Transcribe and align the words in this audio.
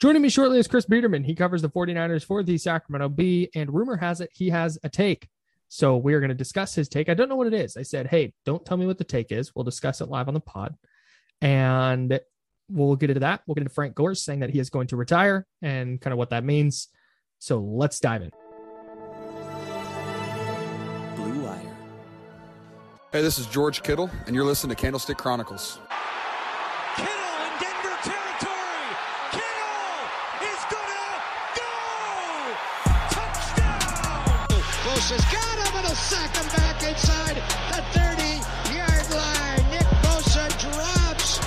Joining 0.00 0.22
me 0.22 0.28
shortly 0.28 0.58
is 0.58 0.66
Chris 0.66 0.86
Biderman. 0.86 1.24
He 1.24 1.34
covers 1.34 1.62
the 1.62 1.70
49ers 1.70 2.24
for 2.24 2.42
the 2.42 2.58
Sacramento 2.58 3.08
Bee, 3.08 3.50
and 3.54 3.72
rumor 3.72 3.96
has 3.96 4.20
it 4.20 4.30
he 4.32 4.50
has 4.50 4.78
a 4.82 4.88
take. 4.88 5.28
So 5.68 5.96
we 5.96 6.12
are 6.12 6.20
going 6.20 6.28
to 6.28 6.34
discuss 6.34 6.74
his 6.74 6.88
take. 6.88 7.08
I 7.08 7.14
don't 7.14 7.28
know 7.30 7.36
what 7.36 7.46
it 7.46 7.54
is. 7.54 7.76
I 7.76 7.82
said, 7.82 8.08
hey, 8.08 8.34
don't 8.44 8.66
tell 8.66 8.76
me 8.76 8.84
what 8.84 8.98
the 8.98 9.04
take 9.04 9.32
is. 9.32 9.54
We'll 9.54 9.64
discuss 9.64 10.00
it 10.00 10.08
live 10.08 10.28
on 10.28 10.34
the 10.34 10.40
pod. 10.40 10.74
And 11.40 12.20
we'll 12.68 12.96
get 12.96 13.08
into 13.08 13.20
that. 13.20 13.40
We'll 13.46 13.54
get 13.54 13.62
into 13.62 13.72
Frank 13.72 13.94
Gore 13.94 14.14
saying 14.14 14.40
that 14.40 14.50
he 14.50 14.58
is 14.58 14.68
going 14.68 14.88
to 14.88 14.96
retire 14.96 15.46
and 15.62 16.00
kind 16.00 16.12
of 16.12 16.18
what 16.18 16.30
that 16.30 16.44
means. 16.44 16.88
So 17.38 17.60
let's 17.60 18.00
dive 18.00 18.22
in. 18.22 18.30
Blue 21.16 21.42
Wire. 21.42 21.74
Hey, 23.12 23.22
this 23.22 23.38
is 23.38 23.46
George 23.46 23.82
Kittle, 23.82 24.10
and 24.26 24.36
you're 24.36 24.44
listening 24.44 24.76
to 24.76 24.82
Candlestick 24.82 25.16
Chronicles. 25.16 25.78
Got 35.92 35.98
him 35.98 35.98
and 35.98 35.98
he'll 35.98 35.98
sack 35.98 36.36
him 36.36 36.48
back 36.48 36.82
inside 36.82 37.36
the 37.70 37.82
30-yard 37.98 39.10
line. 39.14 39.70
Nick 39.70 39.86
Bosa 40.02 40.48
drops. 40.60 41.40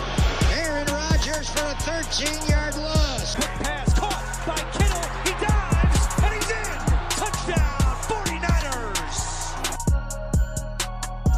Aaron 0.54 0.88
Rodgers 0.88 1.50
for 1.50 1.66
a 1.66 1.76
13-yard 1.76 2.76
loss. 2.78 3.36
Quick 3.36 3.50
pass 3.64 3.94
caught 3.94 4.24
by 4.46 4.56
Kittle. 4.72 5.10
He 5.24 5.32
dives 5.44 6.08
and 6.24 6.34
he's 6.34 6.52
in. 6.52 6.78
Touchdown 7.10 7.96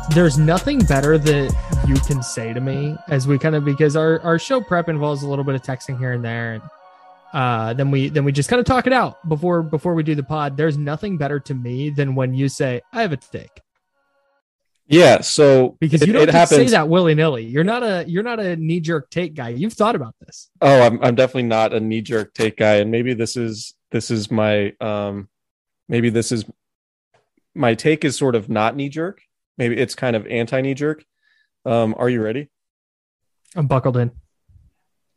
49ers. 0.10 0.14
there's 0.14 0.38
nothing 0.38 0.80
better 0.80 1.18
that 1.18 1.54
you 1.88 1.96
can 1.96 2.22
say 2.24 2.54
to 2.54 2.60
me 2.60 2.98
as 3.08 3.28
we 3.28 3.38
kind 3.40 3.56
of 3.56 3.64
because 3.64 3.96
our 3.96 4.20
our 4.22 4.38
show 4.40 4.60
prep 4.60 4.90
involves 4.90 5.24
a 5.24 5.28
little 5.28 5.46
bit 5.46 5.56
of 5.56 5.62
texting 5.62 5.98
here 5.98 6.12
and 6.14 6.24
there 6.26 6.54
and 6.54 6.64
uh 7.34 7.74
then 7.74 7.92
we 7.92 8.10
then 8.10 8.24
we 8.24 8.32
just 8.32 8.50
kind 8.50 8.60
of 8.60 8.66
talk 8.66 8.88
it 8.88 8.94
out 8.94 9.28
before 9.28 9.62
before 9.64 9.94
we 9.94 10.04
do 10.04 10.16
the 10.16 10.24
pod 10.24 10.56
there's 10.58 10.78
nothing 10.78 11.18
better 11.18 11.40
to 11.40 11.54
me 11.54 11.90
than 11.90 12.16
when 12.16 12.34
you 12.34 12.48
say 12.48 12.82
i 12.94 13.02
have 13.02 13.12
a 13.12 13.18
take 13.18 13.62
Yeah, 14.88 15.20
so 15.22 15.76
because 15.80 16.02
it, 16.02 16.08
you 16.08 16.14
don't 16.14 16.48
say 16.48 16.66
that 16.68 16.88
willy-nilly 16.88 17.44
you're 17.46 17.64
not 17.66 17.84
a 17.84 18.06
you're 18.08 18.24
not 18.24 18.40
a 18.40 18.56
knee-jerk 18.56 19.10
take 19.10 19.34
guy 19.34 19.50
you've 19.50 19.74
thought 19.74 19.96
about 19.96 20.16
this 20.26 20.50
Oh, 20.62 20.82
I'm 20.82 21.04
I'm 21.04 21.16
definitely 21.16 21.44
not 21.44 21.74
a 21.74 21.80
knee 21.80 22.02
jerk 22.02 22.34
take 22.34 22.58
guy, 22.58 22.76
and 22.76 22.90
maybe 22.92 23.14
this 23.14 23.36
is 23.36 23.74
this 23.92 24.12
is 24.12 24.32
my 24.32 24.74
um, 24.80 25.28
maybe 25.90 26.10
this 26.10 26.32
is 26.32 26.46
my 27.56 27.74
take 27.76 28.06
is 28.06 28.18
sort 28.18 28.36
of 28.36 28.50
not 28.50 28.76
knee 28.76 28.90
jerk. 28.90 29.22
Maybe 29.58 29.78
it's 29.78 29.96
kind 29.96 30.16
of 30.16 30.28
anti 30.28 30.62
knee 30.62 30.74
jerk. 30.74 31.04
Um, 31.66 31.96
are 31.98 32.10
you 32.10 32.22
ready? 32.22 32.50
i'm 33.56 33.66
buckled 33.68 33.98
in 33.98 34.12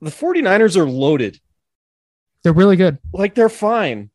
The 0.00 0.10
49ers 0.10 0.76
are 0.76 0.88
loaded. 0.88 1.41
They're 2.42 2.52
really 2.52 2.76
good 2.76 2.98
Like 3.12 3.34
they're 3.34 3.48
fine. 3.48 4.10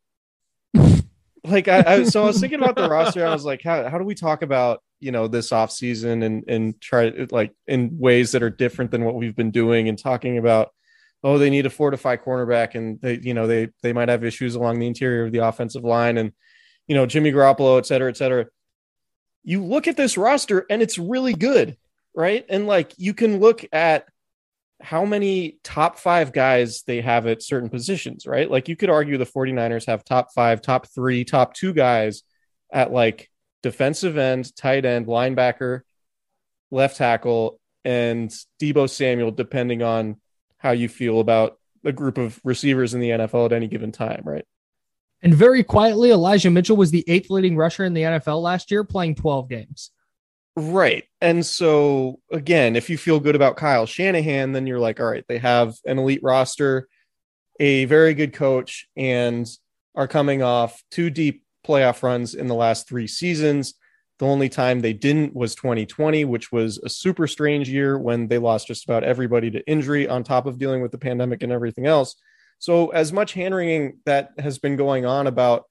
like 1.43 1.67
I, 1.67 1.83
I 1.85 2.03
so 2.03 2.23
I 2.23 2.25
was 2.25 2.39
thinking 2.39 2.59
about 2.59 2.75
the 2.75 2.89
roster. 2.89 3.25
I 3.25 3.31
was 3.31 3.45
like, 3.45 3.61
how 3.63 3.87
how 3.89 3.97
do 3.97 4.03
we 4.03 4.15
talk 4.15 4.41
about 4.41 4.81
you 4.99 5.11
know 5.11 5.27
this 5.27 5.51
off 5.51 5.71
season 5.71 6.23
and 6.23 6.43
and 6.47 6.79
try 6.81 7.11
like 7.31 7.53
in 7.67 7.97
ways 7.97 8.31
that 8.31 8.43
are 8.43 8.49
different 8.49 8.91
than 8.91 9.03
what 9.03 9.15
we've 9.15 9.35
been 9.35 9.51
doing 9.51 9.89
and 9.89 9.99
talking 9.99 10.37
about 10.37 10.71
oh 11.23 11.37
they 11.37 11.49
need 11.49 11.65
a 11.65 11.69
fortify 11.69 12.15
cornerback 12.15 12.75
and 12.75 12.99
they 13.01 13.19
you 13.19 13.33
know 13.33 13.45
they 13.45 13.69
they 13.83 13.93
might 13.93 14.09
have 14.09 14.23
issues 14.23 14.55
along 14.55 14.79
the 14.79 14.87
interior 14.87 15.25
of 15.25 15.31
the 15.31 15.45
offensive 15.45 15.83
line 15.83 16.17
and 16.17 16.31
you 16.87 16.95
know 16.95 17.05
Jimmy 17.05 17.31
Garoppolo 17.31 17.77
et 17.77 17.85
cetera 17.85 18.09
et 18.09 18.17
cetera. 18.17 18.47
You 19.43 19.63
look 19.63 19.87
at 19.87 19.97
this 19.97 20.17
roster 20.17 20.65
and 20.69 20.81
it's 20.81 20.97
really 20.97 21.33
good, 21.33 21.77
right? 22.15 22.43
And 22.49 22.65
like 22.65 22.93
you 22.97 23.13
can 23.13 23.39
look 23.39 23.63
at 23.71 24.07
how 24.81 25.05
many 25.05 25.57
top 25.63 25.97
five 25.97 26.33
guys 26.33 26.83
they 26.83 27.01
have 27.01 27.27
at 27.27 27.41
certain 27.41 27.69
positions, 27.69 28.25
right? 28.25 28.49
Like 28.49 28.67
you 28.67 28.75
could 28.75 28.89
argue 28.89 29.17
the 29.17 29.25
49ers 29.25 29.85
have 29.87 30.03
top 30.03 30.33
five, 30.33 30.61
top 30.61 30.87
three, 30.87 31.23
top 31.23 31.53
two 31.53 31.73
guys 31.73 32.23
at 32.71 32.91
like 32.91 33.29
defensive 33.63 34.17
end, 34.17 34.55
tight 34.55 34.85
end, 34.85 35.07
linebacker, 35.07 35.81
left 36.71 36.97
tackle, 36.97 37.59
and 37.83 38.29
Deebo 38.61 38.89
Samuel, 38.89 39.31
depending 39.31 39.81
on 39.81 40.19
how 40.57 40.71
you 40.71 40.89
feel 40.89 41.19
about 41.19 41.57
a 41.83 41.91
group 41.91 42.17
of 42.17 42.39
receivers 42.43 42.93
in 42.93 42.99
the 42.99 43.11
NFL 43.11 43.45
at 43.45 43.53
any 43.53 43.67
given 43.67 43.91
time, 43.91 44.23
right? 44.25 44.45
and 45.25 45.33
very 45.33 45.63
quietly 45.63 46.11
elijah 46.11 46.49
mitchell 46.49 46.77
was 46.77 46.91
the 46.91 47.03
eighth 47.07 47.29
leading 47.29 47.57
rusher 47.57 47.83
in 47.83 47.93
the 47.93 48.01
nfl 48.01 48.41
last 48.41 48.71
year 48.71 48.83
playing 48.83 49.15
12 49.15 49.49
games 49.49 49.91
Right. 50.55 51.03
And 51.19 51.45
so 51.45 52.19
again, 52.31 52.75
if 52.75 52.89
you 52.89 52.97
feel 52.97 53.19
good 53.19 53.35
about 53.35 53.57
Kyle 53.57 53.85
Shanahan, 53.85 54.53
then 54.53 54.65
you're 54.65 54.79
like, 54.79 54.99
all 54.99 55.07
right, 55.07 55.25
they 55.27 55.37
have 55.37 55.75
an 55.85 55.99
elite 55.99 56.21
roster, 56.23 56.87
a 57.59 57.85
very 57.85 58.13
good 58.13 58.33
coach, 58.33 58.87
and 58.95 59.47
are 59.95 60.07
coming 60.07 60.41
off 60.41 60.81
two 60.91 61.09
deep 61.09 61.43
playoff 61.65 62.03
runs 62.03 62.35
in 62.35 62.47
the 62.47 62.55
last 62.55 62.87
three 62.87 63.07
seasons. 63.07 63.73
The 64.19 64.25
only 64.25 64.47
time 64.47 64.79
they 64.79 64.93
didn't 64.93 65.35
was 65.35 65.55
2020, 65.55 66.23
which 66.23 66.51
was 66.51 66.77
a 66.77 66.89
super 66.89 67.27
strange 67.27 67.67
year 67.67 67.97
when 67.97 68.29
they 68.29 68.37
lost 68.37 68.67
just 68.67 68.85
about 68.85 69.03
everybody 69.03 69.51
to 69.51 69.67
injury 69.67 70.07
on 70.07 70.23
top 70.23 70.45
of 70.45 70.57
dealing 70.57 70.81
with 70.81 70.91
the 70.91 70.97
pandemic 70.97 71.43
and 71.43 71.51
everything 71.51 71.85
else. 71.85 72.15
So, 72.59 72.89
as 72.89 73.11
much 73.11 73.33
hand 73.33 73.53
wringing 73.53 73.99
that 74.05 74.31
has 74.39 74.57
been 74.57 74.77
going 74.77 75.05
on 75.05 75.27
about 75.27 75.65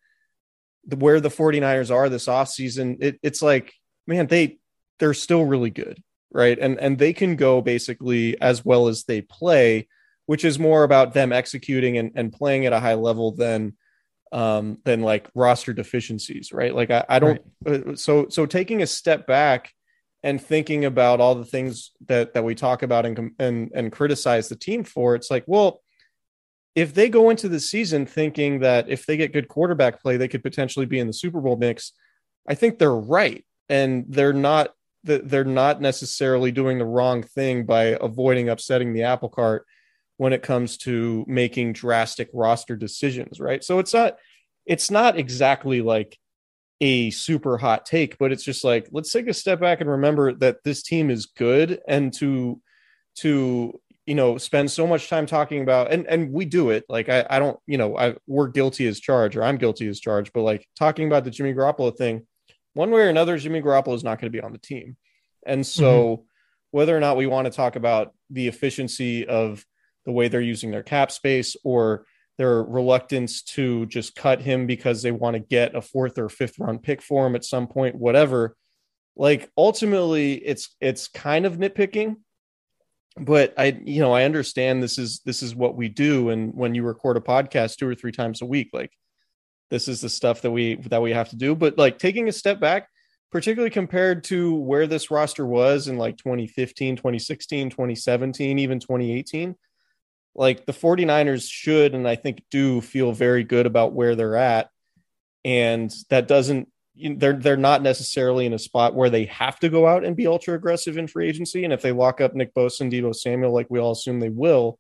the, 0.87 0.97
where 0.97 1.21
the 1.21 1.31
49ers 1.31 1.91
are 1.91 2.11
this 2.11 2.27
offseason, 2.27 2.99
it, 3.01 3.19
it's 3.23 3.41
like, 3.41 3.73
man, 4.07 4.27
they 4.27 4.59
they're 4.99 5.15
still 5.15 5.45
really 5.45 5.71
good, 5.71 6.03
right? 6.33 6.59
And 6.59 6.79
and 6.79 6.99
they 6.99 7.13
can 7.13 7.37
go 7.37 7.61
basically 7.61 8.41
as 8.41 8.65
well 8.65 8.89
as 8.89 9.05
they 9.05 9.21
play, 9.21 9.89
which 10.27 10.45
is 10.45 10.59
more 10.59 10.85
about 10.85 11.15
them 11.15 11.33
executing 11.33 11.99
and, 11.99 12.13
and 12.15 12.33
playing 12.33 12.67
at 12.67 12.73
a 12.73 12.81
high 12.81 12.95
level 12.95 13.33
than 13.33 13.75
um 14.33 14.79
than 14.85 15.03
like 15.03 15.29
roster 15.35 15.73
deficiencies, 15.73 16.53
right? 16.53 16.75
Like 16.75 16.91
I, 16.91 17.05
I 17.09 17.19
don't 17.19 17.41
uh, 17.67 17.95
so 17.95 18.29
so 18.29 18.47
taking 18.47 18.83
a 18.83 18.87
step 18.87 19.27
back 19.27 19.73
and 20.25 20.41
thinking 20.41 20.87
about 20.87 21.21
all 21.21 21.35
the 21.35 21.45
things 21.45 21.93
that 22.07 22.33
that 22.33 22.43
we 22.43 22.55
talk 22.55 22.83
about 22.83 23.05
and 23.05 23.33
and 23.39 23.71
and 23.75 23.93
criticize 23.93 24.49
the 24.49 24.57
team 24.57 24.83
for, 24.83 25.15
it's 25.15 25.31
like, 25.31 25.45
well, 25.47 25.83
if 26.75 26.95
they 26.95 27.11
go 27.11 27.29
into 27.29 27.47
the 27.47 27.61
season 27.61 28.07
thinking 28.07 28.61
that 28.61 28.89
if 28.89 29.05
they 29.05 29.19
get 29.19 29.35
good 29.35 29.49
quarterback 29.49 30.03
play, 30.03 30.17
they 30.17 30.27
could 30.27 30.43
potentially 30.43 30.87
be 30.87 30.99
in 30.99 31.07
the 31.07 31.13
Super 31.13 31.43
Bowl 31.43 31.57
mix, 31.57 31.93
I 32.49 32.55
think 32.55 32.79
they're 32.79 32.91
right, 32.91 33.45
and 33.69 34.07
they're 34.09 34.33
not 34.33 34.71
that 35.05 35.29
they're 35.29 35.45
not 35.45 35.81
necessarily 35.81 36.51
doing 36.51 36.79
the 36.79 36.85
wrong 36.85 37.23
thing 37.23 37.65
by 37.65 37.97
avoiding 38.01 38.49
upsetting 38.49 38.93
the 38.93 39.03
apple 39.03 39.29
cart 39.29 39.67
when 40.17 40.33
it 40.33 40.43
comes 40.43 40.77
to 40.79 41.25
making 41.27 41.73
drastic 41.73 42.29
roster 42.33 42.77
decisions, 42.77 43.41
right? 43.41 43.65
So 43.65 43.79
it's 43.79 43.95
not 43.95 44.17
it's 44.67 44.91
not 44.91 45.19
exactly 45.19 45.83
like 45.83 46.19
a 46.81 47.11
super 47.11 47.59
hot 47.59 47.87
take, 47.87 48.19
but 48.19 48.33
it's 48.33 48.45
just 48.45 48.65
like 48.65 48.89
let's 48.93 49.13
take 49.13 49.29
a 49.29 49.35
step 49.35 49.61
back 49.61 49.81
and 49.81 49.91
remember 49.91 50.33
that 50.35 50.63
this 50.65 50.83
team 50.83 51.11
is 51.11 51.27
good 51.27 51.81
and 51.89 52.13
to 52.15 52.61
to 53.17 53.81
you 54.07 54.15
know 54.15 54.39
spend 54.39 54.71
so 54.71 54.87
much 54.87 55.09
time 55.09 55.27
talking 55.27 55.63
about 55.63 55.91
and 55.91 56.07
and 56.07 56.31
we 56.33 56.45
do 56.45 56.71
it 56.71 56.85
like 56.89 57.09
I, 57.09 57.27
I 57.31 57.39
don't 57.39 57.59
you 57.67 57.79
know 57.79 57.97
I 57.97 58.17
we're 58.27 58.49
guilty 58.49 58.87
as 58.87 59.01
charged 59.01 59.37
or 59.37 59.43
I'm 59.43 59.57
guilty 59.57 59.89
as 59.89 60.01
charged, 60.01 60.33
but 60.33 60.43
like 60.43 60.67
talking 60.79 61.07
about 61.07 61.25
the 61.25 61.31
Jimmy 61.31 61.55
Garoppolo 61.55 61.97
thing, 61.97 62.27
one 62.75 62.91
way 62.91 63.03
or 63.03 63.09
another, 63.09 63.39
Jimmy 63.39 63.63
Garoppolo 63.63 63.95
is 63.95 64.05
not 64.05 64.21
going 64.21 64.31
to 64.31 64.37
be 64.37 64.43
on 64.43 64.53
the 64.53 64.59
team, 64.59 64.97
and 65.47 65.67
so 65.67 66.17
mm-hmm. 66.17 66.23
whether 66.73 66.97
or 66.97 67.01
not 67.01 67.17
we 67.17 67.27
want 67.27 67.47
to 67.47 67.51
talk 67.51 67.77
about 67.77 68.13
the 68.31 68.49
efficiency 68.49 69.27
of 69.27 69.65
the 70.05 70.13
way 70.13 70.29
they're 70.29 70.41
using 70.41 70.71
their 70.71 70.83
cap 70.83 71.11
space 71.11 71.57
or 71.65 72.07
their 72.37 72.63
reluctance 72.63 73.43
to 73.43 73.87
just 73.87 74.17
cut 74.17 74.43
him 74.43 74.67
because 74.67 75.03
they 75.03 75.13
want 75.13 75.35
to 75.35 75.41
get 75.41 75.77
a 75.77 75.81
fourth 75.81 76.19
or 76.19 76.29
fifth 76.29 76.59
round 76.59 76.83
pick 76.83 77.01
for 77.01 77.27
him 77.27 77.37
at 77.37 77.45
some 77.45 77.67
point, 77.67 77.95
whatever. 77.95 78.57
Like 79.17 79.51
ultimately, 79.57 80.35
it's 80.35 80.75
it's 80.81 81.07
kind 81.07 81.47
of 81.47 81.59
nitpicking, 81.59 82.17
but 83.17 83.55
I 83.57 83.79
you 83.85 84.01
know 84.01 84.13
I 84.13 84.25
understand 84.25 84.83
this 84.83 84.99
is 84.99 85.21
this 85.25 85.43
is 85.43 85.55
what 85.55 85.77
we 85.77 85.89
do, 85.89 86.31
and 86.31 86.53
when 86.55 86.75
you 86.75 86.83
record 86.83 87.17
a 87.17 87.21
podcast 87.21 87.77
two 87.77 87.89
or 87.89 87.95
three 87.95 88.13
times 88.13 88.43
a 88.43 88.47
week, 88.47 88.71
like 88.73 88.91
this 89.75 89.89
is 89.89 90.01
the 90.01 90.09
stuff 90.09 90.43
that 90.43 90.53
we 90.53 90.77
that 90.77 91.03
we 91.03 91.11
have 91.11 91.31
to 91.31 91.37
do. 91.37 91.55
But 91.55 91.77
like 91.77 91.99
taking 91.99 92.29
a 92.29 92.33
step 92.33 92.61
back, 92.61 92.89
particularly 93.33 93.71
compared 93.71 94.25
to 94.25 94.55
where 94.55 94.87
this 94.87 95.11
roster 95.11 95.45
was 95.45 95.89
in 95.89 95.99
like 95.99 96.17
2015, 96.17 96.97
2016, 96.97 97.71
2017, 97.71 98.59
even 98.59 98.79
2018 98.79 99.57
like 100.35 100.67
the 100.67 100.73
49ers 100.73 101.49
should 101.49 101.95
and 101.95 102.09
I 102.09 102.17
think 102.17 102.43
do 102.51 102.81
feel 102.81 103.13
very 103.13 103.45
good 103.45 103.67
about 103.67 103.93
where 103.93 104.17
they're 104.17 104.37
at. 104.37 104.69
And 105.45 105.93
that 106.11 106.27
doesn't 106.27 106.69
they're 106.97 107.35
they're 107.37 107.57
not 107.57 107.83
necessarily 107.83 108.47
in 108.47 108.53
a 108.53 108.59
spot 108.59 108.95
where 108.95 109.11
they 109.11 109.25
have 109.27 109.59
to 109.61 109.69
go 109.69 109.87
out 109.87 110.05
and 110.05 110.17
be 110.17 110.27
ultra 110.27 110.55
aggressive 110.55 110.97
in 110.97 111.09
free 111.09 111.29
agency. 111.29 111.65
And 111.65 111.73
if 111.73 111.83
they 111.83 111.93
lock 111.93 112.21
up 112.21 112.35
Nick 112.35 112.55
Bosa 112.55 112.83
and 112.83 112.93
Deebo 112.93 113.15
Samuel, 113.15 113.53
like 113.53 113.67
we 113.69 113.81
all 113.81 113.93
assume 113.93 114.21
they 114.21 114.29
will, 114.29 114.79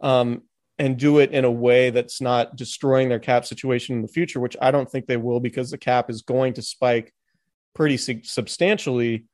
um, 0.00 0.42
and 0.78 0.98
do 0.98 1.18
it 1.18 1.32
in 1.32 1.44
a 1.44 1.50
way 1.50 1.90
that's 1.90 2.20
not 2.20 2.56
destroying 2.56 3.08
their 3.08 3.18
cap 3.18 3.46
situation 3.46 3.96
in 3.96 4.02
the 4.02 4.08
future, 4.08 4.40
which 4.40 4.56
I 4.60 4.70
don't 4.70 4.90
think 4.90 5.06
they 5.06 5.16
will 5.16 5.40
because 5.40 5.70
the 5.70 5.78
cap 5.78 6.10
is 6.10 6.22
going 6.22 6.54
to 6.54 6.62
spike 6.62 7.14
pretty 7.74 7.96
substantially 7.96 9.26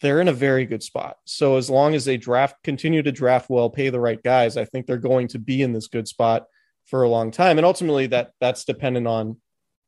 they're 0.00 0.20
in 0.20 0.28
a 0.28 0.32
very 0.32 0.64
good 0.64 0.82
spot. 0.82 1.16
So 1.24 1.56
as 1.56 1.68
long 1.68 1.94
as 1.94 2.04
they 2.04 2.16
draft, 2.16 2.62
continue 2.62 3.02
to 3.02 3.12
draft 3.12 3.50
well, 3.50 3.68
pay 3.68 3.90
the 3.90 4.00
right 4.00 4.22
guys, 4.22 4.56
I 4.56 4.64
think 4.64 4.86
they're 4.86 4.96
going 4.96 5.28
to 5.28 5.38
be 5.38 5.62
in 5.62 5.72
this 5.72 5.88
good 5.88 6.06
spot 6.06 6.46
for 6.86 7.02
a 7.02 7.08
long 7.08 7.30
time. 7.30 7.58
And 7.58 7.66
ultimately, 7.66 8.06
that 8.08 8.32
that's 8.40 8.64
dependent 8.64 9.06
on, 9.06 9.38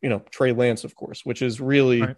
you 0.02 0.08
know, 0.08 0.22
Trey 0.30 0.52
Lance, 0.52 0.84
of 0.84 0.94
course, 0.94 1.24
which 1.24 1.42
is 1.42 1.60
really 1.60 2.02
right. 2.02 2.16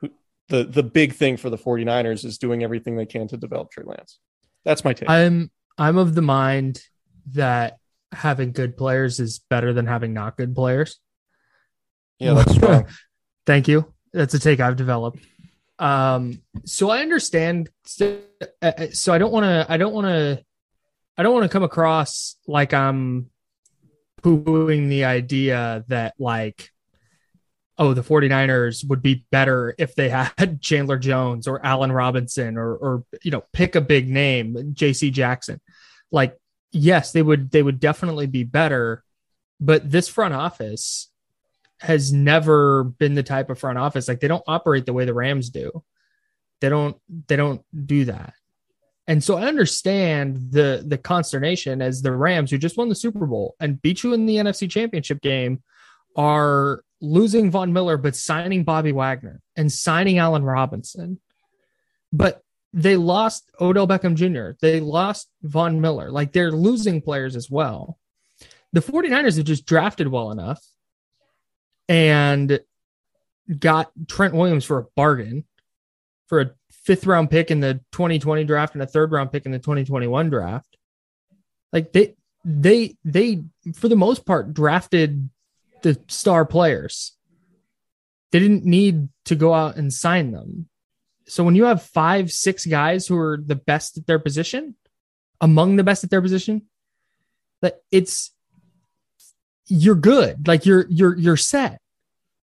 who, 0.00 0.10
the 0.48 0.64
the 0.64 0.82
big 0.82 1.14
thing 1.14 1.36
for 1.36 1.48
the 1.48 1.58
49ers 1.58 2.24
is 2.24 2.38
doing 2.38 2.64
everything 2.64 2.96
they 2.96 3.06
can 3.06 3.28
to 3.28 3.36
develop 3.36 3.70
Trey 3.70 3.84
Lance. 3.84 4.18
That's 4.64 4.84
my 4.84 4.92
take. 4.92 5.08
I'm 5.08 5.50
I'm 5.78 5.96
of 5.96 6.14
the 6.14 6.22
mind 6.22 6.82
that 7.32 7.78
having 8.12 8.52
good 8.52 8.76
players 8.76 9.20
is 9.20 9.40
better 9.50 9.72
than 9.72 9.86
having 9.86 10.14
not 10.14 10.36
good 10.36 10.54
players. 10.54 10.98
Yeah, 12.18 12.34
that's 12.34 12.54
strong. 12.56 12.86
Thank 13.46 13.68
you. 13.68 13.92
That's 14.12 14.34
a 14.34 14.38
take 14.38 14.60
I've 14.60 14.76
developed. 14.76 15.24
Um, 15.78 16.42
so 16.64 16.90
I 16.90 17.00
understand. 17.00 17.70
So, 17.84 18.18
uh, 18.60 18.88
so 18.92 19.12
I 19.12 19.18
don't 19.18 19.32
want 19.32 19.44
to. 19.44 19.66
I 19.68 19.76
don't 19.76 19.92
want 19.92 20.06
to. 20.06 20.42
I 21.16 21.22
don't 21.22 21.34
want 21.34 21.44
to 21.44 21.48
come 21.48 21.62
across 21.62 22.36
like 22.46 22.72
I'm 22.72 23.30
poo-pooing 24.22 24.88
the 24.88 25.04
idea 25.04 25.84
that 25.88 26.14
like 26.18 26.70
oh 27.78 27.94
the 27.94 28.02
49ers 28.02 28.88
would 28.88 29.02
be 29.02 29.24
better 29.30 29.74
if 29.78 29.94
they 29.94 30.08
had 30.08 30.58
Chandler 30.60 30.98
Jones 30.98 31.46
or 31.46 31.64
Allen 31.64 31.92
Robinson 31.92 32.56
or 32.56 32.74
or 32.74 33.04
you 33.22 33.30
know 33.30 33.44
pick 33.52 33.76
a 33.76 33.80
big 33.80 34.08
name 34.08 34.74
JC 34.74 35.12
Jackson 35.12 35.60
like 36.10 36.36
yes 36.70 37.12
they 37.12 37.22
would 37.22 37.50
they 37.50 37.62
would 37.62 37.80
definitely 37.80 38.26
be 38.26 38.44
better 38.44 39.02
but 39.60 39.90
this 39.90 40.08
front 40.08 40.34
office 40.34 41.08
has 41.80 42.12
never 42.12 42.84
been 42.84 43.14
the 43.14 43.22
type 43.22 43.50
of 43.50 43.58
front 43.58 43.78
office 43.78 44.08
like 44.08 44.20
they 44.20 44.28
don't 44.28 44.42
operate 44.46 44.86
the 44.86 44.92
way 44.92 45.04
the 45.04 45.14
Rams 45.14 45.50
do. 45.50 45.84
They 46.60 46.68
don't 46.68 46.96
they 47.28 47.36
don't 47.36 47.62
do 47.86 48.04
that. 48.06 48.34
And 49.06 49.22
so 49.22 49.36
I 49.36 49.46
understand 49.46 50.50
the 50.50 50.84
the 50.86 50.98
consternation 50.98 51.80
as 51.80 52.02
the 52.02 52.12
Rams 52.12 52.50
who 52.50 52.58
just 52.58 52.76
won 52.76 52.88
the 52.88 52.94
Super 52.94 53.26
Bowl 53.26 53.54
and 53.60 53.80
beat 53.80 54.02
you 54.02 54.12
in 54.12 54.26
the 54.26 54.36
NFC 54.36 54.68
Championship 54.68 55.20
game 55.20 55.62
are 56.16 56.82
losing 57.00 57.50
Von 57.50 57.72
Miller 57.72 57.96
but 57.96 58.16
signing 58.16 58.64
Bobby 58.64 58.92
Wagner 58.92 59.40
and 59.56 59.70
signing 59.70 60.18
Allen 60.18 60.42
Robinson. 60.42 61.20
But 62.12 62.42
they 62.78 62.96
lost 62.96 63.50
Odell 63.60 63.88
Beckham 63.88 64.14
Jr. 64.14 64.56
They 64.60 64.78
lost 64.78 65.28
Von 65.42 65.80
Miller. 65.80 66.12
Like 66.12 66.32
they're 66.32 66.52
losing 66.52 67.02
players 67.02 67.34
as 67.34 67.50
well. 67.50 67.98
The 68.72 68.80
49ers 68.80 69.36
have 69.36 69.46
just 69.46 69.66
drafted 69.66 70.06
well 70.06 70.30
enough 70.30 70.64
and 71.88 72.60
got 73.58 73.90
Trent 74.06 74.34
Williams 74.34 74.64
for 74.64 74.78
a 74.78 74.86
bargain 74.94 75.44
for 76.28 76.40
a 76.40 76.50
fifth 76.70 77.04
round 77.04 77.30
pick 77.30 77.50
in 77.50 77.58
the 77.58 77.80
2020 77.92 78.44
draft 78.44 78.74
and 78.74 78.82
a 78.82 78.86
third 78.86 79.10
round 79.10 79.32
pick 79.32 79.44
in 79.44 79.50
the 79.50 79.58
2021 79.58 80.30
draft. 80.30 80.76
Like 81.72 81.92
they 81.92 82.14
they 82.44 82.96
they 83.04 83.42
for 83.74 83.88
the 83.88 83.96
most 83.96 84.24
part 84.24 84.54
drafted 84.54 85.30
the 85.82 86.00
star 86.06 86.44
players. 86.44 87.16
They 88.30 88.38
didn't 88.38 88.64
need 88.64 89.08
to 89.24 89.34
go 89.34 89.52
out 89.52 89.76
and 89.76 89.92
sign 89.92 90.30
them. 90.30 90.67
So 91.28 91.44
when 91.44 91.54
you 91.54 91.64
have 91.64 91.82
five, 91.82 92.32
six 92.32 92.64
guys 92.66 93.06
who 93.06 93.18
are 93.18 93.38
the 93.44 93.54
best 93.54 93.98
at 93.98 94.06
their 94.06 94.18
position, 94.18 94.74
among 95.40 95.76
the 95.76 95.84
best 95.84 96.04
at 96.04 96.10
their 96.10 96.22
position, 96.22 96.62
that 97.62 97.80
it's 97.90 98.32
you're 99.66 99.94
good. 99.94 100.48
Like 100.48 100.66
you're 100.66 100.86
you're 100.88 101.16
you're 101.16 101.36
set. 101.36 101.80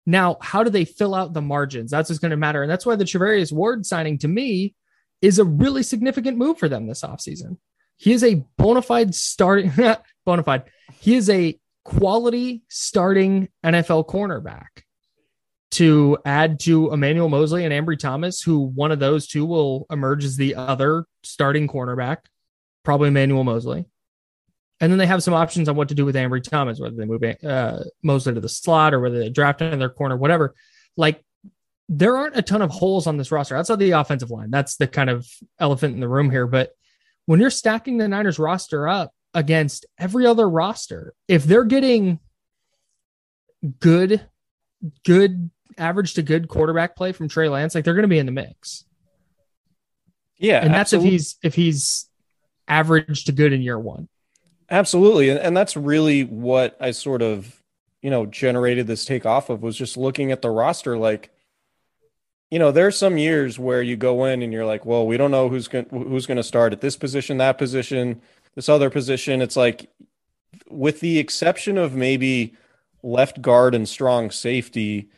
Now, 0.05 0.37
how 0.41 0.63
do 0.63 0.69
they 0.69 0.85
fill 0.85 1.15
out 1.15 1.33
the 1.33 1.41
margins? 1.41 1.89
That's 1.89 2.09
what's 2.09 2.19
going 2.19 2.31
to 2.31 2.37
matter. 2.37 2.61
And 2.61 2.69
that's 2.69 2.85
why 2.85 2.97
the 2.97 3.05
Charvarius 3.05 3.53
Ward 3.53 3.85
signing 3.85 4.17
to 4.19 4.27
me 4.27 4.75
is 5.21 5.39
a 5.39 5.45
really 5.45 5.81
significant 5.81 6.37
move 6.37 6.59
for 6.59 6.67
them 6.67 6.85
this 6.85 7.03
offseason. 7.03 7.57
He 7.95 8.11
is 8.11 8.23
a 8.23 8.43
bona 8.57 8.81
fide 8.81 9.15
starting 9.15 9.71
bona 10.25 10.43
fide. 10.43 10.63
He 10.99 11.15
is 11.15 11.29
a 11.29 11.57
quality 11.85 12.63
starting 12.67 13.47
NFL 13.63 14.07
cornerback 14.07 14.83
to 15.73 16.17
add 16.25 16.59
to 16.61 16.91
Emmanuel 16.91 17.29
Moseley 17.29 17.65
and 17.65 17.73
Ambry 17.73 17.97
Thomas, 17.97 18.41
who 18.41 18.59
one 18.59 18.91
of 18.91 18.99
those 18.99 19.27
two 19.27 19.45
will 19.45 19.85
emerge 19.89 20.23
as 20.23 20.37
the 20.37 20.55
other 20.55 21.05
starting 21.23 21.67
cornerback, 21.67 22.17
probably 22.83 23.09
Emmanuel 23.09 23.43
Moseley. 23.43 23.85
And 24.79 24.91
then 24.91 24.99
they 24.99 25.05
have 25.05 25.23
some 25.23 25.33
options 25.33 25.69
on 25.69 25.75
what 25.75 25.89
to 25.89 25.95
do 25.95 26.05
with 26.05 26.15
Ambry 26.15 26.43
Thomas, 26.43 26.79
whether 26.79 26.95
they 26.95 27.05
move 27.05 27.23
uh, 27.43 27.83
Moseley 28.01 28.33
to 28.33 28.41
the 28.41 28.49
slot 28.49 28.93
or 28.93 28.99
whether 28.99 29.19
they 29.19 29.29
draft 29.29 29.61
in 29.61 29.79
their 29.79 29.89
corner, 29.89 30.17
whatever. 30.17 30.55
Like 30.97 31.23
there 31.89 32.17
aren't 32.17 32.37
a 32.37 32.41
ton 32.41 32.61
of 32.61 32.69
holes 32.69 33.07
on 33.07 33.17
this 33.17 33.31
roster 33.31 33.55
outside 33.55 33.79
the 33.79 33.91
offensive 33.91 34.31
line. 34.31 34.51
That's 34.51 34.77
the 34.77 34.87
kind 34.87 35.09
of 35.09 35.27
elephant 35.59 35.95
in 35.95 36.01
the 36.01 36.07
room 36.07 36.29
here. 36.29 36.47
But 36.47 36.71
when 37.25 37.39
you're 37.39 37.49
stacking 37.49 37.97
the 37.97 38.07
Niners 38.07 38.39
roster 38.39 38.87
up 38.87 39.13
against 39.33 39.85
every 39.97 40.25
other 40.25 40.49
roster, 40.49 41.13
if 41.27 41.43
they're 41.43 41.63
getting 41.63 42.19
good, 43.79 44.25
good 45.05 45.49
average 45.77 46.15
to 46.15 46.23
good 46.23 46.47
quarterback 46.47 46.95
play 46.95 47.11
from 47.11 47.27
Trey 47.27 47.49
Lance, 47.49 47.75
like 47.75 47.85
they're 47.85 47.93
going 47.93 48.03
to 48.03 48.07
be 48.07 48.19
in 48.19 48.25
the 48.25 48.31
mix. 48.31 48.85
Yeah, 50.37 50.63
and 50.63 50.73
that's 50.73 50.93
absolutely. 50.93 51.07
if 51.07 51.11
he's 51.13 51.35
if 51.43 51.55
he's 51.55 52.09
average 52.67 53.25
to 53.25 53.31
good 53.31 53.53
in 53.53 53.61
year 53.61 53.79
one. 53.79 54.07
Absolutely. 54.69 55.29
And, 55.29 55.39
and 55.39 55.55
that's 55.55 55.75
really 55.77 56.23
what 56.23 56.75
I 56.79 56.91
sort 56.91 57.21
of, 57.21 57.61
you 58.01 58.09
know, 58.09 58.25
generated 58.25 58.87
this 58.87 59.05
take 59.05 59.25
off 59.25 59.49
of 59.49 59.61
was 59.61 59.77
just 59.77 59.97
looking 59.97 60.31
at 60.31 60.41
the 60.41 60.49
roster 60.49 60.97
like, 60.97 61.29
you 62.49 62.59
know, 62.59 62.71
there's 62.71 62.97
some 62.97 63.17
years 63.17 63.57
where 63.57 63.81
you 63.81 63.95
go 63.95 64.25
in 64.25 64.41
and 64.41 64.53
you're 64.53 64.65
like, 64.65 64.85
well, 64.85 65.05
we 65.05 65.17
don't 65.17 65.31
know 65.31 65.49
who's 65.49 65.67
going 65.67 65.85
who's 65.89 66.25
going 66.25 66.37
to 66.37 66.43
start 66.43 66.73
at 66.73 66.81
this 66.81 66.95
position, 66.95 67.37
that 67.37 67.57
position, 67.57 68.21
this 68.55 68.69
other 68.69 68.89
position. 68.89 69.41
It's 69.41 69.55
like 69.55 69.89
with 70.69 70.99
the 70.99 71.19
exception 71.19 71.77
of 71.77 71.95
maybe 71.95 72.55
left 73.01 73.41
guard 73.41 73.75
and 73.75 73.87
strong 73.87 74.31
safety, 74.31 75.09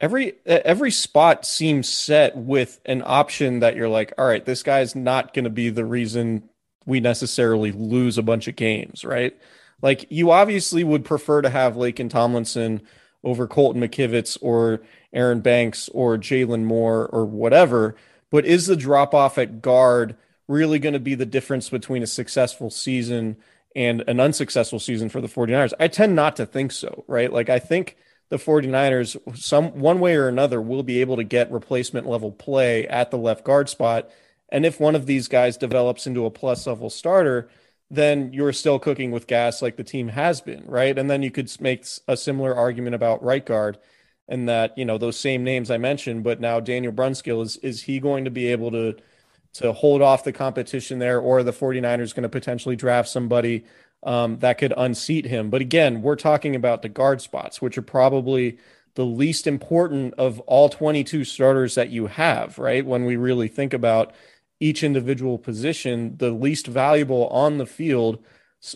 every 0.00 0.34
every 0.46 0.90
spot 0.90 1.44
seems 1.44 1.88
set 1.88 2.36
with 2.36 2.80
an 2.86 3.02
option 3.04 3.60
that 3.60 3.76
you're 3.76 3.88
like, 3.88 4.12
all 4.18 4.26
right, 4.26 4.44
this 4.44 4.62
guy's 4.62 4.94
not 4.94 5.34
going 5.34 5.44
to 5.44 5.50
be 5.50 5.68
the 5.70 5.84
reason 5.84 6.48
we 6.86 7.00
necessarily 7.00 7.72
lose 7.72 8.16
a 8.18 8.22
bunch 8.22 8.48
of 8.48 8.56
games, 8.56 9.04
right? 9.04 9.36
Like 9.82 10.06
you 10.10 10.30
obviously 10.30 10.84
would 10.84 11.04
prefer 11.04 11.42
to 11.42 11.50
have 11.50 11.74
Laken 11.74 12.10
Tomlinson 12.10 12.82
over 13.22 13.46
Colton 13.46 13.82
McKivitz 13.82 14.38
or 14.40 14.80
Aaron 15.12 15.40
Banks 15.40 15.88
or 15.92 16.16
Jaylon 16.16 16.64
Moore 16.64 17.06
or 17.06 17.24
whatever, 17.26 17.94
but 18.30 18.46
is 18.46 18.66
the 18.66 18.76
drop 18.76 19.14
off 19.14 19.36
at 19.38 19.60
guard 19.60 20.16
really 20.48 20.78
going 20.78 20.94
to 20.94 21.00
be 21.00 21.14
the 21.14 21.26
difference 21.26 21.68
between 21.68 22.02
a 22.02 22.06
successful 22.06 22.70
season 22.70 23.36
and 23.76 24.02
an 24.08 24.20
unsuccessful 24.20 24.80
season 24.80 25.08
for 25.08 25.20
the 25.20 25.28
49ers? 25.28 25.74
I 25.78 25.88
tend 25.88 26.14
not 26.14 26.36
to 26.36 26.46
think 26.46 26.72
so, 26.72 27.04
right? 27.06 27.32
Like 27.32 27.50
I 27.50 27.58
think 27.58 27.96
the 28.30 28.36
49ers, 28.36 29.16
some 29.36 29.78
one 29.78 30.00
way 30.00 30.14
or 30.14 30.28
another, 30.28 30.60
will 30.60 30.82
be 30.82 31.00
able 31.00 31.16
to 31.16 31.24
get 31.24 31.52
replacement 31.52 32.06
level 32.06 32.32
play 32.32 32.86
at 32.88 33.10
the 33.10 33.18
left 33.18 33.44
guard 33.44 33.68
spot. 33.68 34.08
And 34.48 34.64
if 34.64 34.80
one 34.80 34.94
of 34.94 35.06
these 35.06 35.28
guys 35.28 35.56
develops 35.56 36.06
into 36.06 36.24
a 36.24 36.30
plus 36.30 36.66
level 36.66 36.90
starter, 36.90 37.48
then 37.90 38.32
you're 38.32 38.52
still 38.52 38.78
cooking 38.78 39.10
with 39.10 39.26
gas 39.26 39.60
like 39.60 39.76
the 39.76 39.84
team 39.84 40.08
has 40.08 40.40
been, 40.40 40.64
right? 40.66 40.96
And 40.96 41.10
then 41.10 41.22
you 41.22 41.30
could 41.30 41.50
make 41.60 41.84
a 42.06 42.16
similar 42.16 42.54
argument 42.54 42.94
about 42.94 43.22
right 43.22 43.44
guard 43.44 43.78
and 44.28 44.48
that, 44.48 44.78
you 44.78 44.84
know, 44.84 44.96
those 44.96 45.18
same 45.18 45.42
names 45.42 45.70
I 45.70 45.78
mentioned, 45.78 46.22
but 46.22 46.40
now 46.40 46.60
Daniel 46.60 46.92
Brunskill 46.92 47.42
is 47.42 47.56
is 47.58 47.82
he 47.82 47.98
going 47.98 48.24
to 48.24 48.30
be 48.30 48.46
able 48.46 48.70
to 48.70 48.96
to 49.54 49.72
hold 49.72 50.02
off 50.02 50.22
the 50.22 50.32
competition 50.32 51.00
there 51.00 51.18
or 51.18 51.42
the 51.42 51.52
49ers 51.52 52.14
going 52.14 52.22
to 52.22 52.28
potentially 52.28 52.76
draft 52.76 53.08
somebody 53.08 53.64
um, 54.02 54.38
that 54.38 54.58
could 54.58 54.72
unseat 54.76 55.26
him. 55.26 55.50
But 55.50 55.60
again, 55.60 56.02
we're 56.02 56.16
talking 56.16 56.56
about 56.56 56.82
the 56.82 56.88
guard 56.88 57.20
spots, 57.20 57.60
which 57.60 57.76
are 57.76 57.82
probably 57.82 58.58
the 58.94 59.04
least 59.04 59.46
important 59.46 60.14
of 60.14 60.40
all 60.40 60.68
22 60.68 61.24
starters 61.24 61.74
that 61.74 61.90
you 61.90 62.06
have, 62.06 62.58
right? 62.58 62.84
When 62.84 63.04
we 63.04 63.16
really 63.16 63.48
think 63.48 63.72
about 63.72 64.12
each 64.58 64.82
individual 64.82 65.38
position, 65.38 66.16
the 66.18 66.30
least 66.30 66.66
valuable 66.66 67.28
on 67.28 67.58
the 67.58 67.66
field, 67.66 68.22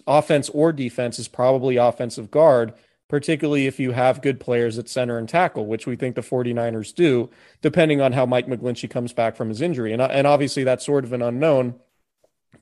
offense 0.07 0.49
or 0.51 0.73
defense, 0.73 1.19
is 1.19 1.29
probably 1.29 1.77
offensive 1.77 2.31
guard, 2.31 2.73
particularly 3.09 3.67
if 3.67 3.79
you 3.79 3.93
have 3.93 4.23
good 4.23 4.41
players 4.41 4.79
at 4.79 4.89
center 4.89 5.19
and 5.19 5.29
tackle, 5.29 5.67
which 5.67 5.87
we 5.87 5.97
think 5.97 6.15
the 6.15 6.23
49ers 6.23 6.95
do, 6.95 7.29
depending 7.61 8.01
on 8.01 8.13
how 8.13 8.25
Mike 8.25 8.47
McGlinchey 8.47 8.89
comes 8.89 9.13
back 9.13 9.37
from 9.37 9.49
his 9.49 9.61
injury. 9.61 9.93
And, 9.93 10.01
and 10.01 10.27
obviously, 10.27 10.65
that's 10.65 10.87
sort 10.87 11.05
of 11.05 11.13
an 11.13 11.23
unknown, 11.23 11.75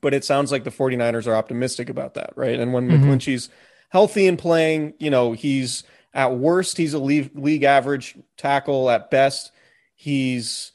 but 0.03 0.13
it 0.13 0.23
sounds 0.23 0.51
like 0.51 0.65
the 0.65 0.69
49ers 0.69 1.25
are 1.25 1.35
optimistic 1.35 1.89
about 1.89 2.13
that, 2.13 2.33
right? 2.35 2.59
And 2.59 2.73
when 2.73 2.87
mm-hmm. 2.87 3.05
McGlinchey's 3.05 3.49
healthy 3.89 4.27
and 4.27 4.37
playing, 4.37 4.93
you 4.99 5.09
know, 5.09 5.31
he's 5.31 5.83
at 6.13 6.35
worst, 6.35 6.77
he's 6.77 6.93
a 6.93 6.99
league, 6.99 7.31
league 7.33 7.63
average 7.63 8.15
tackle. 8.37 8.89
At 8.89 9.09
best, 9.09 9.51
he's 9.95 10.73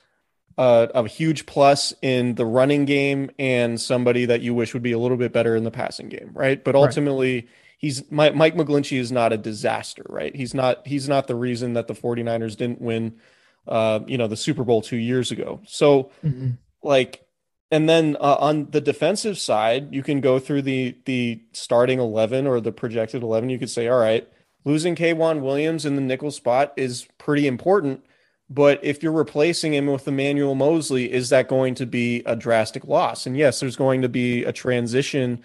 uh, 0.56 0.88
a 0.94 1.06
huge 1.06 1.44
plus 1.44 1.92
in 2.00 2.35
the 2.37 2.47
running 2.47 2.87
game 2.87 3.30
and 3.38 3.78
somebody 3.78 4.25
that 4.25 4.40
you 4.40 4.54
wish 4.54 4.73
would 4.73 4.82
be 4.82 4.92
a 4.92 4.99
little 4.99 5.18
bit 5.18 5.32
better 5.32 5.54
in 5.54 5.62
the 5.62 5.70
passing 5.70 6.08
game, 6.08 6.30
right? 6.32 6.64
But 6.64 6.75
ultimately, 6.75 7.35
right. 7.35 7.49
he's 7.76 8.11
Mike, 8.11 8.35
Mike 8.35 8.54
McGlinchey 8.56 8.99
is 8.99 9.12
not 9.12 9.35
a 9.35 9.37
disaster, 9.37 10.04
right? 10.08 10.35
He's 10.35 10.54
not 10.54 10.87
he's 10.87 11.06
not 11.06 11.26
the 11.26 11.37
reason 11.37 11.75
that 11.75 11.87
the 11.87 11.94
49ers 11.94 12.56
didn't 12.56 12.80
win 12.80 13.20
uh, 13.68 14.00
you 14.06 14.16
know, 14.16 14.26
the 14.26 14.37
Super 14.37 14.64
Bowl 14.64 14.80
2 14.80 14.97
years 14.97 15.30
ago. 15.30 15.61
So 15.66 16.11
mm-hmm. 16.25 16.52
like 16.82 17.27
and 17.70 17.88
then 17.88 18.16
uh, 18.20 18.37
on 18.40 18.70
the 18.70 18.80
defensive 18.80 19.38
side, 19.38 19.94
you 19.94 20.02
can 20.02 20.20
go 20.20 20.38
through 20.38 20.62
the 20.62 20.96
the 21.04 21.42
starting 21.52 21.98
11 21.98 22.46
or 22.46 22.60
the 22.60 22.72
projected 22.72 23.22
11. 23.22 23.50
You 23.50 23.58
could 23.58 23.70
say, 23.70 23.88
all 23.88 23.98
right, 23.98 24.28
losing 24.64 24.94
K'Waun 24.94 25.40
Williams 25.40 25.84
in 25.87 25.94
the 25.96 26.02
nickel 26.02 26.30
spot 26.30 26.72
is 26.76 27.06
pretty 27.18 27.46
important 27.46 28.02
but 28.50 28.82
if 28.82 29.02
you're 29.02 29.12
replacing 29.12 29.75
him 29.75 29.87
with 29.87 30.08
Emmanuel 30.08 30.54
Moseley, 30.54 31.12
is 31.12 31.28
that 31.28 31.48
going 31.48 31.75
to 31.76 31.87
be 31.87 32.22
a 32.25 32.34
drastic 32.34 32.84
loss? 32.84 33.26
And 33.26 33.37
yes, 33.37 33.60
there's 33.60 33.76
going 33.76 34.02
to 34.02 34.08
be 34.08 34.44
a 34.44 34.52
transition 34.52 35.42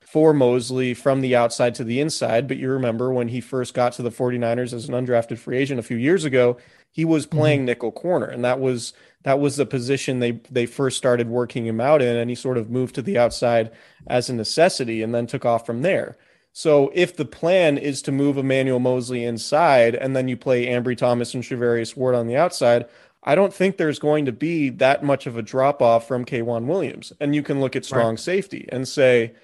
for 0.00 0.32
Moseley 0.32 0.94
from 0.94 1.20
the 1.20 1.36
outside 1.36 1.74
to 1.74 1.84
the 1.84 2.00
inside. 2.00 2.48
But 2.48 2.56
you 2.56 2.70
remember 2.70 3.12
when 3.12 3.28
he 3.28 3.42
first 3.42 3.74
got 3.74 3.92
to 3.94 4.02
the 4.02 4.10
49ers 4.10 4.72
as 4.72 4.88
an 4.88 4.94
undrafted 4.94 5.38
free 5.38 5.58
agent 5.58 5.80
a 5.80 5.82
few 5.82 5.98
years 5.98 6.24
ago, 6.24 6.56
he 6.96 7.04
was 7.04 7.26
mm-hmm. 7.26 7.38
playing 7.38 7.58
mm-hmm. 7.60 7.66
nickel 7.66 7.92
corner. 7.92 8.24
And 8.24 8.42
that 8.42 8.58
was 8.58 8.94
that 9.24 9.38
was 9.38 9.56
the 9.56 9.66
position 9.66 10.18
they 10.18 10.40
they 10.50 10.64
first 10.64 10.96
started 10.96 11.28
working 11.28 11.66
him 11.66 11.78
out 11.78 12.00
in. 12.00 12.16
And 12.16 12.30
he 12.30 12.34
sort 12.34 12.56
of 12.56 12.70
moved 12.70 12.94
to 12.94 13.02
the 13.02 13.18
outside 13.18 13.70
as 14.06 14.30
a 14.30 14.34
necessity 14.34 15.02
and 15.02 15.14
then 15.14 15.26
took 15.26 15.44
off 15.44 15.66
from 15.66 15.82
there. 15.82 16.16
So 16.54 16.90
if 16.94 17.14
the 17.14 17.26
plan 17.26 17.76
is 17.76 18.00
to 18.02 18.12
move 18.12 18.38
Emmanuel 18.38 18.78
Moseley 18.78 19.24
inside 19.24 19.94
and 19.94 20.16
then 20.16 20.26
you 20.26 20.38
play 20.38 20.68
Ambry 20.68 20.96
Thomas 20.96 21.34
and 21.34 21.42
Charvarius 21.42 21.94
Ward 21.94 22.14
on 22.14 22.28
the 22.28 22.36
outside, 22.36 22.86
I 23.22 23.34
don't 23.34 23.52
think 23.52 23.76
there's 23.76 23.98
going 23.98 24.24
to 24.24 24.32
be 24.32 24.70
that 24.70 25.04
much 25.04 25.26
of 25.26 25.36
a 25.36 25.42
drop 25.42 25.82
off 25.82 26.08
from 26.08 26.24
K'Waun 26.24 26.64
Williams. 26.64 27.12
And 27.20 27.34
you 27.34 27.42
can 27.42 27.60
look 27.60 27.76
at 27.76 27.84
strong 27.84 28.12
right. 28.12 28.18
safety 28.18 28.66
and 28.72 28.88
say, 28.88 29.34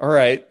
all 0.00 0.08
right, 0.08 0.44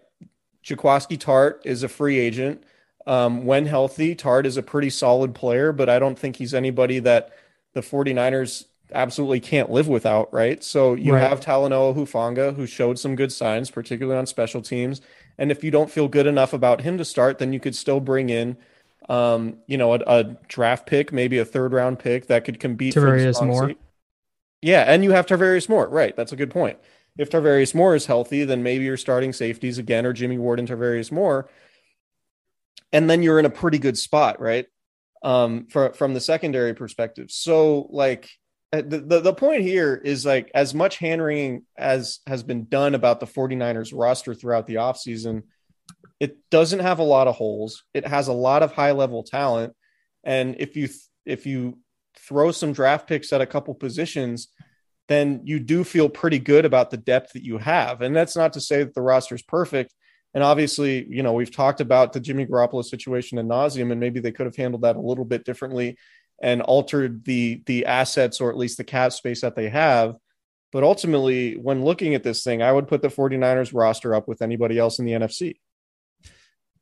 Jaquiski 0.64 1.18
Tartt 1.18 1.66
is 1.66 1.84
a 1.84 1.90
free 1.90 2.20
agent. 2.20 2.64
Um, 3.08 3.46
when 3.46 3.66
healthy, 3.66 4.16
Tartt 4.16 4.46
is 4.46 4.58
a 4.58 4.64
pretty 4.64 4.90
solid 4.90 5.34
player, 5.34 5.72
but 5.72 5.90
I 5.90 6.00
don't 6.00 6.18
think 6.18 6.36
he's 6.36 6.54
anybody 6.54 7.00
that 7.00 7.32
the 7.74 7.82
49ers 7.82 8.66
absolutely 8.94 9.40
can't 9.40 9.70
live 9.70 9.88
without, 9.88 10.32
right? 10.34 10.64
So 10.64 10.94
you 10.94 11.14
right. 11.14 11.22
have 11.22 11.40
Talanoa 11.40 11.96
Hufanga, 11.96 12.56
who 12.56 12.66
showed 12.66 13.00
some 13.00 13.16
good 13.16 13.32
signs, 13.32 13.72
particularly 13.72 14.20
on 14.20 14.26
special 14.26 14.62
teams. 14.62 15.02
And 15.38 15.52
if 15.52 15.64
you 15.64 15.72
don't 15.72 15.90
feel 15.90 16.08
good 16.08 16.28
enough 16.28 16.54
about 16.54 16.82
him 16.82 16.98
to 16.98 17.06
start, 17.06 17.40
then 17.40 17.54
you 17.54 17.60
could 17.60 17.76
still 17.76 18.00
bring 18.00 18.30
in, 18.30 18.58
um, 19.10 19.58
you 19.68 19.78
know, 19.78 19.94
a, 19.94 20.00
a 20.06 20.24
draft 20.48 20.86
pick, 20.86 21.12
maybe 21.12 21.38
a 21.38 21.46
third 21.46 21.74
round 21.74 22.00
pick 22.00 22.28
that 22.28 22.46
could 22.46 22.60
compete 22.60 22.94
Tarvarius 22.94 23.46
Moore. 23.46 23.70
Seat. 23.70 23.80
Yeah, 24.62 24.84
and 24.88 25.04
you 25.04 25.12
have 25.12 25.26
Tarvarius 25.26 25.68
Moore. 25.70 25.88
Right, 25.88 26.16
that's 26.16 26.32
a 26.32 26.36
good 26.36 26.52
point. 26.52 26.78
If 27.18 27.30
Tarvarius 27.30 27.74
Moore 27.74 27.96
is 27.96 28.06
healthy, 28.06 28.46
then 28.46 28.64
maybe 28.64 28.86
you're 28.86 28.98
starting 28.98 29.34
safeties 29.34 29.78
again, 29.78 30.06
or 30.06 30.14
Jimmy 30.14 30.38
Ward 30.38 30.60
and 30.60 30.68
Tarvarius 30.68 31.12
Moore, 31.12 31.50
and 32.92 33.10
then 33.10 33.24
you're 33.24 33.40
in 33.40 33.46
a 33.46 33.50
pretty 33.50 33.80
good 33.80 33.98
spot, 33.98 34.40
right? 34.40 34.66
Um, 35.24 35.68
for, 35.68 35.94
from 35.94 36.14
the 36.14 36.20
secondary 36.20 36.74
perspective. 36.74 37.30
So, 37.30 37.88
like, 37.92 38.30
uh, 38.74 38.82
the, 38.86 39.00
the, 39.00 39.20
the 39.20 39.34
point 39.34 39.64
here 39.64 39.96
is 39.96 40.26
like 40.26 40.50
as 40.56 40.74
much 40.74 40.98
hand 40.98 41.22
wringing 41.22 41.66
as 41.78 42.20
has 42.26 42.42
been 42.42 42.68
done 42.70 42.96
about 42.96 43.20
the 43.20 43.28
49ers 43.28 43.92
roster 43.94 44.34
throughout 44.34 44.66
the 44.66 44.76
offseason, 44.76 45.44
it 46.20 46.38
doesn't 46.50 46.80
have 46.80 47.00
a 47.00 47.04
lot 47.04 47.28
of 47.28 47.36
holes. 47.36 47.84
It 47.94 48.08
has 48.08 48.28
a 48.28 48.34
lot 48.34 48.64
of 48.64 48.72
high 48.72 48.92
level 48.92 49.24
talent. 49.24 49.74
And 50.24 50.56
if 50.60 50.76
you 50.76 50.88
if 51.26 51.46
you 51.46 51.80
throw 52.18 52.52
some 52.52 52.74
draft 52.74 53.08
picks 53.08 53.34
at 53.34 53.42
a 53.42 53.46
couple 53.46 53.74
positions, 53.74 54.50
then 55.08 55.42
you 55.44 55.60
do 55.60 55.84
feel 55.84 56.08
pretty 56.08 56.40
good 56.40 56.64
about 56.64 56.92
the 56.92 56.98
depth 56.98 57.34
that 57.34 57.44
you 57.44 57.58
have. 57.58 58.02
And 58.02 58.16
that's 58.16 58.38
not 58.38 58.54
to 58.54 58.62
say 58.62 58.84
that 58.84 58.94
the 58.94 59.02
roster 59.02 59.36
is 59.36 59.42
perfect. 59.42 59.94
And 60.34 60.44
obviously, 60.44 61.06
you 61.10 61.24
know, 61.24 61.34
we've 61.34 61.54
talked 61.54 61.82
about 61.82 62.14
the 62.14 62.20
Jimmy 62.20 62.46
Garoppolo 62.46 62.84
situation 62.84 63.38
in 63.38 63.48
nauseum, 63.48 63.92
and 63.92 64.00
maybe 64.00 64.20
they 64.20 64.32
could 64.32 64.46
have 64.46 64.56
handled 64.56 64.84
that 64.84 64.96
a 64.96 65.02
little 65.02 65.26
bit 65.26 65.44
differently 65.44 65.98
and 66.42 66.62
altered 66.62 67.24
the 67.26 67.62
the 67.66 67.86
assets 67.86 68.42
or 68.42 68.50
at 68.50 68.58
least 68.58 68.78
the 68.78 68.84
cap 68.84 69.12
space 69.12 69.42
that 69.42 69.56
they 69.56 69.70
have. 69.70 70.16
But 70.72 70.84
ultimately, 70.84 71.56
when 71.58 71.84
looking 71.84 72.16
at 72.16 72.24
this 72.24 72.44
thing, 72.44 72.62
I 72.62 72.72
would 72.72 72.88
put 72.88 73.02
the 73.02 73.10
49ers 73.10 73.74
roster 73.74 74.16
up 74.16 74.28
with 74.28 74.42
anybody 74.42 74.78
else 74.80 75.00
in 75.00 75.06
the 75.06 75.12
NFC. 75.12 75.56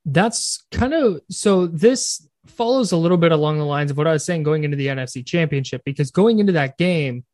That's 0.05 0.63
kind 0.71 0.93
of 0.93 1.21
so 1.29 1.65
this 1.65 2.27
follows 2.45 2.91
a 2.91 2.97
little 2.97 3.17
bit 3.17 3.31
along 3.31 3.57
the 3.57 3.65
lines 3.65 3.91
of 3.91 3.97
what 3.97 4.07
I 4.07 4.13
was 4.13 4.25
saying 4.25 4.43
going 4.43 4.63
into 4.63 4.77
the 4.77 4.87
NFC 4.87 5.25
championship, 5.25 5.81
because 5.85 6.11
going 6.11 6.39
into 6.39 6.53
that 6.53 6.77
game, 6.77 7.25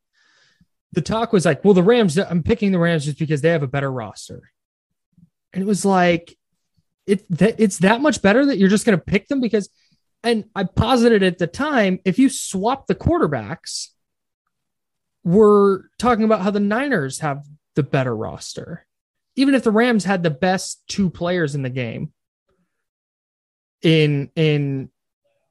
the 0.93 1.01
talk 1.01 1.34
was 1.34 1.45
like, 1.45 1.63
well, 1.63 1.74
the 1.74 1.84
Rams, 1.84 2.17
I'm 2.17 2.43
picking 2.43 2.72
the 2.72 2.79
Rams 2.79 3.05
just 3.05 3.19
because 3.19 3.41
they 3.41 3.50
have 3.50 3.63
a 3.63 3.67
better 3.67 3.91
roster. 3.91 4.51
And 5.55 5.63
it 5.63 5.67
was 5.67 5.85
like, 5.85 6.38
it, 7.07 7.25
it's 7.29 7.79
that 7.79 8.01
much 8.01 8.21
better 8.21 8.45
that 8.45 8.57
you're 8.57 8.69
just 8.69 8.85
going 8.85 8.97
to 8.97 9.03
pick 9.03 9.27
them 9.27 9.39
because 9.39 9.69
and 10.25 10.45
I 10.55 10.63
posited 10.63 11.21
at 11.21 11.38
the 11.38 11.45
time 11.45 12.00
if 12.03 12.17
you 12.17 12.29
swap 12.29 12.88
the 12.88 12.95
quarterbacks, 12.95 13.89
we're 15.24 15.83
talking 16.00 16.25
about 16.25 16.41
how 16.41 16.50
the 16.50 16.59
Niners 16.59 17.19
have 17.19 17.45
the 17.75 17.83
better 17.83 18.15
roster. 18.15 18.88
Even 19.35 19.53
if 19.53 19.63
the 19.63 19.71
Rams 19.71 20.03
had 20.03 20.24
the 20.24 20.31
best 20.31 20.81
two 20.88 21.12
players 21.12 21.53
in 21.53 21.62
the 21.62 21.69
game 21.69 22.12
in 23.83 24.31
in 24.35 24.89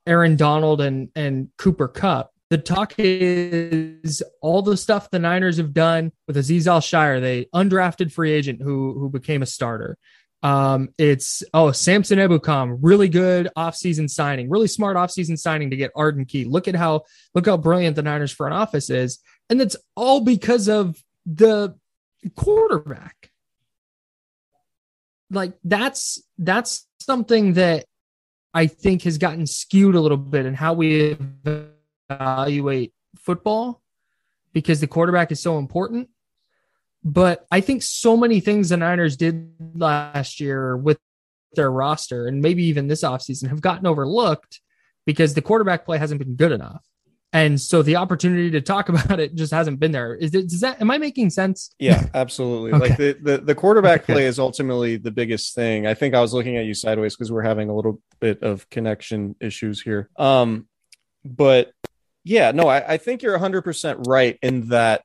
Aaron 0.08 0.34
Donald 0.34 0.80
and 0.80 1.10
and 1.14 1.50
Cooper 1.56 1.86
Kupp, 1.86 2.33
the 2.54 2.58
talk 2.58 2.94
is 2.98 4.22
all 4.40 4.62
the 4.62 4.76
stuff 4.76 5.10
the 5.10 5.18
Niners 5.18 5.56
have 5.56 5.74
done 5.74 6.12
with 6.28 6.36
Azeez 6.36 6.68
Al-Shaair, 6.68 7.20
the 7.20 7.48
undrafted 7.52 8.12
free 8.12 8.30
agent 8.30 8.62
who 8.62 8.96
who 8.96 9.10
became 9.10 9.42
a 9.42 9.46
starter. 9.46 9.98
Um, 10.44 10.90
it's 10.96 11.42
oh 11.52 11.72
Samson 11.72 12.20
Ebukam, 12.20 12.78
really 12.80 13.08
good 13.08 13.48
offseason 13.58 14.08
signing, 14.08 14.48
really 14.48 14.68
smart 14.68 14.96
offseason 14.96 15.36
signing 15.36 15.70
to 15.70 15.76
get 15.76 15.90
Arden 15.96 16.26
Key. 16.26 16.44
Look 16.44 16.68
at 16.68 16.76
how 16.76 17.02
look 17.34 17.46
how 17.46 17.56
brilliant 17.56 17.96
the 17.96 18.02
Niners 18.02 18.30
front 18.30 18.54
office 18.54 18.88
is, 18.88 19.18
and 19.50 19.60
it's 19.60 19.74
all 19.96 20.20
because 20.20 20.68
of 20.68 21.02
the 21.26 21.74
quarterback. 22.36 23.32
Like 25.28 25.54
that's 25.64 26.22
that's 26.38 26.86
something 27.00 27.54
that 27.54 27.86
I 28.52 28.68
think 28.68 29.02
has 29.02 29.18
gotten 29.18 29.48
skewed 29.48 29.96
a 29.96 30.00
little 30.00 30.16
bit 30.16 30.46
in 30.46 30.54
how 30.54 30.74
we 30.74 31.16
evaluate 32.10 32.92
football 33.16 33.82
because 34.52 34.80
the 34.80 34.86
quarterback 34.86 35.32
is 35.32 35.40
so 35.40 35.58
important. 35.58 36.08
But 37.02 37.46
I 37.50 37.60
think 37.60 37.82
so 37.82 38.16
many 38.16 38.40
things 38.40 38.70
the 38.70 38.78
Niners 38.78 39.16
did 39.16 39.52
last 39.74 40.40
year 40.40 40.76
with 40.76 40.98
their 41.54 41.70
roster 41.70 42.26
and 42.26 42.40
maybe 42.40 42.64
even 42.64 42.88
this 42.88 43.02
offseason 43.02 43.48
have 43.48 43.60
gotten 43.60 43.86
overlooked 43.86 44.60
because 45.04 45.34
the 45.34 45.42
quarterback 45.42 45.84
play 45.84 45.98
hasn't 45.98 46.18
been 46.18 46.34
good 46.34 46.52
enough. 46.52 46.82
And 47.34 47.60
so 47.60 47.82
the 47.82 47.96
opportunity 47.96 48.52
to 48.52 48.60
talk 48.60 48.88
about 48.88 49.20
it 49.20 49.34
just 49.34 49.52
hasn't 49.52 49.80
been 49.80 49.92
there. 49.92 50.14
Is 50.14 50.34
it, 50.34 50.48
does 50.48 50.60
that, 50.60 50.80
am 50.80 50.90
I 50.90 50.98
making 50.98 51.30
sense? 51.30 51.74
Yeah, 51.78 52.06
absolutely. 52.14 52.72
Okay. 52.72 52.88
Like 52.88 52.96
the, 52.96 53.18
the, 53.20 53.38
the 53.38 53.54
quarterback 53.54 54.04
play 54.04 54.24
is 54.24 54.38
ultimately 54.38 54.96
the 54.96 55.10
biggest 55.10 55.54
thing. 55.54 55.86
I 55.86 55.94
think 55.94 56.14
I 56.14 56.20
was 56.20 56.32
looking 56.32 56.56
at 56.56 56.64
you 56.64 56.74
sideways 56.74 57.16
because 57.16 57.30
we're 57.30 57.42
having 57.42 57.68
a 57.68 57.74
little 57.74 58.00
bit 58.20 58.42
of 58.42 58.70
connection 58.70 59.34
issues 59.40 59.82
here. 59.82 60.08
Um, 60.16 60.68
but 61.24 61.72
yeah, 62.24 62.50
no, 62.50 62.68
I, 62.68 62.94
I 62.94 62.96
think 62.96 63.22
you're 63.22 63.38
100% 63.38 64.06
right 64.06 64.38
in 64.42 64.68
that 64.68 65.04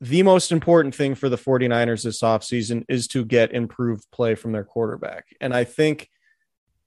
the 0.00 0.22
most 0.22 0.52
important 0.52 0.94
thing 0.94 1.16
for 1.16 1.28
the 1.28 1.36
49ers 1.36 2.04
this 2.04 2.22
offseason 2.22 2.84
is 2.88 3.08
to 3.08 3.24
get 3.24 3.52
improved 3.52 4.04
play 4.12 4.36
from 4.36 4.52
their 4.52 4.64
quarterback. 4.64 5.26
And 5.40 5.52
I 5.52 5.64
think 5.64 6.08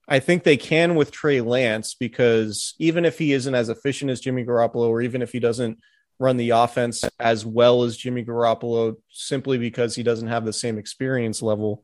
I 0.08 0.20
think 0.20 0.44
they 0.44 0.58
can 0.58 0.96
with 0.96 1.12
Trey 1.12 1.42
Lance 1.42 1.94
because 1.94 2.74
even 2.80 3.06
if 3.06 3.18
he 3.18 3.34
isn't 3.34 3.56
as 3.56 3.70
efficient 3.70 4.12
as 4.12 4.20
Jimmy 4.20 4.44
Garoppolo, 4.44 4.88
or 4.90 5.02
even 5.02 5.22
if 5.22 5.32
he 5.32 5.40
doesn't 5.40 5.80
run 6.20 6.38
the 6.38 6.50
offense 6.50 7.04
as 7.20 7.46
well 7.46 7.84
as 7.84 7.98
Jimmy 7.98 8.26
Garoppolo, 8.26 8.96
simply 9.10 9.58
because 9.58 9.96
he 9.96 10.04
doesn't 10.04 10.28
have 10.28 10.44
the 10.44 10.54
same 10.54 10.78
experience 10.78 11.42
level, 11.42 11.84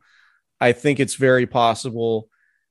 I 0.60 0.72
think 0.72 1.00
it's 1.00 1.14
very 1.14 1.46
possible 1.46 2.28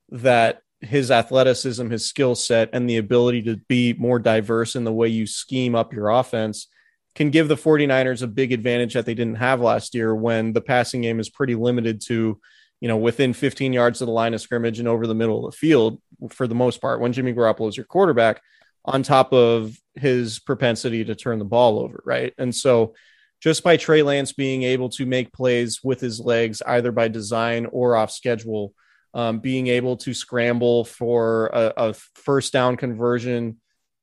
that 0.09 0.61
his 0.81 1.09
athleticism, 1.11 1.89
his 1.89 2.07
skill 2.07 2.35
set, 2.35 2.69
and 2.73 2.89
the 2.89 2.97
ability 2.97 3.43
to 3.43 3.57
be 3.67 3.93
more 3.93 4.19
diverse 4.19 4.75
in 4.75 4.83
the 4.83 4.93
way 4.93 5.07
you 5.07 5.25
scheme 5.25 5.75
up 5.75 5.93
your 5.93 6.09
offense 6.09 6.67
can 7.15 7.31
give 7.31 7.47
the 7.47 7.55
49ers 7.55 8.21
a 8.21 8.27
big 8.27 8.51
advantage 8.51 8.93
that 8.93 9.07
they 9.07 9.15
didn't 9.15 9.35
have 9.35 9.59
last 9.59 9.95
year 9.95 10.13
when 10.13 10.53
the 10.53 10.61
passing 10.61 11.01
game 11.01 11.19
is 11.19 11.29
pretty 11.29 11.55
limited 11.55 11.99
to 12.01 12.39
you 12.79 12.87
know, 12.87 12.97
within 12.97 13.33
15 13.33 13.73
yards 13.73 14.01
of 14.01 14.05
the 14.05 14.11
line 14.11 14.33
of 14.33 14.41
scrimmage 14.41 14.79
and 14.79 14.87
over 14.87 15.07
the 15.07 15.15
middle 15.15 15.45
of 15.45 15.51
the 15.51 15.57
field 15.57 15.99
for 16.29 16.47
the 16.47 16.55
most 16.55 16.81
part 16.81 16.99
when 16.99 17.13
Jimmy 17.13 17.33
Garoppolo 17.33 17.69
is 17.69 17.77
your 17.77 17.85
quarterback, 17.85 18.41
on 18.85 19.03
top 19.03 19.33
of 19.33 19.75
his 19.95 20.39
propensity 20.39 21.03
to 21.03 21.15
turn 21.15 21.39
the 21.39 21.45
ball 21.45 21.79
over, 21.79 22.01
right? 22.05 22.33
And 22.37 22.55
so 22.55 22.93
just 23.41 23.63
by 23.63 23.77
Trey 23.77 24.01
Lance 24.01 24.31
being 24.31 24.63
able 24.63 24.89
to 24.89 25.05
make 25.05 25.33
plays 25.33 25.83
with 25.83 25.99
his 25.99 26.19
legs, 26.19 26.61
either 26.65 26.91
by 26.91 27.07
design 27.07 27.65
or 27.65 27.95
off 27.95 28.11
schedule, 28.11 28.73
um, 29.13 29.39
being 29.39 29.67
able 29.67 29.97
to 29.97 30.13
scramble 30.13 30.85
for 30.85 31.47
a, 31.47 31.73
a 31.77 31.93
first 31.93 32.53
down 32.53 32.77
conversion 32.77 33.57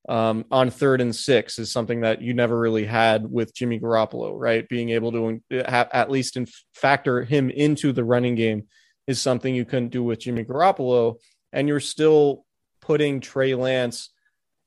um, 0.08 0.44
on 0.50 0.70
third 0.70 1.00
and 1.00 1.14
six 1.14 1.58
is 1.58 1.72
something 1.72 2.02
that 2.02 2.20
you 2.20 2.34
never 2.34 2.58
really 2.58 2.84
had 2.84 3.30
with 3.30 3.54
Jimmy 3.54 3.80
Garoppolo, 3.80 4.32
right? 4.38 4.68
Being 4.68 4.90
able 4.90 5.12
to 5.12 5.40
ha- 5.66 5.88
at 5.92 6.10
least 6.10 6.36
in 6.36 6.46
factor 6.74 7.24
him 7.24 7.48
into 7.48 7.92
the 7.92 8.04
running 8.04 8.34
game 8.34 8.66
is 9.06 9.20
something 9.20 9.54
you 9.54 9.64
couldn't 9.64 9.88
do 9.88 10.02
with 10.02 10.20
Jimmy 10.20 10.44
Garoppolo. 10.44 11.16
And 11.52 11.68
you're 11.68 11.80
still 11.80 12.44
putting 12.80 13.20
Trey 13.20 13.54
Lance 13.54 14.10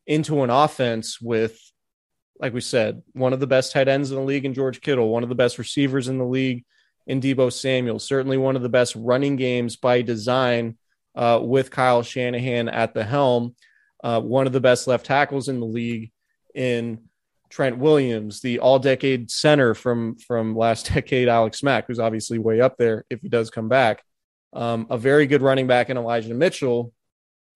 into 0.08 0.42
an 0.44 0.50
offense 0.50 1.22
with, 1.22 1.60
like 2.40 2.54
we 2.54 2.62
said, 2.62 3.04
one 3.14 3.34
of 3.34 3.40
the 3.40 3.48
best 3.48 3.74
tight 3.74 3.88
ends 3.88 4.10
in 4.10 4.18
the 4.18 4.24
league 4.24 4.46
in 4.46 4.54
George 4.54 4.82
Kittle, 4.82 5.10
one 5.10 5.24
of 5.24 5.30
the 5.30 5.36
best 5.36 5.60
receivers 5.60 6.08
in 6.08 6.18
the 6.18 6.26
league 6.26 6.66
in 7.08 7.20
Deebo 7.20 7.52
Samuel, 7.52 8.00
certainly 8.00 8.38
one 8.38 8.56
of 8.56 8.62
the 8.62 8.70
best 8.70 8.96
running 8.96 9.36
games 9.36 9.76
by 9.76 10.04
design 10.04 10.78
uh, 11.16 11.40
with 11.42 11.72
Kyle 11.72 12.04
Shanahan 12.04 12.70
at 12.70 12.94
the 12.94 13.04
helm 13.04 13.56
uh, 14.04 14.22
one 14.22 14.48
of 14.48 14.54
the 14.54 14.62
best 14.62 14.88
left 14.88 15.06
tackles 15.06 15.50
in 15.50 15.60
the 15.60 15.66
league 15.66 16.12
in 16.54 17.00
Trent 17.50 17.78
Williams, 17.78 18.42
the 18.42 18.60
all 18.60 18.80
decade 18.80 19.32
center 19.32 19.74
from 19.74 20.16
from 20.18 20.56
last 20.56 20.88
decade, 20.94 21.28
Alex 21.28 21.64
Mack, 21.64 21.88
who's 21.88 22.00
obviously 22.00 22.40
way 22.40 22.62
up 22.62 22.78
there 22.78 23.06
if 23.10 23.22
he 23.22 23.30
does 23.30 23.50
come 23.50 23.70
back. 23.70 24.04
Um, 24.54 24.88
a 24.90 24.98
very 24.98 25.28
good 25.28 25.42
running 25.42 25.68
back 25.68 25.90
in 25.90 25.98
Elijah 25.98 26.34
Mitchell. 26.34 26.94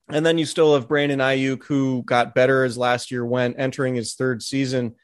And 0.09 0.25
then 0.25 0.37
you 0.37 0.45
still 0.45 0.73
have 0.73 0.89
Brandon 0.89 1.19
Aiyuk, 1.19 1.63
who 1.63 2.03
got 2.03 2.35
better 2.35 2.65
as 2.65 2.77
last 2.77 3.11
year 3.11 3.25
went, 3.25 3.55
entering 3.57 3.95
his 3.95 4.15
third 4.15 4.43
season. 4.43 4.95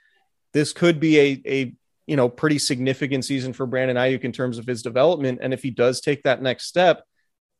This 0.51 0.73
could 0.73 0.99
be 0.99 1.19
a, 1.19 1.41
a 1.45 1.73
you 2.07 2.15
know 2.15 2.29
pretty 2.29 2.57
significant 2.57 3.25
season 3.25 3.53
for 3.53 3.65
Brandon 3.65 3.97
Aiyuk 3.97 4.21
in 4.21 4.31
terms 4.31 4.57
of 4.57 4.65
his 4.65 4.81
development. 4.81 5.39
And 5.41 5.53
if 5.53 5.61
he 5.61 5.69
does 5.69 6.01
take 6.01 6.23
that 6.23 6.41
next 6.41 6.65
step, 6.65 7.03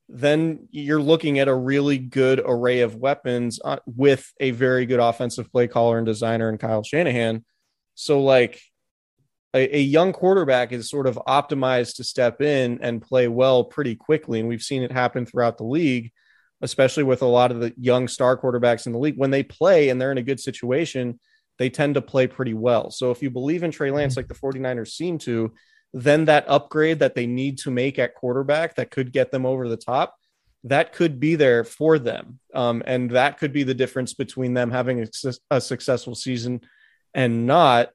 then 0.10 0.68
you're 0.72 1.02
looking 1.02 1.38
at 1.40 1.50
a 1.50 1.54
really 1.54 1.98
good 1.98 2.42
array 2.44 2.80
of 2.80 2.96
weapons 2.96 3.60
uh, 3.64 3.78
with 3.86 4.32
a 4.40 4.52
very 4.52 4.86
good 4.86 5.02
offensive 5.02 5.52
play 5.52 5.68
caller 5.68 5.98
and 5.98 6.06
designer 6.06 6.50
in 6.50 6.58
Kyle 6.58 6.84
Shanahan. 6.84 7.44
So, 7.96 8.22
like, 8.22 8.62
a, 9.54 9.78
a, 9.78 9.82
young 9.82 10.14
quarterback 10.14 10.72
is 10.72 10.90
sort 10.90 11.08
of 11.08 11.20
optimized 11.28 11.96
to 11.96 12.04
step 12.04 12.42
in 12.42 12.80
and 12.82 13.02
play 13.02 13.28
well 13.28 13.64
pretty 13.64 13.96
quickly. 13.96 14.40
And 14.40 14.48
we've 14.48 14.62
seen 14.62 14.84
it 14.84 14.92
happen 14.92 15.26
throughout 15.26 15.58
the 15.58 15.64
league, 15.64 16.12
especially 16.62 17.04
with 17.04 17.22
a 17.22 17.28
lot 17.28 17.52
of 17.52 17.60
the 17.60 17.74
young 17.78 18.08
star 18.08 18.38
quarterbacks 18.38 18.86
in 18.86 18.92
the 18.92 19.00
league. 19.00 19.18
When 19.18 19.32
they 19.32 19.44
play 19.44 19.90
and 19.90 20.00
they're 20.00 20.12
in 20.12 20.18
a 20.18 20.24
good 20.24 20.40
situation, 20.40 21.20
they 21.58 21.70
tend 21.70 21.96
to 21.96 22.02
play 22.02 22.28
pretty 22.28 22.54
well. 22.54 22.92
So, 22.92 23.12
if 23.12 23.22
you 23.22 23.30
believe 23.30 23.64
in 23.64 23.72
Trey 23.72 23.92
Lance, 23.92 24.18
like 24.18 24.28
the 24.28 24.36
49ers 24.36 24.90
seem 24.90 25.18
to, 25.20 25.54
then 25.94 26.26
that 26.26 26.46
upgrade 26.48 27.00
that 27.00 27.16
they 27.16 27.28
need 27.28 27.58
to 27.60 27.72
make 27.72 27.98
at 28.00 28.16
quarterback 28.16 28.76
that 28.76 28.92
could 28.92 29.12
get 29.12 29.32
them 29.32 29.46
over 29.46 29.68
the 29.68 29.78
top, 29.78 30.16
that 30.64 30.94
could 30.94 31.20
be 31.20 31.36
there 31.36 31.64
for 31.64 31.98
them. 32.00 32.40
Um, 32.54 32.84
and 32.86 33.12
that 33.12 33.38
could 33.38 33.54
be 33.54 33.64
the 33.64 33.74
difference 33.74 34.14
between 34.14 34.54
them 34.54 34.72
having 34.72 35.02
a, 35.02 35.08
a, 35.52 35.62
successful 35.62 36.16
season 36.16 36.62
and 37.14 37.46
not. 37.46 37.90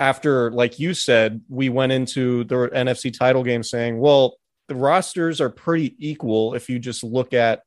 After, 0.00 0.50
like 0.50 0.80
you 0.80 0.92
said, 0.92 1.42
we 1.48 1.68
went 1.68 1.92
into 1.92 2.42
the 2.44 2.68
NFC 2.74 3.16
title 3.16 3.44
game 3.44 3.62
saying, 3.62 3.98
well, 3.98 4.36
the 4.66 4.74
rosters 4.74 5.40
are 5.40 5.50
pretty 5.50 5.94
equal 5.98 6.54
if 6.54 6.68
you 6.68 6.80
just 6.80 7.04
look 7.04 7.32
at 7.32 7.62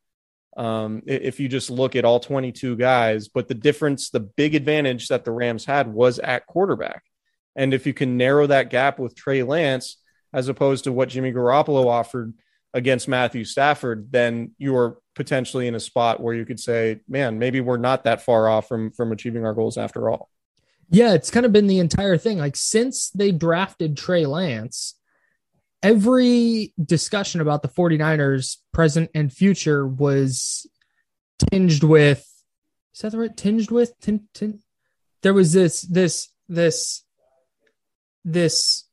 um, 0.58 1.02
if 1.06 1.38
you 1.38 1.48
just 1.48 1.70
look 1.70 1.94
at 1.94 2.04
all 2.04 2.18
22 2.18 2.76
guys, 2.76 3.28
but 3.28 3.46
the 3.46 3.54
difference, 3.54 4.10
the 4.10 4.20
big 4.20 4.56
advantage 4.56 5.06
that 5.08 5.24
the 5.24 5.30
Rams 5.30 5.64
had 5.64 5.86
was 5.86 6.18
at 6.18 6.46
quarterback. 6.46 7.04
And 7.54 7.72
if 7.72 7.86
you 7.86 7.94
can 7.94 8.16
narrow 8.16 8.46
that 8.48 8.68
gap 8.68 8.98
with 8.98 9.14
Trey 9.14 9.44
Lance, 9.44 9.98
as 10.32 10.48
opposed 10.48 10.84
to 10.84 10.92
what 10.92 11.08
Jimmy 11.08 11.32
Garoppolo 11.32 11.86
offered 11.86 12.34
against 12.74 13.08
Matthew 13.08 13.44
Stafford, 13.44 14.10
then 14.10 14.50
you're 14.58 14.98
potentially 15.14 15.68
in 15.68 15.76
a 15.76 15.80
spot 15.80 16.20
where 16.20 16.34
you 16.34 16.44
could 16.44 16.60
say, 16.60 17.00
man, 17.08 17.38
maybe 17.38 17.60
we're 17.60 17.76
not 17.78 18.04
that 18.04 18.22
far 18.22 18.48
off 18.48 18.68
from 18.68 18.90
from 18.90 19.12
achieving 19.12 19.46
our 19.46 19.54
goals 19.54 19.78
after 19.78 20.10
all. 20.10 20.28
Yeah, 20.90 21.14
it's 21.14 21.30
kind 21.30 21.46
of 21.46 21.52
been 21.52 21.66
the 21.66 21.78
entire 21.78 22.18
thing. 22.18 22.38
Like 22.38 22.56
since 22.56 23.10
they 23.10 23.30
drafted 23.30 23.96
Trey 23.96 24.26
Lance, 24.26 24.97
every 25.82 26.72
discussion 26.82 27.40
about 27.40 27.62
the 27.62 27.68
49ers 27.68 28.56
present 28.72 29.10
and 29.14 29.32
future 29.32 29.86
was 29.86 30.66
tinged 31.50 31.82
with 31.82 32.26
is 32.94 33.00
that 33.00 33.12
the 33.12 33.18
right 33.18 33.36
tinged 33.36 33.70
with 33.70 33.98
tin, 34.00 34.28
tin, 34.34 34.60
there 35.22 35.34
was 35.34 35.52
this 35.52 35.82
this 35.82 36.28
this 36.48 37.04
this 38.24 38.84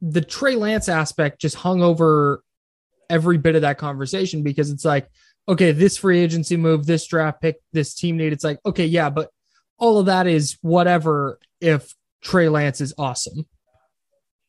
the 0.00 0.20
Trey 0.20 0.54
Lance 0.54 0.88
aspect 0.88 1.40
just 1.40 1.56
hung 1.56 1.82
over 1.82 2.42
every 3.10 3.38
bit 3.38 3.56
of 3.56 3.62
that 3.62 3.78
conversation 3.78 4.42
because 4.42 4.70
it's 4.70 4.84
like, 4.84 5.08
okay, 5.48 5.72
this 5.72 5.96
free 5.96 6.20
agency 6.20 6.56
move, 6.56 6.86
this 6.86 7.06
draft 7.06 7.40
pick, 7.40 7.56
this 7.72 7.94
team 7.94 8.16
need. 8.16 8.32
It's 8.32 8.44
like, 8.44 8.58
okay, 8.64 8.84
yeah, 8.84 9.10
but 9.10 9.30
all 9.78 9.98
of 9.98 10.06
that 10.06 10.26
is 10.26 10.58
whatever 10.60 11.38
if 11.60 11.94
Trey 12.22 12.48
Lance 12.48 12.80
is 12.80 12.94
awesome. 12.98 13.46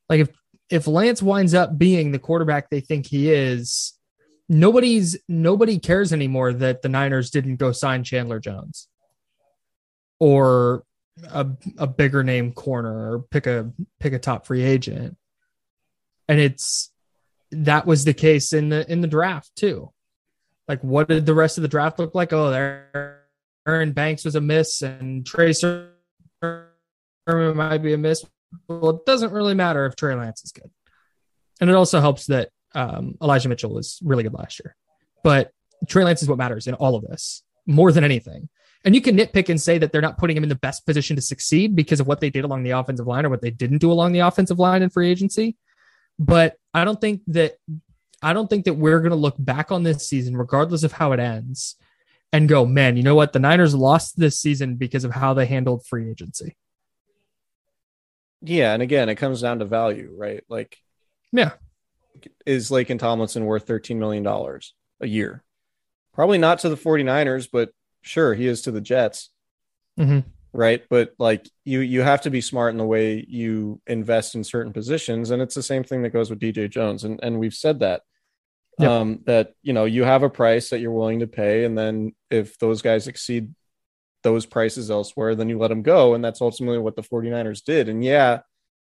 Like 0.10 0.22
if 0.22 0.30
if 0.70 0.88
Lance 0.88 1.22
winds 1.22 1.54
up 1.54 1.78
being 1.78 2.12
the 2.12 2.20
quarterback 2.20 2.70
they 2.70 2.80
think 2.80 3.08
he 3.08 3.32
is, 3.32 3.94
nobody's 4.48 5.18
nobody 5.28 5.80
cares 5.80 6.14
anymore 6.14 6.54
that 6.54 6.82
the 6.82 6.90
Niners 6.90 7.32
didn't 7.32 7.58
go 7.58 7.72
sign 7.72 8.04
Chandler 8.04 8.40
Jones 8.40 8.88
or 10.20 10.84
a, 11.32 11.48
a 11.78 11.88
bigger 11.88 12.24
name 12.24 12.52
corner 12.52 13.14
or 13.14 13.20
pick 13.32 13.48
a 13.48 13.72
pick 14.00 14.14
a 14.14 14.20
top 14.20 14.46
free 14.46 14.64
agent. 14.64 15.18
And 16.28 16.40
it's 16.40 16.92
that 17.52 17.86
was 17.86 18.06
the 18.06 18.14
case 18.14 18.54
in 18.54 18.70
the 18.70 18.90
in 18.92 19.02
the 19.02 19.08
draft 19.08 19.56
too. 19.56 19.92
Like 20.68 20.84
what 20.84 21.08
did 21.08 21.26
the 21.26 21.34
rest 21.34 21.58
of 21.58 21.64
the 21.64 21.68
draft 21.68 21.98
look 21.98 22.14
like? 22.14 22.32
Oh, 22.32 22.52
there 22.52 23.24
Aaron 23.68 23.92
Banks 23.92 24.26
was 24.26 24.36
a 24.36 24.42
miss 24.42 24.82
and 24.82 25.28
Sermon 25.28 25.88
might 27.56 27.80
be 27.80 27.94
a 27.94 27.98
miss. 27.98 28.24
Well, 28.68 28.92
it 28.92 29.06
doesn't 29.06 29.32
really 29.32 29.54
matter 29.54 29.86
if 29.86 29.96
Trey 29.96 30.16
Lance 30.16 30.44
is 30.44 30.52
good. 30.52 30.70
And 31.62 31.70
it 31.70 31.76
also 31.76 32.00
helps 32.00 32.28
that 32.28 32.50
um, 32.74 33.16
Elijah 33.22 33.50
Mitchell 33.50 33.74
was 33.74 34.00
really 34.04 34.24
good 34.24 34.34
last 34.34 34.60
year. 34.64 34.76
But 35.24 35.52
Trey 35.88 36.04
Lance 36.04 36.22
is 36.22 36.30
what 36.30 36.38
matters 36.38 36.68
in 36.68 36.74
all 36.76 36.96
of 36.96 37.04
this 37.04 37.44
more 37.66 37.92
than 37.92 38.04
anything. 38.04 38.50
And 38.86 38.96
you 38.96 39.02
can 39.02 39.18
nitpick 39.18 39.50
and 39.50 39.62
say 39.62 39.78
that 39.78 39.92
they're 39.92 40.02
not 40.02 40.18
putting 40.18 40.38
him 40.38 40.44
in 40.44 40.50
the 40.50 40.56
best 40.56 40.86
position 40.86 41.16
to 41.18 41.22
succeed 41.22 41.76
because 41.76 42.00
of 42.00 42.08
what 42.08 42.22
they 42.22 42.30
did 42.30 42.46
along 42.46 42.64
the 42.64 42.72
offensive 42.72 43.08
line 43.08 43.26
or 43.26 43.30
what 43.30 43.42
they 43.42 43.52
didn't 43.52 43.80
do 43.80 43.92
along 43.92 44.14
the 44.14 44.20
offensive 44.20 44.58
line 44.58 44.82
in 44.82 44.90
free 44.90 45.10
agency. 45.10 45.58
But 46.18 46.56
I 46.74 46.86
don't 46.86 47.00
think 47.00 47.22
that 47.28 47.56
I 48.22 48.34
don't 48.34 48.50
think 48.50 48.66
that 48.66 48.74
we're 48.74 49.00
going 49.00 49.12
to 49.12 49.16
look 49.16 49.36
back 49.38 49.72
on 49.72 49.84
this 49.84 50.08
season, 50.08 50.36
regardless 50.36 50.84
of 50.84 50.92
how 50.92 51.14
it 51.14 51.20
ends, 51.20 51.76
and 52.34 52.50
go, 52.50 52.66
man, 52.66 52.98
you 52.98 53.04
know 53.04 53.16
what? 53.16 53.32
The 53.32 53.40
Niners 53.40 53.74
lost 53.74 54.18
this 54.18 54.40
season 54.40 54.76
because 54.76 55.06
of 55.06 55.12
how 55.12 55.34
they 55.34 55.46
handled 55.46 55.86
free 55.86 56.10
agency. 56.10 56.58
Yeah, 58.42 58.74
and 58.74 58.82
again, 58.82 59.10
it 59.10 59.16
comes 59.16 59.42
down 59.42 59.60
to 59.60 59.66
value, 59.66 60.14
right? 60.18 60.44
Like, 60.50 60.78
yeah, 61.32 61.52
is 62.46 62.70
Laken 62.72 63.00
Tomlinson 63.00 63.46
worth 63.46 63.68
$13 63.68 63.98
million 63.98 64.26
a 64.26 65.08
year? 65.08 65.44
Probably 66.14 66.38
not 66.38 66.60
to 66.60 66.70
the 66.70 66.78
49ers, 66.78 67.50
but 67.52 67.72
sure, 68.02 68.34
he 68.34 68.48
is 68.48 68.62
to 68.64 68.72
the 68.72 68.82
Jets. 68.82 69.30
Mhm. 70.00 70.24
right? 70.54 70.84
But 70.90 71.14
like 71.20 71.48
you 71.66 71.82
you 71.82 72.02
have 72.02 72.22
to 72.22 72.30
be 72.30 72.40
smart 72.42 72.72
in 72.74 72.78
the 72.78 72.86
way 72.86 73.24
you 73.28 73.82
invest 73.86 74.36
in 74.36 74.44
certain 74.46 74.72
positions, 74.74 75.30
and 75.32 75.42
it's 75.42 75.56
the 75.56 75.62
same 75.62 75.84
thing 75.84 76.04
that 76.04 76.12
goes 76.14 76.30
with 76.30 76.40
DJ 76.40 76.70
Jones, 76.70 77.04
and 77.04 77.20
and 77.22 77.40
we've 77.40 77.54
said 77.54 77.80
that. 77.80 78.02
Yep. 78.80 78.90
Um, 78.90 79.20
that 79.26 79.54
you 79.62 79.74
know 79.74 79.84
you 79.84 80.06
have 80.06 80.24
a 80.24 80.30
price 80.30 80.70
that 80.70 80.80
you're 80.80 80.94
willing 80.94 81.20
to 81.20 81.28
pay, 81.28 81.66
and 81.66 81.78
then 81.78 82.16
if 82.30 82.58
those 82.60 82.82
guys 82.82 83.08
exceed 83.10 83.54
those 84.24 84.46
prices 84.46 84.92
elsewhere, 84.92 85.36
then 85.36 85.50
you 85.50 85.58
let 85.58 85.70
them 85.70 85.82
go. 85.82 86.14
And 86.14 86.24
that's 86.24 86.42
ultimately 86.42 86.80
what 86.80 86.96
the 86.96 87.04
49ers 87.04 87.64
did. 87.64 87.90
And 87.90 88.04
yeah, 88.04 88.40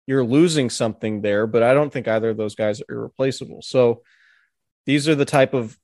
you're 0.06 0.24
losing 0.24 0.70
something 0.70 1.20
there, 1.20 1.46
but 1.46 1.62
I 1.62 1.74
don't 1.74 1.92
think 1.92 2.08
either 2.08 2.30
of 2.30 2.36
those 2.36 2.54
guys 2.54 2.80
are 2.80 2.94
irreplaceable. 2.94 3.62
So 3.62 4.02
these 4.84 5.08
are 5.08 5.14
the 5.16 5.24
type 5.24 5.52
of 5.52 5.76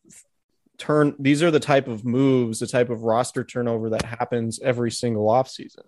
turn, 0.78 1.14
these 1.18 1.42
are 1.42 1.50
the 1.50 1.60
type 1.60 1.88
of 1.88 2.04
moves, 2.04 2.60
the 2.60 2.66
type 2.66 2.90
of 2.90 3.02
roster 3.02 3.44
turnover 3.44 3.90
that 3.90 4.04
happens 4.04 4.60
every 4.60 4.90
single 4.90 5.26
offseason. 5.26 5.84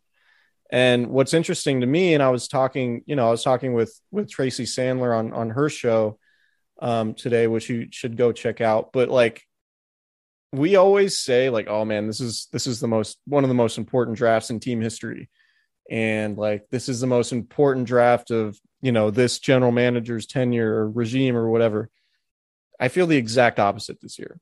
And 0.70 1.08
what's 1.08 1.34
interesting 1.34 1.82
to 1.82 1.86
me, 1.86 2.14
and 2.14 2.22
I 2.22 2.30
was 2.30 2.48
talking, 2.48 3.02
you 3.06 3.14
know, 3.14 3.28
I 3.28 3.30
was 3.30 3.44
talking 3.44 3.74
with 3.74 3.96
with 4.10 4.30
Tracy 4.30 4.64
Sandler 4.64 5.16
on 5.16 5.32
on 5.32 5.50
her 5.50 5.68
show 5.68 6.18
um 6.80 7.14
today, 7.14 7.46
which 7.46 7.68
you 7.68 7.86
should 7.90 8.16
go 8.16 8.32
check 8.32 8.60
out. 8.60 8.92
But 8.92 9.08
like 9.08 9.46
we 10.54 10.76
always 10.76 11.18
say 11.18 11.50
like 11.50 11.66
oh 11.68 11.84
man 11.84 12.06
this 12.06 12.20
is 12.20 12.48
this 12.52 12.66
is 12.66 12.80
the 12.80 12.88
most 12.88 13.18
one 13.26 13.44
of 13.44 13.48
the 13.48 13.54
most 13.54 13.78
important 13.78 14.16
drafts 14.16 14.50
in 14.50 14.60
team 14.60 14.80
history. 14.80 15.28
And 15.90 16.38
like 16.38 16.66
this 16.70 16.88
is 16.88 17.00
the 17.00 17.06
most 17.06 17.32
important 17.32 17.86
draft 17.86 18.30
of 18.30 18.58
you 18.80 18.92
know 18.92 19.10
this 19.10 19.38
general 19.38 19.72
manager's 19.72 20.26
tenure 20.26 20.74
or 20.74 20.90
regime 20.90 21.36
or 21.36 21.50
whatever. 21.50 21.90
I 22.80 22.88
feel 22.88 23.06
the 23.06 23.16
exact 23.16 23.60
opposite 23.60 24.00
this 24.00 24.18
year. 24.18 24.40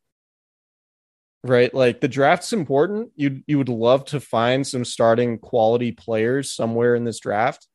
Right? 1.44 1.74
Like 1.74 2.00
the 2.00 2.08
draft's 2.08 2.52
important. 2.52 3.10
You 3.16 3.42
you 3.46 3.58
would 3.58 3.68
love 3.68 4.04
to 4.06 4.20
find 4.20 4.66
some 4.66 4.84
starting 4.84 5.38
quality 5.38 5.90
players 5.90 6.52
somewhere 6.52 6.94
in 6.94 7.04
this 7.04 7.18
draft. 7.18 7.66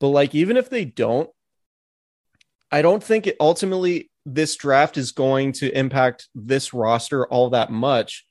But 0.00 0.08
like 0.08 0.34
even 0.34 0.56
if 0.56 0.68
they 0.68 0.84
don't 0.84 1.30
i 2.72 2.82
don't 2.82 3.04
think 3.04 3.26
it 3.26 3.36
ultimately 3.38 4.10
this 4.24 4.56
draft 4.56 4.96
is 4.96 5.12
going 5.12 5.52
to 5.52 5.76
impact 5.76 6.28
this 6.34 6.72
roster 6.72 7.26
all 7.26 7.50
that 7.50 7.70
much 7.70 8.26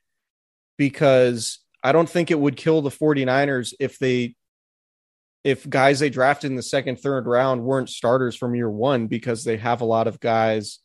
because 0.78 1.60
I 1.84 1.92
don't 1.92 2.10
think 2.10 2.32
it 2.32 2.40
would 2.40 2.56
kill 2.56 2.82
the 2.82 2.90
49ers 2.90 3.74
if 3.80 4.00
they 4.00 4.36
if 5.44 5.68
guys 5.68 6.00
they 6.00 6.10
drafted 6.10 6.52
in 6.52 6.56
the 6.56 6.62
second 6.62 7.00
third 7.00 7.26
round 7.26 7.64
weren't 7.64 7.90
starters 7.90 8.36
from 8.36 8.54
year 8.54 8.70
1 8.70 9.08
because 9.08 9.44
they 9.44 9.58
have 9.58 9.82
a 9.82 9.86
lot 9.86 10.08
of 10.08 10.20
guys 10.20 10.80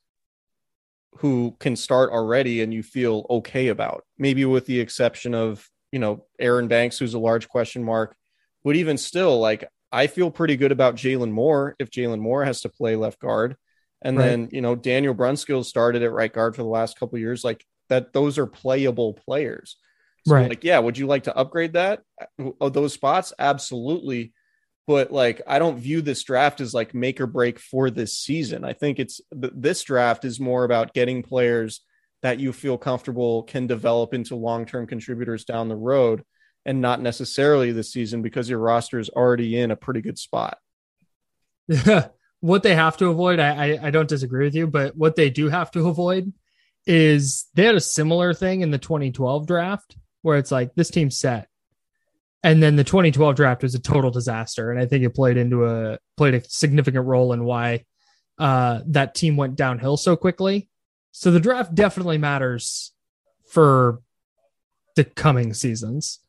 who 1.18 1.54
can 1.60 1.76
start 1.76 2.10
already 2.10 2.62
and 2.62 2.72
you 2.72 2.82
feel 2.82 3.26
okay 3.28 3.68
about 3.68 4.04
maybe 4.18 4.44
with 4.44 4.66
the 4.66 4.80
exception 4.80 5.34
of 5.34 5.68
you 5.92 5.98
know 5.98 6.24
Aaron 6.38 6.68
Banks 6.68 6.98
who's 6.98 7.14
a 7.14 7.18
large 7.18 7.48
question 7.48 7.84
mark. 7.84 8.16
But 8.64 8.76
even 8.76 8.98
still 8.98 9.38
like 9.38 9.64
I 9.92 10.08
feel 10.08 10.30
pretty 10.30 10.56
good 10.56 10.72
about 10.72 10.96
Jaylon 10.96 11.30
Moore 11.30 11.76
if 11.78 11.90
Jaylon 11.90 12.20
Moore 12.20 12.44
has 12.44 12.62
to 12.62 12.68
play 12.68 12.96
left 12.96 13.20
guard 13.20 13.56
and 14.02 14.16
Right. 14.18 14.26
then, 14.26 14.48
you 14.52 14.60
know, 14.60 14.74
Daniel 14.74 15.14
Brunskill 15.14 15.64
started 15.64 16.02
at 16.02 16.12
right 16.12 16.32
guard 16.32 16.54
for 16.54 16.62
the 16.62 16.68
last 16.68 16.98
couple 16.98 17.16
of 17.16 17.20
years. 17.20 17.44
Like 17.44 17.64
that, 17.88 18.12
those 18.12 18.38
are 18.38 18.46
playable 18.46 19.14
players. 19.14 19.76
So, 20.26 20.34
Right. 20.34 20.48
Like, 20.48 20.64
yeah, 20.64 20.78
would 20.78 20.98
you 20.98 21.06
like 21.06 21.24
to 21.24 21.36
upgrade 21.36 21.74
that? 21.74 22.02
Oh, 22.60 22.68
those 22.68 22.92
spots? 22.92 23.32
Absolutely. 23.38 24.32
But 24.86 25.12
like, 25.12 25.42
I 25.46 25.58
don't 25.58 25.78
view 25.78 26.00
this 26.02 26.22
draft 26.22 26.60
as 26.60 26.74
like 26.74 26.94
make 26.94 27.20
or 27.20 27.26
break 27.26 27.58
for 27.58 27.90
this 27.90 28.18
season. 28.18 28.64
I 28.64 28.72
think 28.72 28.98
it's 28.98 29.20
th- 29.32 29.52
this 29.56 29.82
draft 29.82 30.24
is 30.24 30.38
more 30.38 30.64
about 30.64 30.94
getting 30.94 31.22
players 31.22 31.80
that 32.22 32.40
you 32.40 32.52
feel 32.52 32.78
comfortable 32.78 33.42
can 33.44 33.66
develop 33.66 34.14
into 34.14 34.36
long 34.36 34.64
term 34.66 34.86
contributors 34.86 35.44
down 35.44 35.68
the 35.68 35.76
road 35.76 36.22
and 36.64 36.80
not 36.80 37.00
necessarily 37.00 37.70
this 37.72 37.92
season 37.92 38.22
because 38.22 38.48
your 38.50 38.58
roster 38.58 38.98
is 38.98 39.08
already 39.10 39.56
in 39.58 39.70
a 39.70 39.76
pretty 39.76 40.00
good 40.00 40.18
spot. 40.18 40.58
what 42.40 42.62
they 42.62 42.74
have 42.74 42.96
to 42.98 43.06
avoid, 43.08 43.38
I, 43.40 43.74
I 43.74 43.86
I 43.86 43.90
don't 43.90 44.08
disagree 44.08 44.44
with 44.44 44.54
you, 44.54 44.66
but 44.66 44.96
what 44.96 45.16
they 45.16 45.30
do 45.30 45.48
have 45.48 45.70
to 45.72 45.88
avoid 45.88 46.32
is 46.86 47.46
they 47.54 47.64
had 47.64 47.74
a 47.74 47.80
similar 47.80 48.32
thing 48.34 48.60
in 48.60 48.70
the 48.70 48.78
2012 48.78 49.46
draft 49.46 49.96
where 50.22 50.38
it's 50.38 50.52
like 50.52 50.74
this 50.74 50.90
team's 50.90 51.18
set. 51.18 51.48
And 52.44 52.62
then 52.62 52.76
the 52.76 52.84
2012 52.84 53.34
draft 53.34 53.62
was 53.62 53.74
a 53.74 53.80
total 53.80 54.10
disaster. 54.10 54.70
And 54.70 54.78
I 54.80 54.86
think 54.86 55.04
it 55.04 55.14
played 55.14 55.36
into 55.36 55.66
a 55.66 55.98
played 56.16 56.34
a 56.34 56.44
significant 56.44 57.04
role 57.06 57.32
in 57.32 57.44
why 57.44 57.84
uh 58.38 58.80
that 58.88 59.14
team 59.14 59.36
went 59.36 59.56
downhill 59.56 59.96
so 59.96 60.14
quickly. 60.16 60.68
So 61.12 61.30
the 61.30 61.40
draft 61.40 61.74
definitely 61.74 62.18
matters 62.18 62.92
for 63.50 64.00
the 64.94 65.04
coming 65.04 65.54
seasons. 65.54 66.20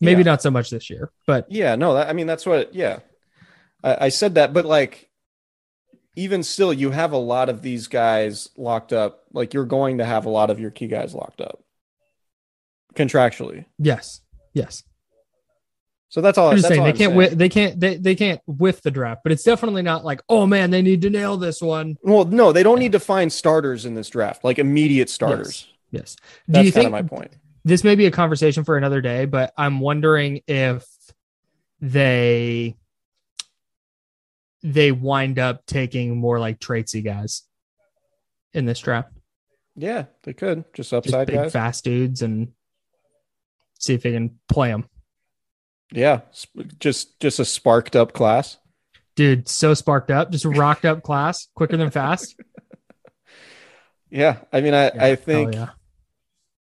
Maybe 0.00 0.20
Yeah. 0.22 0.26
not 0.30 0.42
so 0.42 0.50
much 0.50 0.70
this 0.70 0.90
year, 0.90 1.10
but 1.26 1.46
Yeah, 1.50 1.76
no, 1.76 1.94
that, 1.94 2.08
I 2.08 2.12
mean 2.12 2.26
that's 2.26 2.46
what. 2.46 2.74
Yeah, 2.74 3.00
I, 3.82 4.06
I 4.06 4.08
said 4.08 4.34
that, 4.36 4.52
but 4.52 4.64
like, 4.64 5.08
even 6.16 6.42
still, 6.42 6.72
you 6.72 6.90
have 6.90 7.12
a 7.12 7.18
lot 7.18 7.48
of 7.48 7.62
these 7.62 7.86
guys 7.86 8.48
locked 8.56 8.92
up. 8.92 9.24
Like, 9.32 9.54
you're 9.54 9.64
going 9.64 9.98
to 9.98 10.04
have 10.04 10.26
a 10.26 10.30
lot 10.30 10.50
of 10.50 10.58
your 10.58 10.70
key 10.70 10.88
guys 10.88 11.14
locked 11.14 11.40
up 11.40 11.62
contractually. 12.94 13.64
yes. 13.78 14.20
Yes. 14.54 14.82
So 16.10 16.22
that's 16.22 16.38
all. 16.38 16.48
I'm 16.48 16.56
just 16.56 16.68
saying 16.68 16.80
all 16.80 16.86
they 16.86 16.92
I'm 16.92 16.96
can't 16.96 17.14
saying. 17.14 17.38
they 17.38 17.48
can't 17.50 17.78
they, 17.78 17.96
they 17.96 18.14
can't 18.14 18.40
whiff 18.46 18.80
the 18.80 18.90
draft, 18.90 19.20
but 19.22 19.30
it's 19.30 19.42
definitely 19.44 19.82
not 19.82 20.06
like, 20.06 20.22
oh 20.30 20.46
man, 20.46 20.70
they 20.70 20.80
need 20.80 21.02
to 21.02 21.10
nail 21.10 21.36
this 21.36 21.60
one. 21.60 21.98
Well, 22.02 22.24
no, 22.24 22.50
they 22.50 22.62
don't 22.62 22.78
need 22.78 22.92
to 22.92 22.98
find 22.98 23.30
starters 23.30 23.84
in 23.84 23.94
this 23.94 24.08
draft, 24.08 24.42
like 24.42 24.58
immediate 24.58 25.10
starters. 25.10 25.68
Yes. 25.90 26.16
Do 26.16 26.22
That's 26.54 26.64
you 26.66 26.72
kind 26.72 26.84
think 26.84 26.86
of 26.86 26.92
my 26.92 27.02
point. 27.02 27.32
this 27.64 27.84
may 27.84 27.94
be 27.94 28.06
a 28.06 28.10
conversation 28.10 28.64
for 28.64 28.78
another 28.78 29.02
day, 29.02 29.26
but 29.26 29.52
I'm 29.56 29.80
wondering 29.80 30.40
if 30.48 30.86
they 31.82 32.77
they 34.62 34.92
wind 34.92 35.38
up 35.38 35.66
taking 35.66 36.16
more 36.16 36.38
like 36.38 36.58
traitsy 36.58 37.04
guys 37.04 37.42
in 38.52 38.64
this 38.66 38.80
draft. 38.80 39.12
Yeah, 39.76 40.06
they 40.24 40.32
could 40.32 40.64
just 40.74 40.90
Just 40.90 40.92
upside 40.92 41.26
big 41.28 41.36
guys. 41.36 41.52
fast 41.52 41.84
dudes 41.84 42.22
and 42.22 42.48
see 43.78 43.94
if 43.94 44.02
they 44.02 44.12
can 44.12 44.38
play 44.48 44.70
them. 44.70 44.88
Yeah, 45.92 46.22
just 46.80 47.18
just 47.20 47.38
a 47.38 47.44
sparked 47.44 47.94
up 47.96 48.12
class. 48.12 48.58
Dude, 49.14 49.48
so 49.48 49.74
sparked 49.74 50.10
up, 50.10 50.30
just 50.30 50.44
rocked 50.44 50.84
up 50.84 51.02
class, 51.02 51.48
quicker 51.54 51.76
than 51.76 51.90
fast. 51.90 52.36
Yeah, 54.10 54.38
I 54.50 54.62
mean, 54.62 54.72
I 54.72 54.84
Yeah, 54.84 55.04
I 55.04 55.14
think 55.16 55.52
yeah. 55.54 55.68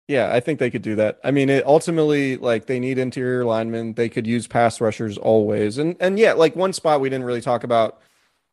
Yeah, 0.08 0.32
I 0.32 0.38
think 0.40 0.60
they 0.60 0.70
could 0.70 0.82
do 0.82 0.94
that. 0.96 1.18
I 1.24 1.32
mean, 1.32 1.50
it 1.50 1.66
ultimately 1.66 2.36
like 2.36 2.66
they 2.66 2.78
need 2.78 2.98
interior 2.98 3.44
linemen. 3.44 3.94
They 3.94 4.08
could 4.08 4.26
use 4.26 4.46
pass 4.46 4.80
rushers 4.80 5.18
always. 5.18 5.78
And 5.78 5.96
and 5.98 6.18
yeah, 6.18 6.34
like 6.34 6.54
one 6.54 6.72
spot 6.72 7.00
we 7.00 7.10
didn't 7.10 7.26
really 7.26 7.40
talk 7.40 7.64
about 7.64 8.00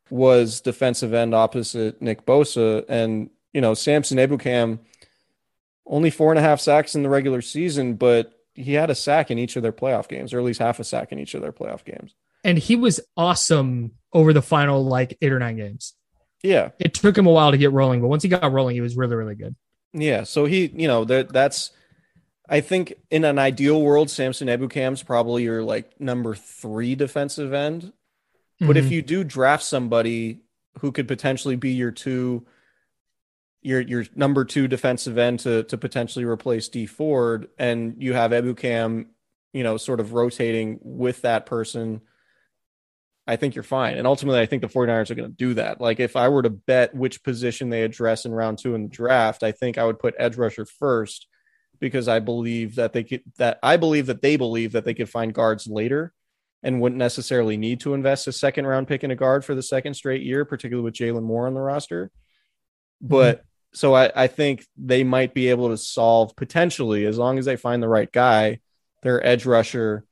was 0.10 0.62
defensive 0.62 1.14
end 1.14 1.36
opposite 1.36 2.02
Nick 2.02 2.26
Bosa. 2.26 2.84
And 2.90 3.30
you 3.54 3.62
know, 3.62 3.74
Samson 3.76 4.18
Ebukam 4.18 4.80
only 5.86 6.10
four 6.10 6.32
and 6.32 6.40
a 6.40 6.42
half 6.42 6.60
sacks 6.60 6.96
in 6.96 7.04
the 7.04 7.10
regular 7.10 7.42
season, 7.42 7.96
but 7.96 8.34
he 8.56 8.74
had 8.74 8.90
a 8.90 8.96
sack 8.96 9.30
in 9.30 9.38
each 9.38 9.56
of 9.56 9.64
their 9.64 9.74
playoff 9.74 10.08
games, 10.08 10.34
or 10.34 10.40
at 10.40 10.46
least 10.46 10.60
half 10.60 10.80
a 10.80 10.84
sack 10.84 11.12
in 11.12 11.20
each 11.20 11.34
of 11.34 11.42
their 11.42 11.52
playoff 11.52 11.84
games. 11.84 12.16
and 12.44 12.58
he 12.58 12.76
was 12.76 13.00
awesome 13.18 13.92
over 14.12 14.34
the 14.34 14.42
final 14.42 14.84
like 14.86 15.18
eight 15.22 15.32
or 15.32 15.40
nine 15.40 15.56
games. 15.58 15.94
Yeah. 16.42 16.72
It 16.80 16.94
took 16.94 17.18
him 17.18 17.26
a 17.26 17.32
while 17.32 17.52
to 17.52 17.58
get 17.58 17.72
rolling, 17.72 18.02
but 18.02 18.10
once 18.10 18.24
he 18.24 18.30
got 18.30 18.52
rolling, 18.52 18.76
he 18.76 18.82
was 18.82 18.98
really, 18.98 19.16
really 19.16 19.36
good. 19.36 19.56
Yeah, 19.94 20.24
so 20.24 20.46
he, 20.46 20.68
you 20.68 20.88
know, 20.88 21.06
that 21.06 21.32
that's 21.32 21.72
I 22.50 22.62
think 22.62 22.94
in 23.10 23.24
an 23.24 23.40
ideal 23.40 23.82
world, 23.82 24.10
Samson 24.10 24.48
Ebukam's 24.48 25.04
probably 25.04 25.44
your 25.44 25.64
like 25.64 26.00
number 26.00 26.36
three 26.36 26.96
defensive 26.96 27.54
end. 27.54 27.94
But 28.60 28.78
if 28.78 28.86
Mhm. 28.86 28.92
you 28.92 29.02
do 29.02 29.24
draft 29.24 29.64
somebody 29.64 30.42
who 30.80 30.92
could 30.92 31.08
potentially 31.08 31.56
be 31.56 31.72
your 31.72 31.92
two, 31.92 32.46
your 33.62 33.82
your 33.82 34.06
number 34.16 34.44
two 34.46 34.68
defensive 34.68 35.18
end 35.18 35.40
to 35.42 35.64
to 35.64 35.78
potentially 35.78 36.26
replace 36.26 36.68
Dee 36.70 36.86
Ford, 36.86 37.50
and 37.58 37.96
you 38.02 38.14
have 38.14 38.32
Ebukam, 38.32 39.08
you 39.54 39.64
know, 39.64 39.78
sort 39.78 40.00
of 40.00 40.14
rotating 40.14 40.80
with 40.82 41.22
that 41.22 41.46
person, 41.46 42.02
I 43.26 43.38
think 43.38 43.56
you're 43.56 43.64
fine. 43.64 43.98
And 43.98 44.06
ultimately, 44.06 44.42
I 44.42 44.46
think 44.46 44.62
the 44.62 44.68
49ers 44.68 45.10
are 45.10 45.16
going 45.16 45.30
to 45.30 45.36
do 45.36 45.54
that. 45.54 45.80
Like 45.80 46.00
if 46.00 46.16
I 46.16 46.28
were 46.28 46.42
to 46.42 46.50
bet 46.50 46.94
which 46.94 47.24
position 47.24 47.70
they 47.70 47.84
address 47.84 48.26
in 48.26 48.34
round 48.34 48.58
two 48.58 48.76
in 48.76 48.84
the 48.84 48.90
draft, 48.90 49.44
I 49.44 49.54
think 49.54 49.78
I 49.78 49.86
would 49.86 50.00
put 50.00 50.16
edge 50.20 50.36
rusher 50.36 50.66
first 50.66 51.28
because 51.80 52.08
I 52.08 52.20
believe 52.20 52.76
that 52.76 52.94
they 52.94 53.04
could 53.04 53.24
that 53.38 53.60
I 53.64 53.78
believe 53.78 54.08
that 54.08 54.22
they 54.22 54.36
believe 54.36 54.74
that 54.74 54.84
they 54.86 54.94
could 54.94 55.10
find 55.10 55.34
guards 55.34 55.68
later 55.68 56.14
and 56.64 56.82
wouldn't 56.82 57.00
necessarily 57.00 57.58
need 57.58 57.82
to 57.82 57.94
invest 57.94 58.28
a 58.28 58.32
second 58.32 58.68
round 58.68 58.88
pick 58.88 59.04
in 59.04 59.12
a 59.12 59.16
guard 59.16 59.44
for 59.44 59.56
the 59.56 59.64
second 59.64 59.94
straight 59.94 60.22
year, 60.22 60.46
particularly 60.46 60.84
with 60.84 60.94
Jaylon 60.94 61.24
Moore 61.24 61.48
on 61.48 61.54
the 61.54 61.62
roster. 61.62 62.12
But 63.02 63.44
so 63.74 63.94
I, 63.94 64.12
I 64.16 64.28
think 64.28 64.66
they 64.78 65.04
might 65.04 65.34
be 65.34 65.50
able 65.50 65.70
to 65.70 65.78
solve 65.78 66.36
potentially 66.36 67.06
as 67.06 67.18
long 67.18 67.38
as 67.38 67.46
they 67.46 67.56
find 67.56 67.82
the 67.82 67.90
right 67.90 68.12
guy, 68.12 68.60
their 69.02 69.26
edge 69.26 69.46
rusher, 69.46 70.06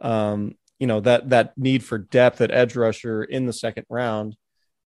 um, 0.00 0.56
you 0.82 0.88
know, 0.88 0.98
that 0.98 1.28
that 1.30 1.56
need 1.56 1.84
for 1.84 1.96
depth 1.96 2.40
at 2.40 2.50
edge 2.50 2.74
rusher 2.74 3.22
in 3.22 3.46
the 3.46 3.52
second 3.52 3.86
round. 3.88 4.34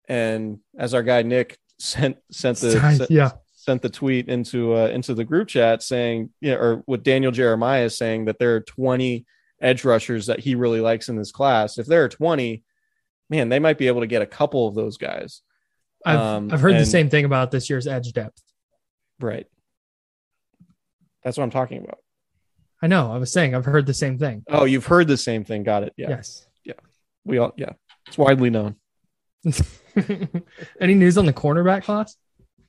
And 0.09 0.59
as 0.77 0.93
our 0.93 1.05
guy 1.05 1.23
Nick 1.23 1.57
sent 1.79 2.17
sent 2.33 2.59
the 2.59 2.73
sent, 2.73 3.11
yeah, 3.13 3.31
sent 3.53 3.81
the 3.81 3.89
tweet 3.89 4.29
into 4.29 4.75
uh, 4.75 4.89
into 4.89 5.15
the 5.15 5.23
group 5.23 5.47
chat 5.47 5.85
saying, 5.85 6.31
you 6.41 6.51
know, 6.51 6.59
or 6.59 6.83
with 6.89 7.05
Daniel 7.05 7.31
Jeremiah 7.31 7.89
saying 7.89 8.25
that 8.25 8.41
there 8.41 8.57
are 8.57 8.61
20 8.61 9.25
edge 9.63 9.85
rushers 9.85 10.27
that 10.27 10.41
he 10.41 10.57
really 10.57 10.81
likes 10.81 11.09
in 11.09 11.15
this 11.15 11.31
class. 11.31 11.79
If 11.79 11.87
there 11.87 12.03
are 12.03 12.09
20, 12.09 12.65
man, 13.31 13.49
they 13.49 13.61
might 13.61 13.79
be 13.79 13.87
able 13.87 14.01
to 14.01 14.09
get 14.09 14.21
a 14.21 14.27
couple 14.27 14.67
of 14.67 14.75
those 14.75 14.97
guys. 14.97 15.43
I've, 16.05 16.19
Um, 16.19 16.49
I've 16.51 16.61
heard 16.61 16.75
the 16.75 16.87
same 16.87 17.09
thing 17.09 17.25
about 17.25 17.53
this 17.53 17.71
year's 17.71 17.87
edge 17.87 18.13
depth. 18.13 18.43
Right. 19.21 19.47
That's 21.23 21.37
what 21.37 21.45
I'm 21.45 21.51
talking 21.51 21.85
about. 21.85 22.01
I 22.85 22.87
know. 22.87 23.11
I 23.11 23.17
was 23.17 23.33
saying 23.33 23.55
I've 23.55 23.65
heard 23.65 23.87
the 23.87 23.95
same 23.95 24.19
thing. 24.19 24.45
Oh, 24.47 24.67
you've 24.67 24.85
heard 24.85 25.09
the 25.09 25.17
same 25.17 25.43
thing. 25.43 25.63
Got 25.63 25.85
it. 25.85 25.95
Yeah. 25.97 26.11
Yes. 26.11 26.47
Yeah. 26.65 26.75
We 27.25 27.39
all, 27.39 27.55
yeah. 27.57 27.71
It's 28.07 28.19
widely 28.19 28.51
known. 28.51 28.77
Any 30.79 30.95
news 30.95 31.17
on 31.17 31.25
the 31.25 31.33
cornerback 31.33 31.85
class? 31.85 32.15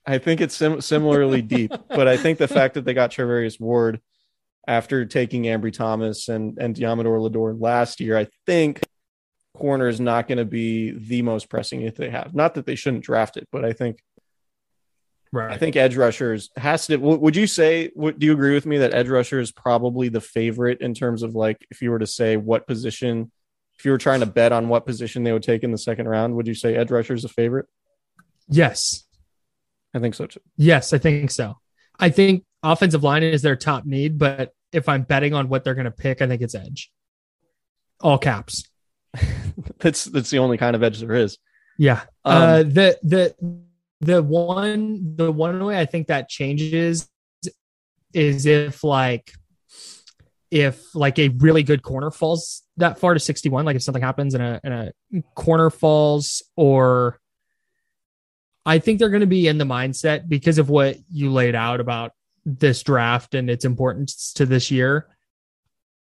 I 0.05 0.19
think 0.19 0.39
it's 0.39 0.55
sim- 0.55 0.79
similarly 0.79 1.41
deep, 1.41 1.73
but 1.89 2.07
I 2.07 2.15
think 2.15 2.37
the 2.37 2.47
fact 2.47 2.75
that 2.75 2.85
they 2.85 2.93
got 2.93 3.11
Charvarius 3.11 3.59
Ward 3.59 3.99
after 4.65 5.05
taking 5.05 5.43
Ambry 5.43 5.73
Thomas 5.73 6.29
and 6.29 6.57
and 6.59 6.73
Deommodore 6.73 7.21
Lenoir 7.21 7.53
last 7.53 7.99
year, 7.99 8.17
I 8.17 8.27
think 8.45 8.79
corner 9.53 9.89
is 9.89 9.99
not 9.99 10.29
going 10.29 10.37
to 10.37 10.45
be 10.45 10.91
the 10.91 11.23
most 11.23 11.49
pressing 11.49 11.81
if 11.81 11.97
they 11.97 12.09
have. 12.09 12.33
Not 12.33 12.53
that 12.53 12.65
they 12.65 12.75
shouldn't 12.75 13.03
draft 13.03 13.35
it, 13.35 13.49
but 13.51 13.65
I 13.65 13.73
think 13.73 13.99
Right. 15.35 15.51
I 15.51 15.57
think 15.57 15.75
edge 15.75 15.97
rushers 15.97 16.49
has 16.55 16.87
to. 16.87 16.95
w- 16.97 17.17
Would 17.19 17.35
you 17.35 17.45
say? 17.45 17.91
Would, 17.93 18.19
do 18.19 18.25
you 18.25 18.31
agree 18.31 18.53
with 18.53 18.65
me 18.65 18.77
that 18.77 18.93
edge 18.93 19.09
rusher 19.09 19.37
is 19.37 19.51
probably 19.51 20.07
the 20.07 20.21
favorite 20.21 20.79
in 20.79 20.93
terms 20.93 21.23
of 21.23 21.35
like 21.35 21.57
if 21.69 21.81
you 21.81 21.91
were 21.91 21.99
to 21.99 22.07
say 22.07 22.37
what 22.37 22.65
position, 22.65 23.29
if 23.77 23.83
you 23.83 23.91
were 23.91 23.97
trying 23.97 24.21
to 24.21 24.25
bet 24.25 24.53
on 24.53 24.69
what 24.69 24.85
position 24.85 25.23
they 25.23 25.33
would 25.33 25.43
take 25.43 25.63
in 25.63 25.73
the 25.73 25.77
second 25.77 26.07
round, 26.07 26.35
would 26.35 26.47
you 26.47 26.53
say 26.53 26.75
edge 26.75 26.89
rusher 26.89 27.13
is 27.13 27.25
a 27.25 27.29
favorite? 27.29 27.65
yes. 28.47 29.03
I 29.93 29.99
think 29.99 30.15
so 30.15 30.25
too. 30.25 30.39
Yes, 30.55 30.93
I 30.93 30.97
think 30.99 31.31
so. 31.31 31.57
I 31.99 32.09
think 32.09 32.43
offensive 32.63 33.03
line 33.03 33.23
is 33.23 33.41
their 33.41 33.55
top 33.55 33.85
need, 33.85 34.17
but 34.17 34.53
if 34.71 34.87
I'm 34.89 35.03
betting 35.03 35.33
on 35.33 35.49
what 35.49 35.63
they're 35.63 35.75
going 35.75 35.85
to 35.85 35.91
pick, 35.91 36.21
I 36.21 36.27
think 36.27 36.41
it's 36.41 36.55
edge. 36.55 36.91
All 38.01 38.17
caps. 38.17 38.63
that's 39.79 40.05
that's 40.05 40.29
the 40.29 40.39
only 40.39 40.57
kind 40.57 40.75
of 40.75 40.83
edge 40.83 40.99
there 40.99 41.13
is. 41.13 41.37
Yeah. 41.77 42.01
Um, 42.23 42.41
uh, 42.41 42.57
the 42.63 42.97
the 43.03 43.64
the 44.05 44.21
one 44.21 45.15
the 45.15 45.31
one 45.31 45.63
way 45.63 45.79
I 45.79 45.85
think 45.85 46.07
that 46.07 46.29
changes 46.29 47.09
is 48.13 48.45
if 48.45 48.83
like 48.83 49.33
if 50.51 50.95
like 50.95 51.19
a 51.19 51.29
really 51.29 51.63
good 51.63 51.81
corner 51.81 52.11
falls 52.11 52.63
that 52.77 52.99
far 52.99 53.13
to 53.13 53.19
61, 53.19 53.65
like 53.65 53.75
if 53.75 53.83
something 53.83 54.03
happens 54.03 54.33
and 54.35 54.43
a 54.43 54.59
a 54.63 55.21
corner 55.33 55.69
falls, 55.69 56.43
or 56.55 57.19
I 58.65 58.79
think 58.79 58.99
they're 58.99 59.09
going 59.09 59.21
to 59.21 59.27
be 59.27 59.47
in 59.47 59.57
the 59.57 59.65
mindset 59.65 60.27
because 60.27 60.57
of 60.57 60.69
what 60.69 60.97
you 61.11 61.31
laid 61.31 61.55
out 61.55 61.79
about 61.79 62.11
this 62.45 62.83
draft 62.83 63.33
and 63.35 63.49
its 63.49 63.65
importance 63.65 64.33
to 64.33 64.45
this 64.45 64.71
year. 64.71 65.07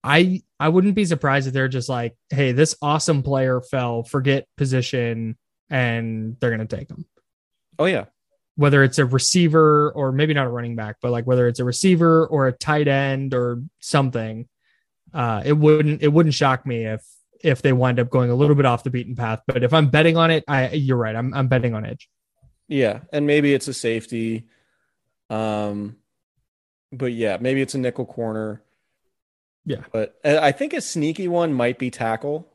I 0.04 0.42
I 0.58 0.68
wouldn't 0.68 0.96
be 0.96 1.04
surprised 1.04 1.46
if 1.46 1.54
they're 1.54 1.68
just 1.68 1.88
like, 1.88 2.16
hey, 2.30 2.52
this 2.52 2.74
awesome 2.82 3.22
player 3.22 3.60
fell, 3.60 4.02
forget 4.02 4.48
position, 4.56 5.36
and 5.70 6.36
they're 6.40 6.50
gonna 6.50 6.66
take 6.66 6.90
him. 6.90 7.06
Oh 7.82 7.86
yeah, 7.86 8.04
Whether 8.54 8.84
it's 8.84 9.00
a 9.00 9.04
receiver 9.04 9.90
or 9.90 10.12
maybe 10.12 10.34
not 10.34 10.46
a 10.46 10.50
running 10.50 10.76
back, 10.76 10.98
but 11.02 11.10
like 11.10 11.26
whether 11.26 11.48
it's 11.48 11.58
a 11.58 11.64
receiver 11.64 12.24
or 12.28 12.46
a 12.46 12.52
tight 12.52 12.86
end 12.86 13.34
or 13.34 13.60
something, 13.80 14.48
uh, 15.12 15.42
it 15.44 15.54
wouldn't 15.54 16.00
it 16.00 16.12
wouldn't 16.12 16.36
shock 16.36 16.64
me 16.64 16.84
if 16.84 17.04
if 17.42 17.60
they 17.60 17.72
wind 17.72 17.98
up 17.98 18.08
going 18.08 18.30
a 18.30 18.36
little 18.36 18.54
bit 18.54 18.66
off 18.66 18.84
the 18.84 18.90
beaten 18.90 19.16
path. 19.16 19.40
But 19.48 19.64
if 19.64 19.72
I'm 19.72 19.88
betting 19.88 20.16
on 20.16 20.30
it, 20.30 20.44
I 20.46 20.70
you're 20.70 20.96
right. 20.96 21.16
I'm 21.16 21.34
I'm 21.34 21.48
betting 21.48 21.74
on 21.74 21.84
edge. 21.84 22.08
yeah, 22.68 23.00
and 23.12 23.26
maybe 23.26 23.52
it's 23.52 23.66
a 23.66 23.74
safety. 23.74 24.46
Um, 25.28 25.96
but 26.92 27.12
yeah, 27.12 27.38
maybe 27.40 27.62
it's 27.62 27.74
a 27.74 27.78
nickel 27.78 28.06
corner. 28.06 28.62
Yeah. 29.64 29.82
but 29.92 30.14
uh, 30.24 30.38
I 30.40 30.52
think 30.52 30.72
a 30.72 30.80
sneaky 30.80 31.26
one 31.26 31.52
might 31.52 31.80
be 31.80 31.90
tackle. 31.90 32.51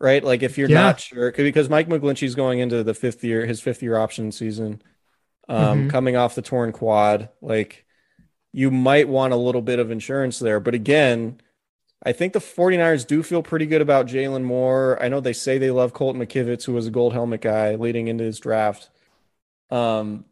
Right, 0.00 0.22
like 0.24 0.42
if 0.42 0.58
you're 0.58 0.68
Yeah. 0.68 0.68
not 0.68 0.98
sure, 1.00 1.30
because 1.32 1.68
Mike 1.68 1.88
McGlinchey's 1.88 2.34
going 2.34 2.58
into 2.58 2.82
the 2.82 2.94
fifth 2.94 3.22
year, 3.22 3.46
his 3.46 3.60
fifth 3.60 3.82
year 3.82 3.96
option 3.96 4.32
season, 4.32 4.82
um, 5.48 5.84
Mhm. 5.84 5.86
coming 5.86 6.16
off 6.16 6.34
the 6.34 6.42
torn 6.42 6.72
quad, 6.72 7.30
like 7.42 7.86
you 8.52 8.70
might 8.70 9.08
want 9.08 9.32
a 9.34 9.36
little 9.36 9.62
bit 9.62 9.78
of 9.80 9.90
insurance 9.90 10.38
there. 10.40 10.60
But 10.60 10.74
again, 10.74 11.40
I 12.04 12.12
think 12.12 12.32
the 12.34 12.40
49ers 12.40 13.04
do 13.06 13.22
feel 13.22 13.42
pretty 13.42 13.66
good 13.66 13.82
about 13.82 14.06
Jaylon 14.06 14.44
Moore. 14.44 14.98
I 15.02 15.08
know 15.08 15.20
they 15.20 15.32
say 15.34 15.58
they 15.58 15.70
love 15.72 15.94
Colton 15.94 16.22
McKivitz, 16.22 16.64
who 16.66 16.74
was 16.74 16.86
a 16.88 16.92
gold 16.92 17.14
helmet 17.14 17.42
guy 17.42 17.76
leading 17.76 18.08
into 18.08 18.24
his 18.24 18.40
draft. 18.40 18.90
Um, 19.70 20.26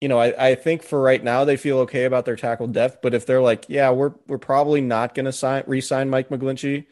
you 0.00 0.08
know, 0.08 0.18
I, 0.18 0.50
I 0.50 0.54
think 0.54 0.82
for 0.82 1.00
right 1.00 1.22
now 1.22 1.44
they 1.44 1.56
feel 1.56 1.78
okay 1.80 2.04
about 2.04 2.24
their 2.26 2.36
tackle 2.36 2.66
depth, 2.66 2.98
but 3.02 3.14
if 3.14 3.24
they're 3.26 3.40
like, 3.40 3.64
yeah, 3.68 3.90
we're 3.90 4.12
we're 4.26 4.38
probably 4.38 4.80
not 4.80 5.14
going 5.14 5.24
to 5.26 5.32
sign 5.32 5.64
re-sign 5.66 6.10
Mike 6.10 6.28
McGlinchey, 6.28 6.86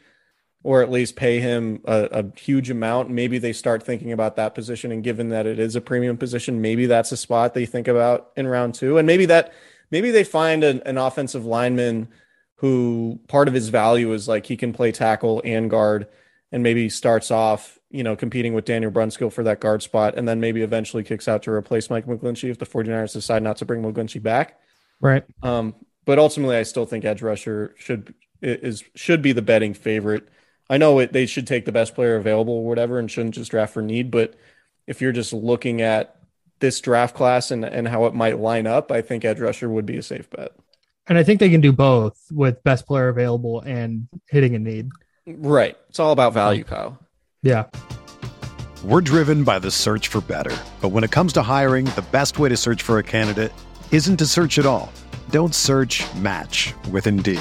or 0.65 0.83
at 0.83 0.91
least 0.91 1.15
pay 1.15 1.39
him 1.39 1.81
a, 1.85 2.09
a 2.11 2.39
huge 2.39 2.71
amount, 2.71 3.11
maybe 3.11 3.39
they 3.39 3.53
start 3.53 3.85
thinking 3.85 4.11
about 4.11 4.35
that 4.35 4.55
position. 4.55 4.91
And 4.91 5.05
given 5.05 5.29
that 5.29 5.47
it 5.47 5.61
is 5.61 5.77
a 5.77 5.81
premium 5.81 6.17
position, 6.17 6.61
maybe 6.61 6.87
that's 6.87 7.13
a 7.13 7.17
spot 7.17 7.55
they 7.55 7.67
think 7.67 7.87
about 7.87 8.33
in 8.37 8.49
round 8.49 8.75
two, 8.75 8.99
and 8.99 9.07
maybe 9.07 9.27
that 9.27 9.53
maybe 9.93 10.11
they 10.11 10.25
find 10.25 10.65
an, 10.65 10.83
an 10.85 10.99
offensive 10.99 11.45
lineman 11.45 12.09
who 12.57 13.21
part 13.29 13.47
of 13.47 13.55
his 13.55 13.69
value 13.69 14.13
is 14.13 14.27
like 14.27 14.47
he 14.47 14.57
can 14.57 14.73
play 14.73 14.91
tackle 14.91 15.41
and 15.45 15.71
guard, 15.71 16.09
and 16.51 16.65
maybe 16.65 16.89
starts 16.89 17.31
off 17.31 17.79
you 17.95 18.03
know, 18.03 18.17
competing 18.17 18.55
with 18.55 18.65
Daniel 18.65 18.91
Brunskill 18.91 19.33
for 19.33 19.45
that 19.45 19.61
guard 19.61 19.81
spot, 19.81 20.19
and 20.19 20.27
then 20.27 20.41
maybe 20.41 20.63
eventually 20.63 21.05
kicks 21.05 21.29
out 21.29 21.45
to 21.45 21.53
replace 21.53 21.91
Mike 21.91 22.07
McGlinchey 22.07 22.51
if 22.51 22.59
the 22.59 22.67
49ers 22.67 23.13
decide 23.13 23.41
not 23.41 23.57
to 23.59 23.65
bring 23.65 23.83
McGlinchey 23.83 24.21
back. 24.21 24.59
Right. 25.01 25.23
Um, 25.45 25.77
but 26.05 26.19
ultimately, 26.19 26.57
I 26.57 26.65
still 26.65 26.87
think 26.87 27.05
edge 27.05 27.23
rusher 27.23 27.73
should 27.79 28.15
is 28.43 28.83
should 28.97 29.23
be 29.23 29.31
the 29.31 29.43
betting 29.43 29.75
favorite. 29.75 30.29
I 30.71 30.79
know 30.79 30.99
it, 30.99 31.13
they 31.13 31.27
should 31.27 31.47
take 31.47 31.65
the 31.65 31.73
best 31.73 31.95
player 31.95 32.17
available 32.17 32.55
or 32.55 32.65
whatever, 32.67 32.99
and 32.99 33.11
shouldn't 33.11 33.35
just 33.35 33.51
draft 33.51 33.75
for 33.75 33.83
need. 33.83 34.11
But 34.11 34.35
if 34.87 35.01
you're 35.01 35.13
just 35.13 35.33
looking 35.33 35.83
at 35.83 36.17
this 36.61 36.81
draft 36.81 37.15
class 37.15 37.51
and 37.51 37.65
and 37.65 37.87
how 37.89 38.07
it 38.07 38.15
might 38.15 38.39
line 38.39 38.67
up, 38.67 38.91
I 38.91 39.03
think 39.03 39.25
edge 39.25 39.41
rusher 39.41 39.69
would 39.69 39.87
be 39.87 39.97
a 39.97 40.03
safe 40.03 40.29
bet. 40.31 40.53
And 41.07 41.19
I 41.19 41.23
think 41.23 41.41
they 41.41 41.51
can 41.51 41.61
do 41.61 41.73
both 41.73 42.19
with 42.33 42.63
best 42.65 42.87
player 42.87 43.09
available 43.09 43.61
and 43.61 44.09
hitting 44.31 44.55
a 44.55 44.59
need. 44.59 44.91
Right. 45.27 45.77
It's 45.91 45.99
all 45.99 46.13
about 46.13 46.33
value, 46.33 46.65
Kyle. 46.65 46.99
Yeah. 47.43 47.67
We're 48.83 49.03
driven 49.03 49.45
by 49.45 49.59
the 49.59 49.71
search 49.71 50.09
for 50.09 50.21
better. 50.23 50.57
But 50.81 50.91
when 50.91 51.05
it 51.05 51.11
comes 51.11 51.33
to 51.35 51.43
hiring, 51.43 51.87
the 51.87 52.05
best 52.11 52.39
way 52.39 52.49
to 52.49 52.57
search 52.57 52.83
for 52.83 52.99
a 52.99 53.03
candidate 53.03 53.53
isn't 53.91 54.17
to 54.19 54.27
search 54.27 54.59
at 54.59 54.67
all. 54.67 54.93
Don't 55.31 55.55
search 55.55 56.03
match 56.17 56.73
with 56.91 57.07
Indeed. 57.07 57.41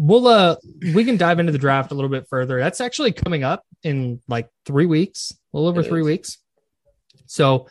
We'll 0.00 0.28
uh 0.28 0.56
we 0.94 1.04
can 1.04 1.16
dive 1.16 1.40
into 1.40 1.50
the 1.50 1.58
draft 1.58 1.90
a 1.90 1.94
little 1.94 2.08
bit 2.08 2.26
further. 2.30 2.60
That's 2.60 2.80
actually 2.80 3.10
coming 3.10 3.42
up 3.42 3.64
in 3.82 4.20
like 4.28 4.48
three 4.64 4.86
weeks, 4.86 5.32
a 5.52 5.56
little 5.56 5.68
over 5.68 5.80
It 5.80 5.88
three 5.88 6.00
is. 6.02 6.06
weeks. 6.06 6.38
So 7.26 7.66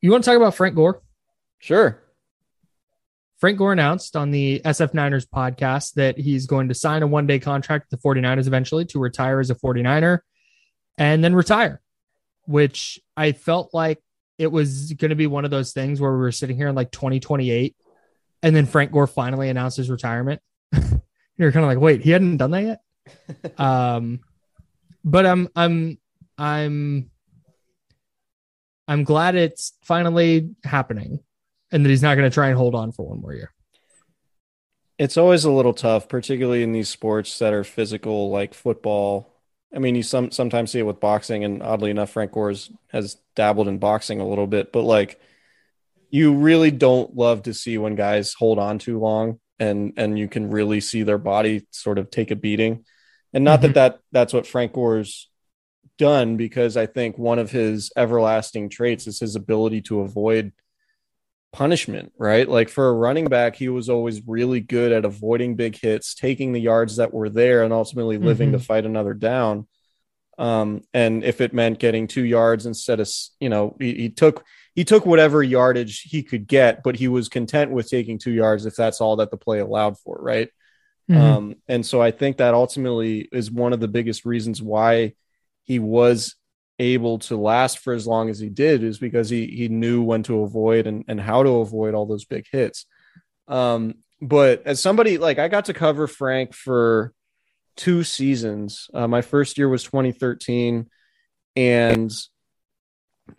you 0.00 0.10
want 0.10 0.24
to 0.24 0.30
talk 0.30 0.38
about 0.38 0.54
Frank 0.54 0.74
Gore? 0.74 1.02
Sure. 1.58 2.00
Frank 3.38 3.58
Gore 3.58 3.74
announced 3.74 4.16
on 4.16 4.30
the 4.30 4.62
SF 4.64 4.94
Niners 4.94 5.26
podcast 5.26 5.94
that 5.94 6.18
he's 6.18 6.46
going 6.46 6.68
to 6.68 6.74
sign 6.74 7.02
a 7.02 7.06
one 7.06 7.26
day 7.26 7.38
contract 7.38 7.88
with 7.90 8.00
the 8.00 8.08
49ers 8.08 8.46
eventually 8.46 8.86
to 8.86 8.98
retire 8.98 9.38
as 9.38 9.50
a 9.50 9.54
49er 9.54 10.20
and 10.96 11.22
then 11.22 11.34
retire, 11.34 11.82
which 12.46 12.98
I 13.18 13.32
felt 13.32 13.74
like 13.74 14.00
it 14.38 14.50
was 14.50 14.94
going 14.94 15.10
to 15.10 15.14
be 15.14 15.26
one 15.26 15.44
of 15.44 15.50
those 15.50 15.72
things 15.74 16.00
where 16.00 16.12
we 16.12 16.18
were 16.18 16.32
sitting 16.32 16.56
here 16.56 16.68
in 16.68 16.74
like 16.74 16.90
2028 16.90 17.76
and 18.42 18.56
then 18.56 18.64
Frank 18.64 18.92
Gore 18.92 19.06
finally 19.06 19.50
announced 19.50 19.76
his 19.76 19.90
retirement. 19.90 20.40
You're 21.36 21.52
kind 21.52 21.64
of 21.64 21.68
like, 21.68 21.80
wait, 21.80 22.02
he 22.02 22.10
hadn't 22.10 22.36
done 22.36 22.52
that 22.52 22.80
yet. 23.06 23.58
um, 23.58 24.20
but 25.04 25.26
I'm, 25.26 25.48
I'm, 25.54 25.98
I'm, 26.38 27.10
I'm 28.86 29.04
glad 29.04 29.34
it's 29.34 29.72
finally 29.82 30.54
happening 30.62 31.20
and 31.72 31.84
that 31.84 31.90
he's 31.90 32.02
not 32.02 32.16
going 32.16 32.30
to 32.30 32.34
try 32.34 32.48
and 32.48 32.56
hold 32.56 32.74
on 32.74 32.92
for 32.92 33.08
one 33.08 33.20
more 33.20 33.34
year. 33.34 33.52
It's 34.98 35.16
always 35.16 35.44
a 35.44 35.50
little 35.50 35.74
tough, 35.74 36.08
particularly 36.08 36.62
in 36.62 36.72
these 36.72 36.88
sports 36.88 37.38
that 37.40 37.52
are 37.52 37.64
physical, 37.64 38.30
like 38.30 38.54
football. 38.54 39.34
I 39.74 39.80
mean, 39.80 39.96
you 39.96 40.04
some 40.04 40.30
sometimes 40.30 40.70
see 40.70 40.78
it 40.78 40.86
with 40.86 41.00
boxing, 41.00 41.42
and 41.42 41.60
oddly 41.60 41.90
enough, 41.90 42.10
Frank 42.10 42.30
Gore's 42.30 42.70
has 42.92 43.16
dabbled 43.34 43.66
in 43.66 43.78
boxing 43.78 44.20
a 44.20 44.28
little 44.28 44.46
bit, 44.46 44.72
but 44.72 44.82
like 44.82 45.20
you 46.10 46.32
really 46.34 46.70
don't 46.70 47.16
love 47.16 47.42
to 47.42 47.52
see 47.52 47.76
when 47.76 47.96
guys 47.96 48.34
hold 48.34 48.60
on 48.60 48.78
too 48.78 49.00
long 49.00 49.40
and 49.58 49.92
and 49.96 50.18
you 50.18 50.28
can 50.28 50.50
really 50.50 50.80
see 50.80 51.02
their 51.02 51.18
body 51.18 51.66
sort 51.70 51.98
of 51.98 52.10
take 52.10 52.30
a 52.30 52.36
beating. 52.36 52.84
And 53.32 53.44
not 53.44 53.60
Mhm. 53.60 53.62
that 53.62 53.74
that 53.74 53.98
that's 54.12 54.32
what 54.32 54.46
Frank 54.46 54.72
Gore's 54.72 55.30
done 55.98 56.36
because 56.36 56.76
I 56.76 56.86
think 56.86 57.18
one 57.18 57.38
of 57.38 57.50
his 57.50 57.92
everlasting 57.96 58.68
traits 58.68 59.06
is 59.06 59.20
his 59.20 59.36
ability 59.36 59.82
to 59.82 60.00
avoid 60.00 60.52
punishment, 61.52 62.12
right? 62.18 62.48
Like 62.48 62.68
for 62.68 62.88
a 62.88 62.92
running 62.92 63.26
back, 63.26 63.54
he 63.54 63.68
was 63.68 63.88
always 63.88 64.26
really 64.26 64.60
good 64.60 64.90
at 64.90 65.04
avoiding 65.04 65.54
big 65.54 65.78
hits, 65.78 66.14
taking 66.14 66.52
the 66.52 66.60
yards 66.60 66.96
that 66.96 67.14
were 67.14 67.28
there, 67.28 67.62
and 67.62 67.72
ultimately 67.72 68.18
living 68.18 68.52
to 68.52 68.58
fight 68.58 68.84
another 68.84 69.14
down. 69.14 69.68
Um, 70.36 70.82
and 70.92 71.22
if 71.22 71.40
it 71.40 71.54
meant 71.54 71.78
getting 71.78 72.08
two 72.08 72.24
yards 72.24 72.66
instead 72.66 72.98
of, 72.98 73.08
you 73.38 73.48
know, 73.48 73.76
he, 73.78 73.94
he 73.94 74.08
took 74.10 74.44
he 74.74 74.84
took 74.84 75.06
whatever 75.06 75.42
yardage 75.42 76.02
he 76.02 76.22
could 76.22 76.46
get, 76.46 76.82
but 76.82 76.96
he 76.96 77.08
was 77.08 77.28
content 77.28 77.70
with 77.70 77.88
taking 77.88 78.18
two 78.18 78.32
yards 78.32 78.66
if 78.66 78.74
that's 78.74 79.00
all 79.00 79.16
that 79.16 79.30
the 79.30 79.36
play 79.36 79.60
allowed 79.60 79.98
for, 79.98 80.18
right? 80.20 80.48
Mhm. 81.10 81.16
Um, 81.16 81.54
and 81.68 81.84
so 81.84 82.00
I 82.00 82.10
think 82.10 82.38
that 82.38 82.54
ultimately 82.54 83.28
is 83.32 83.50
one 83.50 83.72
of 83.72 83.80
the 83.80 83.88
biggest 83.88 84.24
reasons 84.24 84.62
why 84.62 85.14
he 85.62 85.78
was 85.78 86.34
able 86.78 87.18
to 87.20 87.36
last 87.36 87.78
for 87.78 87.92
as 87.92 88.06
long 88.06 88.30
as 88.30 88.38
he 88.38 88.48
did 88.48 88.82
is 88.82 88.98
because 88.98 89.28
he 89.30 89.46
he 89.46 89.68
knew 89.68 90.02
when 90.02 90.22
to 90.24 90.40
avoid 90.40 90.86
and, 90.86 91.04
and 91.06 91.20
how 91.20 91.42
to 91.42 91.60
avoid 91.60 91.94
all 91.94 92.06
those 92.06 92.24
big 92.24 92.46
hits. 92.50 92.86
Um, 93.46 93.94
but 94.20 94.62
as 94.66 94.80
somebody 94.80 95.18
like 95.18 95.38
I 95.38 95.48
got 95.48 95.66
to 95.66 95.74
cover 95.74 96.06
Frank 96.06 96.54
for 96.54 97.12
two 97.76 98.04
seasons. 98.04 98.88
Uh, 98.92 99.08
my 99.08 99.22
first 99.22 99.58
year 99.58 99.68
was 99.68 99.84
2013, 99.84 100.88
and 101.56 102.12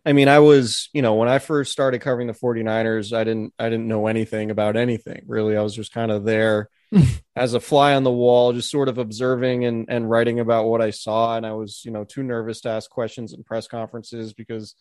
I 0.05 0.13
mean, 0.13 0.27
I 0.27 0.39
was, 0.39 0.89
you 0.93 1.01
know, 1.01 1.15
when 1.15 1.29
I 1.29 1.39
first 1.39 1.71
started 1.71 2.01
covering 2.01 2.27
the 2.27 2.33
49ers, 2.33 3.15
I 3.15 3.23
didn't 3.23 3.53
I 3.59 3.69
didn't 3.69 3.87
know 3.87 4.07
anything 4.07 4.51
about 4.51 4.75
anything. 4.75 5.23
Really, 5.27 5.55
I 5.55 5.61
was 5.61 5.75
just 5.75 5.93
kind 5.93 6.11
of 6.11 6.23
there 6.23 6.69
as 7.35 7.53
a 7.53 7.59
fly 7.59 7.93
on 7.93 8.03
the 8.03 8.11
wall, 8.11 8.53
just 8.53 8.71
sort 8.71 8.89
of 8.89 8.97
observing 8.97 9.65
and 9.65 9.85
and 9.89 10.09
writing 10.09 10.39
about 10.39 10.65
what 10.65 10.81
I 10.81 10.89
saw. 10.89 11.37
And 11.37 11.45
I 11.45 11.53
was, 11.53 11.83
you 11.85 11.91
know, 11.91 12.03
too 12.03 12.23
nervous 12.23 12.61
to 12.61 12.69
ask 12.69 12.89
questions 12.89 13.33
in 13.33 13.43
press 13.43 13.67
conferences 13.67 14.33
because 14.33 14.75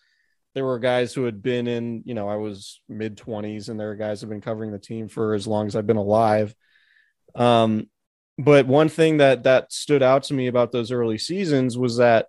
there 0.55 0.65
were 0.65 0.79
guys 0.79 1.13
who 1.13 1.25
had 1.25 1.43
been 1.43 1.67
in, 1.67 2.03
you 2.07 2.15
know, 2.15 2.29
I 2.29 2.37
was 2.37 2.81
mid 2.89 3.17
20s 3.17 3.69
and 3.69 3.79
there 3.79 3.91
are 3.91 3.97
guys 3.97 4.21
who 4.21 4.27
have 4.27 4.31
been 4.31 4.41
covering 4.41 4.73
the 4.73 4.79
team 4.79 5.09
for 5.09 5.35
as 5.35 5.47
long 5.47 5.67
as 5.67 5.77
I've 5.77 5.87
been 5.87 5.97
alive. 5.97 6.55
Um, 7.35 7.91
but 8.39 8.67
one 8.67 8.89
thing 8.89 9.19
that 9.19 9.43
that 9.45 9.73
stood 9.73 10.03
out 10.03 10.25
to 10.25 10.35
me 10.35 10.47
about 10.47 10.73
those 10.73 10.91
early 10.91 11.19
seasons 11.19 11.77
was 11.77 11.99
that 11.99 12.29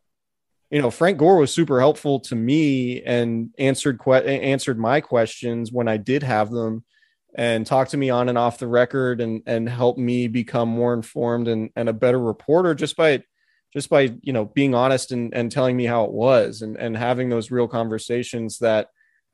you 0.76 0.82
know 0.82 0.92
Frank 0.92 1.18
Gore 1.18 1.38
was 1.38 1.54
super 1.54 1.80
helpful 1.80 2.20
to 2.20 2.36
me 2.36 3.02
and 3.04 3.50
answered 3.58 3.98
que- 3.98 4.12
answered 4.26 4.78
my 4.78 5.00
questions 5.00 5.72
when 5.72 5.88
I 5.88 5.96
did 5.96 6.22
have 6.22 6.52
them 6.52 6.84
and 7.34 7.66
talked 7.66 7.92
to 7.92 7.98
me 7.98 8.10
on 8.10 8.28
and 8.28 8.38
off 8.38 8.60
the 8.60 8.68
record 8.68 9.22
and 9.22 9.42
and 9.46 9.70
helped 9.70 9.98
me 9.98 10.28
become 10.28 10.68
more 10.68 10.94
informed 10.94 11.48
and 11.48 11.70
and 11.78 11.88
a 11.88 11.94
better 11.94 12.20
reporter 12.20 12.76
just 12.76 12.98
by 12.98 13.24
just 13.72 13.90
by 13.90 14.18
you 14.22 14.34
know 14.34 14.44
being 14.44 14.76
honest 14.76 15.14
and 15.14 15.34
and 15.34 15.50
telling 15.50 15.78
me 15.78 15.86
how 15.86 16.04
it 16.04 16.12
was 16.12 16.62
and 16.62 16.76
and 16.76 16.98
having 16.98 17.30
those 17.30 17.52
real 17.52 17.70
conversations 17.70 18.60
that 18.60 18.90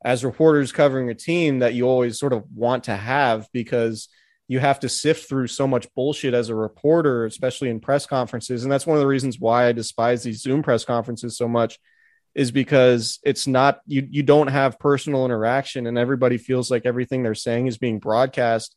as 0.06 0.23
reporters 0.23 0.71
covering 0.71 1.10
a 1.10 1.15
team 1.15 1.58
that 1.58 1.73
you 1.73 1.88
always 1.88 2.19
sort 2.19 2.34
of 2.34 2.43
want 2.54 2.84
to 2.84 2.95
have 2.95 3.47
because 3.51 4.10
you 4.52 4.60
have 4.60 4.82
to 4.82 4.90
sift 4.90 5.30
through 5.30 5.48
so 5.48 5.66
much 5.66 5.88
bullshit 5.96 6.34
as 6.34 6.50
a 6.50 6.56
reporter, 6.56 7.26
especially 7.26 7.70
in 7.70 7.80
press 7.80 8.06
conferences. 8.06 8.64
And 8.64 8.72
that's 8.72 8.86
one 8.86 8.98
of 8.98 9.02
the 9.02 9.08
reasons 9.08 9.40
why 9.40 9.68
I 9.68 9.72
despise 9.72 10.24
these 10.24 10.42
Zoom 10.42 10.62
press 10.62 10.84
conferences 10.84 11.38
so 11.38 11.48
much 11.48 11.80
is 12.36 12.52
because 12.52 13.20
it's 13.24 13.48
not 13.48 13.80
you 13.88 14.06
you 14.12 14.24
don't 14.24 14.50
have 14.50 14.78
personal 14.78 15.24
interaction 15.24 15.88
and 15.88 15.98
everybody 15.98 16.38
feels 16.38 16.70
like 16.70 16.86
everything 16.86 17.24
they're 17.24 17.34
saying 17.34 17.68
is 17.68 17.78
being 17.78 17.98
broadcast 17.98 18.76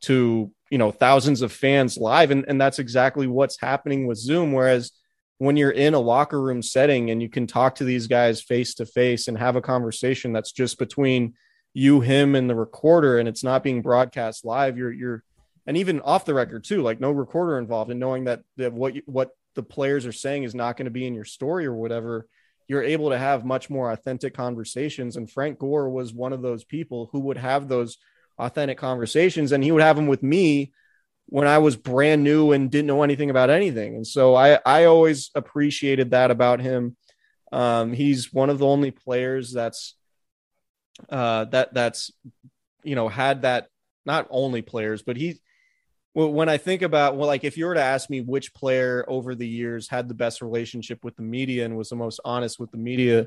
to 0.00 0.50
you 0.68 0.78
know 0.78 0.90
thousands 0.90 1.42
of 1.42 1.52
fans 1.52 1.96
live 1.96 2.32
and, 2.32 2.44
and 2.48 2.60
that's 2.60 2.80
exactly 2.80 3.26
what's 3.28 3.60
happening 3.60 4.06
with 4.06 4.16
zoom 4.16 4.52
whereas 4.52 4.92
when 5.38 5.56
you're 5.56 5.72
in 5.72 5.94
a 5.94 5.98
locker 5.98 6.40
room 6.40 6.62
setting 6.62 7.10
and 7.10 7.20
you 7.20 7.28
can 7.28 7.48
talk 7.48 7.76
to 7.76 7.84
these 7.84 8.06
guys 8.06 8.40
face 8.40 8.74
to 8.74 8.86
face 8.86 9.26
and 9.26 9.36
have 9.38 9.56
a 9.56 9.62
conversation 9.62 10.32
that's 10.32 10.52
just 10.52 10.78
between 10.78 11.34
you, 11.74 12.00
him, 12.00 12.34
and 12.34 12.48
the 12.48 12.54
recorder, 12.54 13.18
and 13.18 13.28
it's 13.28 13.44
not 13.44 13.64
being 13.64 13.82
broadcast 13.82 14.44
live, 14.44 14.78
you're 14.78 14.92
you're 14.92 15.24
and 15.66 15.76
even 15.76 16.00
off 16.00 16.24
the 16.24 16.34
record 16.34 16.64
too, 16.64 16.82
like 16.82 17.00
no 17.00 17.10
recorder 17.10 17.58
involved, 17.58 17.90
and 17.90 18.00
knowing 18.00 18.24
that 18.24 18.42
that 18.56 18.72
what 18.72 18.94
you, 18.94 19.02
what 19.06 19.30
the 19.54 19.62
players 19.62 20.06
are 20.06 20.12
saying 20.12 20.44
is 20.44 20.54
not 20.54 20.76
going 20.76 20.86
to 20.86 20.90
be 20.90 21.06
in 21.06 21.14
your 21.14 21.24
story 21.24 21.66
or 21.66 21.74
whatever, 21.74 22.26
you're 22.68 22.82
able 22.82 23.10
to 23.10 23.18
have 23.18 23.44
much 23.44 23.70
more 23.70 23.90
authentic 23.90 24.34
conversations. 24.34 25.16
And 25.16 25.30
Frank 25.30 25.58
Gore 25.58 25.90
was 25.90 26.12
one 26.12 26.32
of 26.32 26.42
those 26.42 26.64
people 26.64 27.08
who 27.12 27.20
would 27.20 27.38
have 27.38 27.68
those 27.68 27.98
authentic 28.38 28.78
conversations, 28.78 29.52
and 29.52 29.62
he 29.62 29.72
would 29.72 29.82
have 29.82 29.96
them 29.96 30.06
with 30.06 30.22
me 30.22 30.72
when 31.26 31.46
I 31.46 31.58
was 31.58 31.76
brand 31.76 32.22
new 32.22 32.52
and 32.52 32.70
didn't 32.70 32.86
know 32.86 33.02
anything 33.02 33.30
about 33.30 33.50
anything. 33.50 33.96
And 33.96 34.06
so 34.06 34.34
I 34.34 34.60
I 34.64 34.84
always 34.84 35.30
appreciated 35.34 36.10
that 36.10 36.30
about 36.30 36.60
him. 36.60 36.96
Um, 37.50 37.92
he's 37.92 38.32
one 38.32 38.50
of 38.50 38.58
the 38.58 38.66
only 38.66 38.90
players 38.90 39.52
that's 39.52 39.94
uh, 41.08 41.44
that 41.46 41.74
that's 41.74 42.10
you 42.82 42.94
know 42.94 43.08
had 43.08 43.42
that 43.42 43.68
not 44.06 44.26
only 44.30 44.62
players, 44.62 45.02
but 45.02 45.16
he. 45.16 45.40
When 46.16 46.48
I 46.48 46.58
think 46.58 46.82
about 46.82 47.16
well, 47.16 47.26
like 47.26 47.42
if 47.42 47.56
you 47.56 47.66
were 47.66 47.74
to 47.74 47.82
ask 47.82 48.08
me 48.08 48.20
which 48.20 48.54
player 48.54 49.04
over 49.08 49.34
the 49.34 49.48
years 49.48 49.88
had 49.88 50.06
the 50.06 50.14
best 50.14 50.42
relationship 50.42 51.02
with 51.02 51.16
the 51.16 51.22
media 51.22 51.64
and 51.64 51.76
was 51.76 51.88
the 51.88 51.96
most 51.96 52.20
honest 52.24 52.60
with 52.60 52.70
the 52.70 52.76
media 52.78 53.26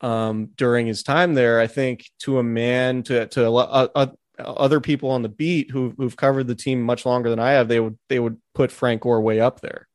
um, 0.00 0.48
during 0.56 0.86
his 0.86 1.02
time 1.02 1.34
there, 1.34 1.60
I 1.60 1.66
think 1.66 2.08
to 2.20 2.38
a 2.38 2.42
man, 2.42 3.02
to 3.04 3.26
to 3.26 3.52
uh, 3.52 3.88
uh, 3.94 4.06
other 4.38 4.80
people 4.80 5.10
on 5.10 5.22
the 5.22 5.28
beat 5.28 5.70
who 5.70 5.94
who've 5.96 6.16
covered 6.16 6.46
the 6.46 6.54
team 6.54 6.82
much 6.82 7.06
longer 7.06 7.30
than 7.30 7.38
I 7.38 7.52
have, 7.52 7.68
they 7.68 7.80
would 7.80 7.98
they 8.08 8.18
would 8.18 8.38
put 8.54 8.72
Frank 8.72 9.02
Gore 9.02 9.20
way 9.20 9.40
up 9.40 9.60
there. 9.60 9.88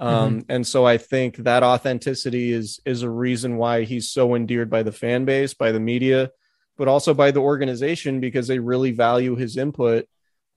Um, 0.00 0.44
And 0.48 0.66
so 0.66 0.86
I 0.86 0.96
think 0.98 1.36
that 1.38 1.62
authenticity 1.62 2.52
is 2.52 2.80
is 2.84 3.02
a 3.02 3.10
reason 3.10 3.56
why 3.56 3.82
he's 3.82 4.10
so 4.10 4.34
endeared 4.34 4.70
by 4.70 4.82
the 4.82 4.92
fan 4.92 5.24
base, 5.24 5.54
by 5.54 5.72
the 5.72 5.80
media, 5.80 6.30
but 6.76 6.88
also 6.88 7.14
by 7.14 7.30
the 7.32 7.40
organization 7.40 8.20
because 8.20 8.46
they 8.46 8.60
really 8.60 8.92
value 8.92 9.34
his 9.34 9.56
input. 9.56 10.06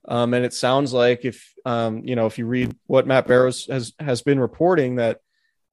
Um, 0.08 0.34
and 0.34 0.44
it 0.44 0.54
sounds 0.54 0.92
like 0.92 1.24
if 1.24 1.52
um, 1.64 2.02
you 2.04 2.16
know 2.16 2.26
if 2.26 2.38
you 2.38 2.46
read 2.46 2.74
what 2.86 3.06
Matt 3.06 3.26
Barrows 3.26 3.66
has 3.66 3.92
has 3.98 4.22
been 4.22 4.40
reporting 4.40 4.96
that 4.96 5.18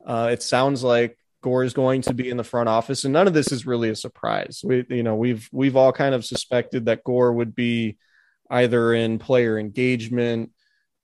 uh, 0.05 0.29
it 0.31 0.43
sounds 0.43 0.83
like 0.83 1.17
Gore 1.41 1.63
is 1.63 1.73
going 1.73 2.01
to 2.03 2.13
be 2.13 2.29
in 2.29 2.37
the 2.37 2.43
front 2.43 2.69
office, 2.69 3.05
and 3.05 3.13
none 3.13 3.27
of 3.27 3.33
this 3.33 3.51
is 3.51 3.65
really 3.65 3.89
a 3.89 3.95
surprise. 3.95 4.61
We 4.63 4.85
you 4.89 5.03
know 5.03 5.15
we've 5.15 5.47
we've 5.51 5.75
all 5.75 5.93
kind 5.93 6.13
of 6.13 6.25
suspected 6.25 6.85
that 6.85 7.03
Gore 7.03 7.33
would 7.33 7.55
be 7.55 7.97
either 8.49 8.93
in 8.93 9.19
player 9.19 9.57
engagement, 9.57 10.51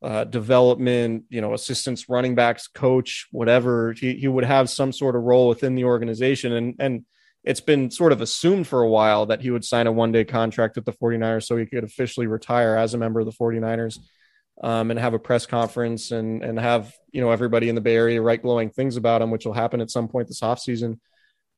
uh, 0.04 0.24
development, 0.26 1.24
you 1.30 1.42
know, 1.42 1.54
assistants, 1.54 2.10
running 2.10 2.36
backs, 2.36 2.68
coach, 2.68 3.28
whatever. 3.32 3.94
He, 3.94 4.16
he 4.16 4.28
would 4.28 4.46
have 4.46 4.70
some 4.70 4.92
sort 4.92 5.16
of 5.16 5.24
role 5.24 5.48
within 5.48 5.76
the 5.76 5.86
organization. 5.86 6.54
And, 6.54 6.76
and 6.80 7.06
it's 7.44 7.62
been 7.62 7.92
sort 7.92 8.12
of 8.12 8.22
assumed 8.22 8.68
for 8.68 8.82
a 8.82 8.90
while 8.90 9.28
that 9.28 9.42
he 9.42 9.52
would 9.52 9.64
sign 9.66 9.88
a 9.88 9.92
one 9.92 10.12
day 10.12 10.26
contract 10.26 10.76
with 10.76 10.86
the 10.86 10.94
49ers 10.94 11.46
so 11.46 11.58
he 11.58 11.66
could 11.66 11.84
officially 11.84 12.28
retire 12.28 12.76
as 12.76 12.94
a 12.94 12.98
member 12.98 13.20
of 13.20 13.26
the 13.26 13.32
49ers 13.32 14.00
um, 14.64 14.90
and 14.90 15.00
have 15.00 15.14
a 15.14 15.20
press 15.20 15.46
conference 15.46 16.12
and, 16.12 16.44
and 16.44 16.60
have, 16.60 16.94
you 17.12 17.22
know, 17.22 17.32
everybody 17.32 17.70
in 17.70 17.76
the 17.76 17.82
Bay 17.82 17.96
Area 17.96 18.22
write 18.22 18.42
glowing 18.42 18.70
things 18.70 18.98
about 18.98 19.22
him, 19.22 19.32
which 19.32 19.46
will 19.46 19.54
happen 19.54 19.82
at 19.82 19.92
some 19.92 20.08
point 20.08 20.28
this 20.28 20.42
offseason. 20.42 21.00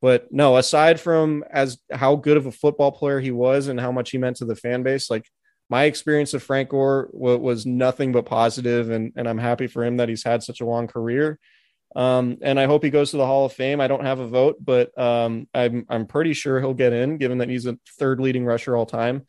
But 0.02 0.32
no, 0.32 0.58
aside 0.58 1.00
from 1.00 1.44
as 1.50 1.80
how 1.92 2.16
good 2.16 2.38
of 2.38 2.46
a 2.46 2.52
football 2.52 2.92
player 2.92 3.20
he 3.20 3.32
was 3.32 3.68
and 3.68 3.80
how 3.80 3.92
much 3.92 4.12
he 4.12 4.18
meant 4.18 4.38
to 4.38 4.46
the 4.46 4.56
fan 4.56 4.84
base, 4.84 5.10
like 5.10 5.26
my 5.70 5.84
experience 5.84 6.34
of 6.34 6.44
Frank 6.44 6.70
Gore 6.70 7.10
was 7.12 7.66
nothing 7.66 8.12
but 8.12 8.26
positive, 8.26 8.90
and 8.90 9.12
and 9.16 9.28
I'm 9.28 9.38
happy 9.38 9.68
for 9.68 9.84
him 9.84 9.98
that 9.98 10.10
he's 10.10 10.24
had 10.24 10.44
such 10.44 10.62
a 10.62 10.66
long 10.66 10.88
career. 10.88 11.40
Um, 11.96 12.38
and 12.42 12.60
I 12.60 12.66
hope 12.66 12.84
he 12.84 12.90
goes 12.90 13.12
to 13.12 13.18
the 13.18 13.26
Hall 13.26 13.46
of 13.46 13.54
Fame. 13.54 13.82
I 13.82 13.88
don't 13.88 14.06
have 14.06 14.20
a 14.20 14.28
vote, 14.28 14.58
but 14.64 14.98
um, 14.98 15.48
I'm 15.54 15.86
I'm 15.90 16.06
pretty 16.06 16.34
sure 16.34 16.60
he'll 16.60 16.74
get 16.74 16.94
in, 16.94 17.18
given 17.18 17.40
that 17.40 17.50
he's 17.50 17.66
a 17.66 17.78
third 17.98 18.20
leading 18.20 18.46
rusher 18.46 18.76
all 18.76 18.86
time. 18.86 19.26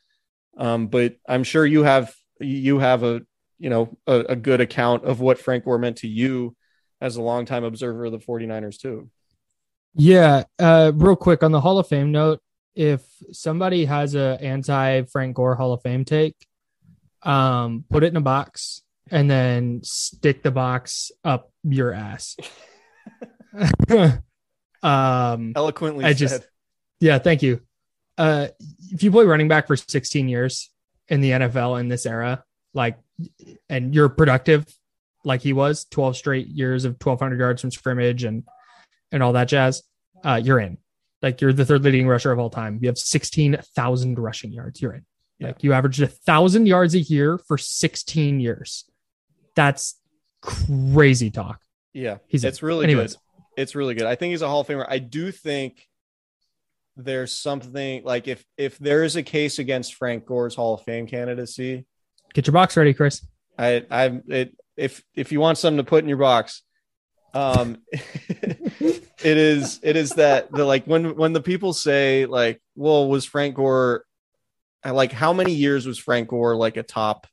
Um, 0.57 0.89
but 0.89 1.17
I'm 1.29 1.45
sure 1.45 1.65
you 1.65 1.85
have 1.85 2.15
you 2.41 2.79
have 2.79 3.03
a 3.03 3.23
you 3.59 3.71
know 3.71 3.97
a, 4.07 4.21
a 4.31 4.37
good 4.37 4.61
account 4.61 5.05
of 5.05 5.21
what 5.21 5.39
Frank 5.39 5.65
Gore 5.65 5.79
meant 5.79 5.99
to 5.99 6.09
you 6.09 6.57
as 7.01 7.17
a 7.17 7.23
longtime 7.23 7.65
observer 7.65 8.07
of 8.07 8.13
the 8.13 8.19
49ers 8.19 8.79
too. 8.79 9.09
Yeah, 9.95 10.45
uh, 10.59 10.93
real 10.95 11.17
quick 11.17 11.43
on 11.43 11.53
the 11.53 11.61
Hall 11.61 11.79
of 11.79 11.89
Fame 11.89 12.13
note, 12.13 12.41
if 12.75 13.03
somebody 13.33 13.85
has 13.85 14.15
a 14.15 14.39
anti 14.41 15.03
Frank 15.03 15.37
Gore 15.37 15.55
Hall 15.55 15.73
of 15.73 15.83
Fame 15.83 16.05
take, 16.05 16.37
um, 17.23 17.85
put 17.91 18.05
it 18.05 18.09
in 18.09 18.17
a 18.17 18.21
box 18.21 18.83
and 19.11 19.31
then 19.31 19.81
stick 19.83 20.43
the 20.43 20.51
box 20.51 21.11
up 21.25 21.51
your 21.65 21.93
ass. 21.93 22.37
um, 24.83 25.53
Eloquently 25.57 26.05
I 26.05 26.09
said. 26.11 26.17
just- 26.17 26.49
yeah, 27.01 27.19
thank 27.19 27.43
you. 27.43 27.61
Uh, 28.17 28.49
if 28.91 29.03
you 29.03 29.11
play 29.13 29.25
running 29.25 29.47
back 29.49 29.67
for 29.69 29.77
16 29.77 30.29
years 30.29 30.71
in 31.09 31.21
the 31.21 31.31
NFL 31.31 31.79
in 31.81 31.89
this 31.89 32.05
era, 32.05 32.43
like, 32.75 32.99
and 33.69 33.95
you're 33.95 34.09
productive, 34.09 34.67
like 35.25 35.41
he 35.41 35.53
was, 35.53 35.85
12 35.91 36.17
straight 36.17 36.49
years 36.49 36.85
of 36.85 36.93
1,200 36.95 37.39
yards 37.39 37.61
from 37.61 37.71
scrimmage 37.71 38.25
and 38.25 38.45
and 39.11 39.23
all 39.23 39.33
that 39.33 39.49
jazz, 39.49 39.83
uh, 40.25 40.41
you're 40.43 40.59
in. 40.61 40.77
Like 41.23 41.41
you're 41.41 41.53
the 41.53 41.65
third 41.65 41.83
leading 41.83 42.07
rusher 42.07 42.31
of 42.33 42.39
all 42.39 42.51
time. 42.51 42.79
You 42.81 42.89
have 42.89 42.99
16,000 42.99 44.19
rushing 44.19 44.53
yards. 44.53 44.81
You're 44.81 44.95
in. 44.95 45.05
Like 45.41 45.63
you 45.63 45.73
averaged 45.73 46.03
a 46.03 46.07
thousand 46.09 46.67
yards 46.67 46.95
a 46.95 47.01
year 47.01 47.39
for 47.39 47.59
16 47.59 48.41
years. 48.41 48.85
That's 49.55 50.01
crazy 50.43 51.31
talk. 51.31 51.61
Yeah, 51.93 52.19
He's 52.29 52.45
it's 52.45 52.63
a- 52.63 52.67
really 52.67 52.85
anyways. 52.85 53.15
good. 53.15 53.23
It's 53.57 53.75
really 53.75 53.95
good. 53.95 54.07
I 54.07 54.15
think 54.15 54.31
he's 54.33 54.43
a 54.43 54.49
Hall 54.49 54.61
of 54.61 54.67
Famer. 54.69 54.87
I 54.89 54.99
do 55.01 55.33
think 55.33 55.89
there's 56.97 57.33
something 57.33 58.03
like 58.05 58.29
if 58.29 58.45
if 58.57 58.79
there 58.79 59.03
is 59.05 59.17
a 59.17 59.23
case 59.23 59.59
against 59.59 59.95
Frank 59.95 60.27
Gore's 60.27 60.55
Hall 60.55 60.75
of 60.75 60.83
Fame 60.83 61.07
candidacy, 61.07 61.87
Get 62.35 62.47
your 62.47 62.53
box 62.53 62.77
ready, 62.77 62.93
Chris. 62.95 63.27
I 63.59 63.85
I 63.91 64.21
it 64.29 64.57
if 64.77 65.03
if 65.15 65.33
you 65.33 65.41
want 65.41 65.59
something 65.59 65.79
to 65.79 65.85
put 65.85 66.05
in 66.05 66.09
your 66.09 66.19
box, 66.19 66.63
um, 67.35 67.79
it 69.25 69.37
is 69.37 69.81
it 69.83 69.97
is 69.97 70.11
that 70.11 70.51
the 70.53 70.65
like 70.65 70.85
when 70.87 71.17
when 71.17 71.33
the 71.33 71.41
people 71.43 71.73
say 71.73 72.27
like, 72.27 72.61
well, 72.77 73.09
was 73.09 73.25
Frank 73.25 73.55
Gore 73.57 74.05
I 74.85 74.91
like 74.91 75.13
how 75.13 75.33
many 75.33 75.55
years 75.55 75.87
was 75.87 75.99
Frank 75.99 76.29
Gore 76.29 76.55
like 76.57 76.77
a 76.77 76.83
top 76.83 77.27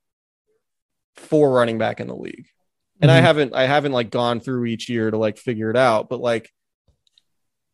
four 1.16 1.52
running 1.52 1.78
back 1.78 2.00
in 2.00 2.08
the 2.08 2.16
league? 2.16 2.48
And 3.02 3.12
I 3.12 3.20
Mhm. 3.20 3.24
haven't 3.24 3.54
I 3.56 3.66
haven't 3.68 3.92
like 3.92 4.10
gone 4.10 4.40
through 4.40 4.66
each 4.66 4.90
year 4.90 5.12
to 5.12 5.18
like 5.18 5.38
figure 5.38 5.70
it 5.70 5.78
out, 5.78 6.10
but 6.10 6.20
like 6.20 6.50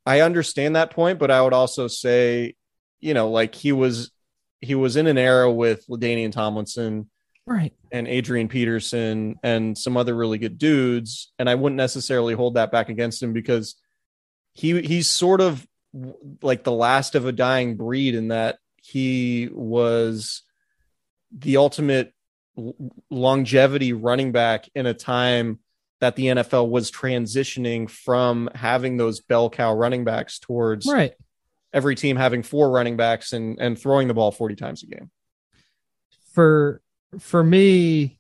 I 0.06 0.22
understand 0.22 0.76
that 0.76 0.92
point, 0.92 1.20
but 1.20 1.30
I 1.32 1.42
would 1.42 1.54
also 1.54 1.88
say, 1.88 2.56
you 3.00 3.14
know, 3.14 3.30
like 3.30 3.54
he 3.56 3.72
was 3.72 4.12
he 4.60 4.76
was 4.76 4.96
in 4.96 5.08
an 5.08 5.18
era 5.18 5.52
with 5.52 5.86
LaDainian 5.88 6.32
Tomlinson 6.32 7.10
Right. 7.48 7.74
and 7.92 8.08
Adrian 8.08 8.48
Peterson 8.48 9.36
and 9.42 9.76
some 9.78 9.98
other 9.98 10.16
really 10.16 10.38
good 10.38 10.58
dudes, 10.58 11.32
and 11.40 11.50
I 11.50 11.56
wouldn't 11.56 11.78
necessarily 11.78 12.34
hold 12.36 12.54
that 12.56 12.72
back 12.72 12.90
against 12.90 13.22
him 13.24 13.34
because 13.34 13.76
he 14.54 14.82
he's 14.82 15.10
sort 15.10 15.42
of 15.42 15.66
like 16.42 16.64
the 16.64 16.72
last 16.72 17.16
of 17.16 17.26
a 17.26 17.32
dying 17.32 17.76
breed 17.76 18.16
in 18.16 18.30
that 18.30 18.58
he 18.82 19.50
was 19.52 20.42
the 21.32 21.58
ultimate 21.58 22.14
longevity 23.10 23.94
running 23.94 24.32
back 24.32 24.70
in 24.76 24.86
a 24.86 24.94
time 24.94 25.60
that 26.00 26.16
the 26.16 26.26
NFL 26.26 26.70
was 26.70 26.92
transitioning 26.92 27.90
from 27.90 28.50
having 28.56 28.98
those 28.98 29.22
bell 29.22 29.50
cow 29.50 29.74
running 29.74 30.04
backs 30.04 30.40
towards 30.40 30.88
Right. 30.88 31.14
every 31.74 31.96
team 31.96 32.16
having 32.18 32.44
four 32.44 32.70
running 32.72 32.98
backs 32.98 33.34
and 33.34 33.60
and 33.60 33.78
throwing 33.80 34.08
the 34.08 34.14
ball 34.14 34.32
40 34.32 34.56
times 34.56 34.84
a 34.84 34.88
game. 34.88 35.12
For 36.34 36.82
for 37.20 37.44
me, 37.44 38.18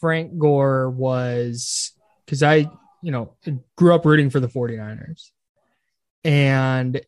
Frank 0.00 0.38
Gore 0.38 0.90
was 0.90 1.92
because 2.24 2.42
I, 2.42 2.68
you 3.02 3.12
know, 3.12 3.36
grew 3.76 3.94
up 3.94 4.04
rooting 4.04 4.30
for 4.30 4.40
the 4.40 4.48
49ers. 4.48 5.30
And 6.24 7.00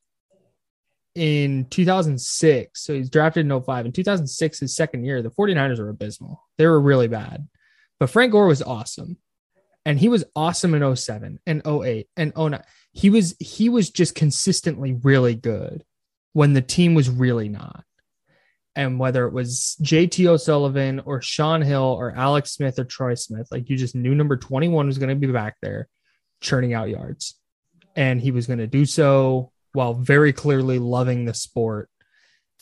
in 1.15 1.67
2006, 1.67 2.81
so 2.81 2.95
he's 2.95 3.11
drafted 3.11 3.45
in 3.45 3.61
05. 3.61 3.87
In 3.87 3.93
2006, 3.93 4.61
his 4.61 4.77
second 4.77 5.05
year, 5.05 5.23
the 5.23 5.31
49ers 5.31 5.79
were 5.79 5.89
abysmal. 5.89 6.45
They 6.57 6.67
were 6.67 6.81
really 6.81 7.09
bad. 7.09 7.49
But 7.99 8.11
Frank 8.11 8.33
Gore 8.33 8.47
was 8.47 8.63
awesome. 8.63 9.19
And 9.85 9.99
he 9.99 10.09
was 10.09 10.25
awesome 10.37 10.75
in 10.75 10.97
07 10.97 11.41
and 11.47 11.67
08 11.67 12.09
and 12.17 12.33
09. 12.37 12.63
He 12.93 13.11
was 13.11 13.35
he 13.41 13.69
was 13.69 13.91
just 13.91 14.15
consistently 14.15 14.93
really 14.93 15.35
good 15.35 15.83
when 16.35 16.53
the 16.53 16.61
team 16.61 16.95
was 16.95 17.09
really 17.09 17.49
not. 17.49 17.85
And 18.79 19.01
whether 19.01 19.27
it 19.27 19.33
was 19.33 19.77
JT 19.83 20.25
O'Sullivan 20.27 21.01
or 21.01 21.21
Shaun 21.21 21.63
Hill 21.63 21.83
or 21.99 22.13
Alex 22.13 22.53
Smith 22.53 22.79
or 22.79 22.85
Troy 22.85 23.17
Smith, 23.17 23.49
like 23.51 23.69
you 23.69 23.77
just 23.77 23.97
knew 23.97 24.15
number 24.15 24.37
21 24.37 24.87
was 24.87 24.99
going 24.99 25.09
to 25.09 25.17
be 25.17 25.33
back 25.33 25.57
there 25.61 25.89
churning 26.41 26.75
out 26.75 26.89
yards. 26.89 27.35
And 27.97 28.21
he 28.21 28.31
was 28.31 28.47
going 28.47 28.61
to 28.61 28.69
do 28.69 28.87
so 28.87 29.51
while 29.73 29.95
very 29.95 30.33
clearly 30.33 30.79
loving 30.79 31.25
the 31.25 31.35
sport. 31.35 31.91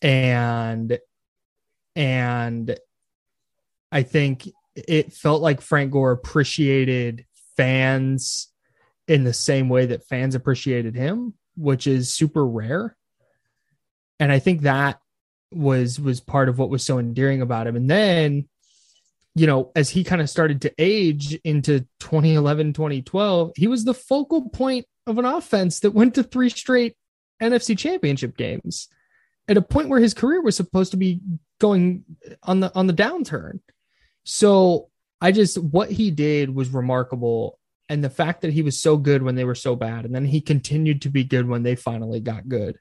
And 0.01 0.99
and 1.95 2.79
I 3.93 4.03
think 4.03 4.49
it 4.75 5.13
felt 5.13 5.43
like 5.43 5.61
Frank 5.61 5.93
Gore 5.93 6.13
appreciated 6.13 7.27
fans 7.59 8.49
in 9.07 9.25
the 9.25 9.35
same 9.35 9.69
way 9.69 9.85
that 9.85 10.09
fans 10.09 10.35
appreciated 10.35 10.97
him, 10.97 11.35
which 11.59 11.87
is 11.87 12.11
super 12.11 12.47
rare. 12.47 12.97
And 14.19 14.33
I 14.33 14.39
think 14.39 14.63
that 14.63 14.99
was 15.53 16.01
was 16.01 16.21
part 16.21 16.49
of 16.49 16.59
what 16.59 16.71
was 16.71 16.85
so 16.85 16.99
endearing 16.99 17.43
about 17.43 17.67
him. 17.67 17.77
And 17.77 17.91
then, 17.91 18.49
you 19.35 19.47
know, 19.47 19.71
as 19.77 19.91
he 19.91 20.05
kind 20.05 20.21
of 20.21 20.31
started 20.31 20.63
to 20.63 20.75
age 20.79 21.35
into 21.45 21.81
2011, 22.01 22.73
2012, 22.73 23.53
he 23.57 23.67
was 23.67 23.85
the 23.85 23.95
focal 23.95 24.49
point 24.49 24.87
of 25.07 25.19
an 25.19 25.25
offense 25.25 25.81
that 25.81 25.93
went 25.93 26.15
to 26.15 26.23
three 26.23 26.49
straight 26.49 26.97
NFC 27.41 27.77
championship 27.77 28.37
games 28.37 28.89
at 29.49 29.57
a 29.57 29.63
point 29.63 29.89
where 29.89 30.01
his 30.01 30.15
career 30.15 30.41
was 30.41 30.57
supposed 30.57 30.91
to 30.91 30.97
be 30.97 31.21
going 31.61 32.05
on 32.43 32.61
the 32.61 32.75
on 32.75 32.87
the 32.87 32.93
downturn. 32.93 33.61
So 34.25 34.89
I 35.21 35.33
just 35.33 35.59
what 35.59 35.91
he 35.91 36.11
did 36.11 36.55
was 36.55 36.71
remarkable. 36.71 37.59
And 37.89 38.03
the 38.03 38.11
fact 38.11 38.41
that 38.41 38.53
he 38.53 38.63
was 38.63 38.77
so 38.77 38.97
good 38.97 39.23
when 39.23 39.37
they 39.37 39.45
were 39.45 39.55
so 39.55 39.77
bad, 39.77 40.05
and 40.05 40.13
then 40.13 40.25
he 40.25 40.41
continued 40.41 41.03
to 41.03 41.09
be 41.09 41.23
good 41.23 41.49
when 41.49 41.63
they 41.63 41.77
finally 41.77 42.19
got 42.19 42.49
good. 42.49 42.79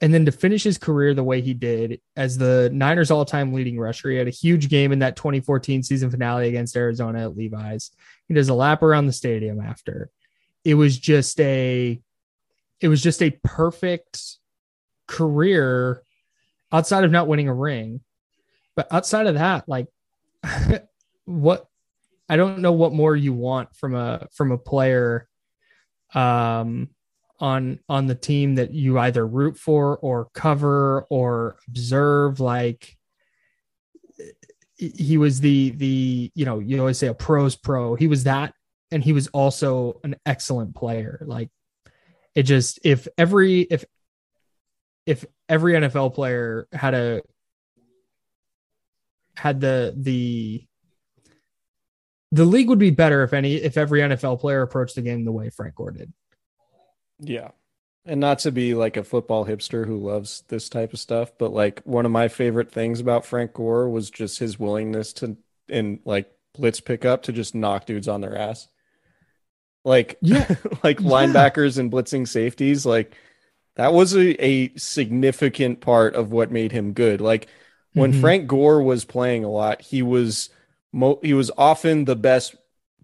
And 0.00 0.14
then 0.14 0.24
to 0.26 0.32
finish 0.32 0.62
his 0.62 0.78
career 0.78 1.12
the 1.12 1.24
way 1.24 1.40
he 1.40 1.54
did 1.54 2.00
as 2.16 2.38
the 2.38 2.70
Niners 2.72 3.10
all 3.10 3.24
time 3.24 3.52
leading 3.52 3.78
rusher, 3.78 4.10
he 4.10 4.16
had 4.16 4.28
a 4.28 4.30
huge 4.30 4.68
game 4.68 4.92
in 4.92 5.00
that 5.00 5.16
2014 5.16 5.82
season 5.82 6.10
finale 6.10 6.48
against 6.48 6.76
Arizona 6.76 7.24
at 7.24 7.36
Levi's. 7.36 7.90
He 8.28 8.34
does 8.34 8.48
a 8.48 8.54
lap 8.54 8.82
around 8.82 9.06
the 9.06 9.12
stadium 9.12 9.60
after. 9.60 10.10
It 10.64 10.74
was 10.74 10.96
just 10.96 11.40
a, 11.40 12.00
it 12.80 12.88
was 12.88 13.02
just 13.02 13.22
a 13.22 13.36
perfect 13.42 14.36
career 15.08 16.02
outside 16.70 17.04
of 17.04 17.10
not 17.10 17.26
winning 17.26 17.48
a 17.48 17.54
ring. 17.54 18.00
But 18.76 18.92
outside 18.92 19.26
of 19.26 19.34
that, 19.34 19.68
like 19.68 19.88
what 21.24 21.66
I 22.28 22.36
don't 22.36 22.60
know 22.60 22.72
what 22.72 22.92
more 22.92 23.16
you 23.16 23.32
want 23.32 23.74
from 23.74 23.94
a 23.94 24.28
from 24.32 24.52
a 24.52 24.58
player 24.58 25.28
um 26.14 26.88
on 27.40 27.78
on 27.88 28.06
the 28.06 28.14
team 28.14 28.56
that 28.56 28.72
you 28.72 28.98
either 28.98 29.26
root 29.26 29.56
for 29.56 29.96
or 29.98 30.28
cover 30.34 31.06
or 31.10 31.56
observe 31.68 32.40
like 32.40 32.96
he 34.76 35.18
was 35.18 35.40
the 35.40 35.70
the 35.70 36.30
you 36.34 36.44
know 36.44 36.58
you 36.58 36.78
always 36.78 36.98
say 36.98 37.06
a 37.08 37.14
pros 37.14 37.56
pro 37.56 37.94
he 37.94 38.06
was 38.06 38.24
that 38.24 38.52
and 38.90 39.04
he 39.04 39.12
was 39.12 39.28
also 39.28 40.00
an 40.04 40.16
excellent 40.26 40.74
player 40.74 41.22
like 41.26 41.50
it 42.34 42.44
just 42.44 42.78
if 42.84 43.08
every 43.18 43.62
if 43.62 43.84
if 45.06 45.24
every 45.48 45.72
NFL 45.72 46.14
player 46.14 46.68
had 46.72 46.94
a 46.94 47.22
had 49.36 49.60
the 49.60 49.94
the 49.96 50.64
the 52.30 52.44
league 52.44 52.68
would 52.68 52.78
be 52.78 52.90
better 52.90 53.22
if 53.22 53.32
any 53.32 53.54
if 53.54 53.76
every 53.76 54.00
NFL 54.00 54.38
player 54.38 54.62
approached 54.62 54.96
the 54.96 55.02
game 55.02 55.24
the 55.24 55.32
way 55.32 55.48
Frank 55.48 55.74
Gore 55.74 55.92
did. 55.92 56.12
Yeah. 57.20 57.50
And 58.04 58.20
not 58.20 58.38
to 58.40 58.52
be 58.52 58.74
like 58.74 58.96
a 58.96 59.04
football 59.04 59.44
hipster 59.44 59.86
who 59.86 59.98
loves 59.98 60.42
this 60.48 60.68
type 60.68 60.92
of 60.92 60.98
stuff, 60.98 61.32
but 61.38 61.52
like 61.52 61.82
one 61.84 62.06
of 62.06 62.12
my 62.12 62.28
favorite 62.28 62.72
things 62.72 63.00
about 63.00 63.26
Frank 63.26 63.52
Gore 63.52 63.88
was 63.88 64.10
just 64.10 64.38
his 64.38 64.58
willingness 64.58 65.12
to 65.14 65.36
in 65.68 66.00
like 66.04 66.30
blitz 66.54 66.80
pickup 66.80 67.24
to 67.24 67.32
just 67.32 67.54
knock 67.54 67.84
dudes 67.86 68.08
on 68.08 68.20
their 68.22 68.36
ass. 68.36 68.68
like 69.84 70.16
Yeah. 70.22 70.46
like 70.82 71.00
Yeah. 71.00 71.06
linebackers 71.08 71.78
and 71.78 71.90
blitzing 71.92 72.26
safeties. 72.26 72.86
Like 72.86 73.14
that 73.76 73.92
was 73.92 74.14
a, 74.16 74.42
a 74.44 74.74
significant 74.76 75.80
part 75.80 76.14
of 76.14 76.32
what 76.32 76.50
made 76.50 76.72
him 76.72 76.92
good. 76.94 77.20
Like 77.20 77.46
when 77.92 78.12
Mhm. 78.12 78.20
Frank 78.20 78.46
Gore 78.48 78.82
was 78.82 79.04
playing 79.04 79.44
a 79.44 79.50
lot, 79.50 79.82
he 79.82 80.02
was 80.02 80.50
mo- 80.92 81.20
he 81.22 81.34
was 81.34 81.50
often 81.58 82.04
the 82.06 82.16
best 82.16 82.54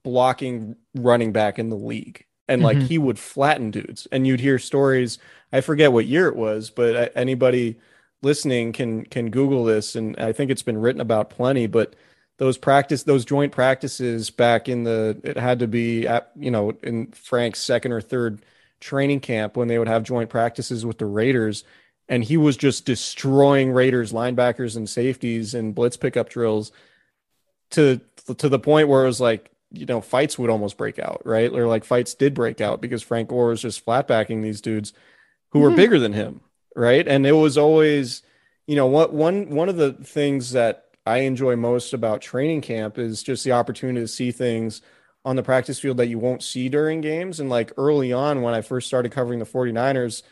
blocking 0.03 0.77
running 0.95 1.33
back 1.33 1.59
in 1.59 1.69
the 1.69 1.77
league. 1.77 2.24
And 2.49 2.63
like 2.63 2.79
Mhm. 2.79 2.83
he 2.83 2.99
would 2.99 3.19
flatten 3.19 3.71
dudes. 3.71 4.07
And 4.13 4.27
you'd 4.27 4.41
hear 4.41 4.59
stories, 4.59 5.19
I 5.53 5.61
forget 5.63 5.93
what 5.93 6.07
year 6.07 6.29
it 6.29 6.37
was, 6.37 6.71
but 6.71 6.97
uh, 6.97 7.09
anybody 7.15 7.77
listening 8.23 8.73
can 8.73 9.05
can 9.05 9.31
Google 9.31 9.65
this 9.65 9.95
and 9.97 10.17
I 10.19 10.33
think 10.33 10.51
it's 10.51 10.63
been 10.63 10.79
written 10.79 11.01
about 11.01 11.31
plenty, 11.31 11.67
but 11.67 11.95
those 12.39 12.59
practice 12.59 13.03
those 13.05 13.25
joint 13.25 13.53
practices 13.53 14.31
back 14.31 14.69
in 14.69 14.85
the 14.85 15.19
it 15.25 15.37
had 15.37 15.59
to 15.61 15.69
be 15.69 16.07
at 16.07 16.33
you 16.37 16.51
know 16.51 16.73
in 16.83 17.07
Frank's 17.13 17.61
second 17.61 17.93
or 17.93 18.01
third 18.01 18.45
training 18.81 19.21
camp 19.21 19.57
when 19.57 19.69
they 19.69 19.79
would 19.79 19.89
have 19.89 20.03
joint 20.03 20.31
practices 20.31 20.85
with 20.85 20.99
the 20.99 21.07
Raiders 21.07 21.65
and 22.09 22.25
he 22.25 22.37
was 22.37 22.57
just 22.57 22.85
destroying 22.85 23.73
Raiders 23.73 24.13
linebackers 24.13 24.77
and 24.77 24.89
safeties 24.89 25.55
and 25.55 25.75
blitz 25.75 25.97
pickup 25.97 26.29
drills 26.29 26.73
to 27.71 28.01
to 28.39 28.49
the 28.49 28.59
point 28.59 28.89
where 28.89 29.03
it 29.05 29.07
was 29.07 29.21
like 29.21 29.51
you 29.75 29.87
know 29.87 30.01
fights 30.01 30.39
would 30.39 30.51
almost 30.51 30.77
break 30.77 30.99
out 30.99 31.23
right 31.25 31.53
or 31.53 31.67
like 31.67 31.85
fights 31.85 32.15
did 32.15 32.35
break 32.35 32.61
out 32.61 32.81
because 32.81 33.03
Frank 33.03 33.29
Gore 33.29 33.49
was 33.49 33.63
just 33.63 33.85
flatbacking 33.85 34.43
these 34.43 34.61
dudes 34.61 34.93
who 35.51 35.61
were 35.61 35.71
Mhm. 35.71 35.77
bigger 35.77 35.99
than 35.99 36.13
him 36.13 36.41
right 36.77 37.07
and 37.07 37.27
it 37.27 37.33
was 37.33 37.57
always 37.59 38.23
you 38.67 38.77
know 38.77 38.87
what 38.87 39.13
one 39.13 39.51
one 39.51 39.69
of 39.69 39.77
the 39.77 39.93
things 39.93 40.53
that 40.53 40.85
I 41.07 41.19
enjoy 41.19 41.57
most 41.57 41.93
about 41.93 42.23
training 42.23 42.63
camp 42.63 42.99
is 42.99 43.23
just 43.23 43.45
the 43.45 43.53
opportunity 43.53 44.01
to 44.01 44.09
see 44.09 44.31
things 44.33 44.81
on 45.25 45.37
the 45.37 45.43
practice 45.43 45.79
field 45.79 45.97
that 45.99 46.09
you 46.09 46.19
won't 46.19 46.43
see 46.43 46.69
during 46.69 47.01
games 47.01 47.41
and 47.41 47.49
like 47.51 47.73
early 47.77 48.13
on 48.13 48.43
when 48.43 48.55
I 48.55 48.61
first 48.63 48.87
started 48.87 49.13
covering 49.13 49.39
the 49.39 49.45
49ers 49.47 50.23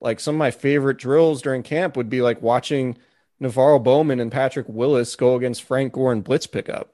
like 0.00 0.20
some 0.20 0.34
of 0.36 0.38
my 0.38 0.50
favorite 0.50 0.96
drills 0.98 1.42
during 1.42 1.62
camp 1.62 1.96
would 1.96 2.08
be 2.08 2.22
like 2.22 2.40
watching 2.42 2.96
NaVorro 3.42 3.82
Bowman 3.82 4.20
and 4.20 4.32
Patrick 4.32 4.66
Willis 4.68 5.16
go 5.16 5.34
against 5.36 5.62
Frank 5.62 5.92
Gore 5.92 6.12
and 6.12 6.24
blitz 6.24 6.46
pickup. 6.46 6.92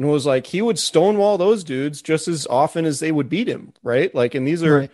And 0.00 0.08
was 0.08 0.24
like 0.24 0.46
he 0.46 0.62
would 0.62 0.78
stonewall 0.78 1.36
those 1.36 1.62
dudes 1.62 2.00
just 2.00 2.26
as 2.26 2.46
often 2.46 2.86
as 2.86 3.00
they 3.00 3.12
would 3.12 3.28
beat 3.28 3.46
him, 3.46 3.74
right? 3.82 4.14
Like, 4.14 4.34
and 4.34 4.48
these 4.48 4.62
are 4.62 4.78
Right. 4.78 4.90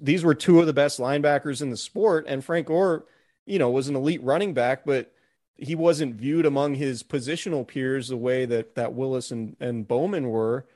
these 0.00 0.22
were 0.22 0.32
two 0.32 0.60
of 0.60 0.66
the 0.66 0.72
best 0.72 1.00
linebackers 1.00 1.60
in 1.60 1.70
the 1.70 1.76
sport. 1.76 2.24
And 2.28 2.44
Frank 2.44 2.68
Gore, 2.68 3.04
you 3.46 3.58
know, 3.58 3.68
was 3.68 3.88
an 3.88 3.96
elite 3.96 4.22
running 4.22 4.54
back, 4.54 4.84
but 4.86 5.12
he 5.56 5.74
wasn't 5.74 6.14
viewed 6.14 6.46
among 6.46 6.76
his 6.76 7.02
positional 7.02 7.66
peers 7.66 8.06
the 8.06 8.16
way 8.16 8.44
that 8.44 8.76
that 8.76 8.92
Willis 8.94 9.32
and, 9.32 9.56
and 9.58 9.88
Bowman 9.88 10.28
were, 10.28 10.66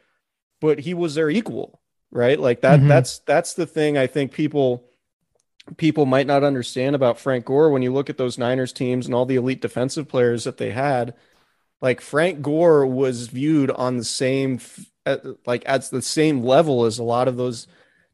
but 0.61 0.81
he 0.81 0.93
was 0.93 1.15
their 1.15 1.31
equal, 1.31 1.81
right? 2.11 2.41
Like 2.41 2.63
that 2.63 2.81
Mhm. 2.81 2.89
that's 2.89 3.21
that's 3.21 3.55
the 3.55 3.67
thing 3.67 3.97
I 3.97 4.09
think 4.09 4.33
people 4.33 4.89
people 5.77 6.05
might 6.05 6.27
not 6.27 6.43
understand 6.43 6.97
about 6.97 7.21
Frank 7.21 7.45
Gore 7.45 7.71
when 7.71 7.83
you 7.83 7.93
look 7.93 8.11
at 8.11 8.19
those 8.19 8.39
Niners 8.39 8.73
teams 8.73 9.07
and 9.07 9.15
all 9.15 9.25
the 9.25 9.37
elite 9.37 9.61
defensive 9.61 10.09
players 10.09 10.43
that 10.43 10.57
they 10.57 10.73
had. 10.73 11.15
Like 11.81 12.01
Frank 12.01 12.43
Gore 12.43 12.87
was 12.87 13.29
viewed 13.29 13.71
on 13.71 13.97
the 13.97 14.05
same, 14.05 14.61
like 15.47 15.63
at 15.67 15.91
the 15.91 16.03
same 16.03 16.43
level 16.43 16.85
as 16.85 16.99
a 16.99 17.03
lot 17.03 17.29
of 17.29 17.37
those 17.37 17.67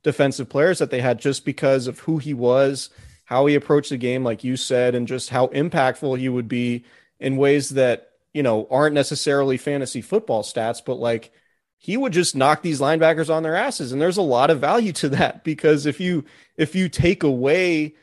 defensive 0.03 0.49
players 0.49 0.79
that 0.79 0.91
they 0.91 1.01
had, 1.01 1.19
just 1.19 1.45
because 1.45 1.87
of 1.87 2.01
who 2.01 2.19
he 2.19 2.33
was, 2.33 2.91
how 3.25 3.47
he 3.47 3.55
approached 3.55 3.91
the 3.91 3.97
game, 3.97 4.23
like 4.23 4.45
you 4.45 4.57
said, 4.57 4.95
and 4.95 5.09
just 5.09 5.31
how 5.31 5.49
impactful 5.49 6.19
he 6.19 6.29
would 6.29 6.49
be 6.49 6.85
in 7.19 7.37
ways 7.37 7.71
that 7.71 8.11
you 8.33 8.43
know 8.43 8.69
aren't 8.71 8.95
necessarily 8.95 9.57
fantasy 9.57 10.01
football 10.01 10.43
stats, 10.43 10.81
but 10.85 10.95
like 10.95 11.33
he 11.79 11.97
would 11.97 12.13
just 12.13 12.37
knock 12.37 12.63
these 12.63 12.81
linebackers 12.81 13.33
on 13.33 13.43
their 13.43 13.55
asses. 13.55 13.93
And 13.93 14.01
there's 14.01 14.17
a 14.17 14.23
lot 14.23 14.51
of 14.51 14.61
value 14.61 14.93
to 14.95 15.09
that 15.11 15.45
because 15.45 15.87
if 15.87 16.01
you 16.01 16.25
if 16.57 16.75
you 16.75 16.89
take 16.89 17.23
away 17.23 17.95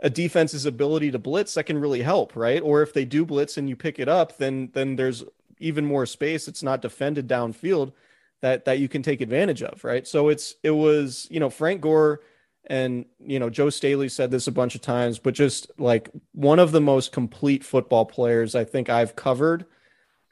a 0.00 0.10
defense's 0.10 0.66
ability 0.66 1.10
to 1.10 1.18
blitz 1.18 1.54
that 1.54 1.64
can 1.64 1.78
really 1.78 2.02
help 2.02 2.36
right? 2.36 2.62
Or 2.62 2.82
if 2.82 2.92
they 2.92 3.04
do 3.04 3.24
blitz 3.24 3.56
and 3.56 3.68
you 3.68 3.76
pick 3.76 3.98
it 3.98 4.08
up 4.08 4.36
then 4.38 4.70
then 4.72 4.96
there's 4.96 5.24
even 5.58 5.84
more 5.84 6.06
space 6.06 6.48
it's 6.48 6.62
not 6.62 6.82
defended 6.82 7.28
downfield 7.28 7.92
that 8.42 8.66
that 8.66 8.78
you 8.78 8.88
can 8.88 9.02
take 9.02 9.20
advantage 9.20 9.62
of 9.62 9.84
right? 9.84 10.06
So 10.06 10.28
it's 10.28 10.54
it 10.62 10.70
was 10.70 11.26
you 11.30 11.40
know 11.40 11.50
Frank 11.50 11.80
Gore 11.80 12.20
and 12.68 13.06
you 13.20 13.38
know 13.38 13.48
Joe 13.48 13.70
Staley 13.70 14.08
said 14.08 14.30
this 14.30 14.46
a 14.46 14.52
bunch 14.52 14.74
of 14.74 14.82
times 14.82 15.18
but 15.18 15.34
just 15.34 15.70
like 15.78 16.10
one 16.32 16.58
of 16.58 16.72
the 16.72 16.80
most 16.80 17.12
complete 17.12 17.64
football 17.64 18.04
players 18.04 18.54
I 18.54 18.64
think 18.64 18.90
I've 18.90 19.16
covered 19.16 19.66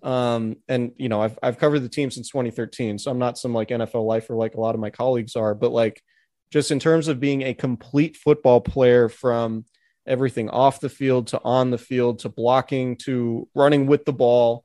um, 0.04 0.56
and 0.68 0.92
you 0.98 1.08
know, 1.08 1.22
I've 1.22 1.38
I've 1.42 1.58
covered 1.58 1.80
the 1.80 1.88
team 1.88 2.10
since 2.10 2.28
2013, 2.28 2.98
so 2.98 3.10
I'm 3.10 3.18
not 3.18 3.38
some 3.38 3.54
like 3.54 3.70
NFL 3.70 4.06
lifer 4.06 4.34
like 4.34 4.54
a 4.54 4.60
lot 4.60 4.74
of 4.74 4.80
my 4.80 4.90
colleagues 4.90 5.34
are, 5.34 5.54
but 5.54 5.72
like 5.72 6.02
just 6.50 6.70
in 6.70 6.78
terms 6.78 7.08
of 7.08 7.20
being 7.20 7.42
a 7.42 7.54
complete 7.54 8.16
football 8.16 8.60
player 8.60 9.08
from 9.08 9.64
everything 10.06 10.50
off 10.50 10.80
the 10.80 10.88
field 10.88 11.28
to 11.28 11.40
on 11.44 11.70
the 11.70 11.78
field 11.78 12.20
to 12.20 12.28
blocking 12.28 12.96
to 12.96 13.48
running 13.54 13.86
with 13.86 14.04
the 14.04 14.12
ball 14.12 14.64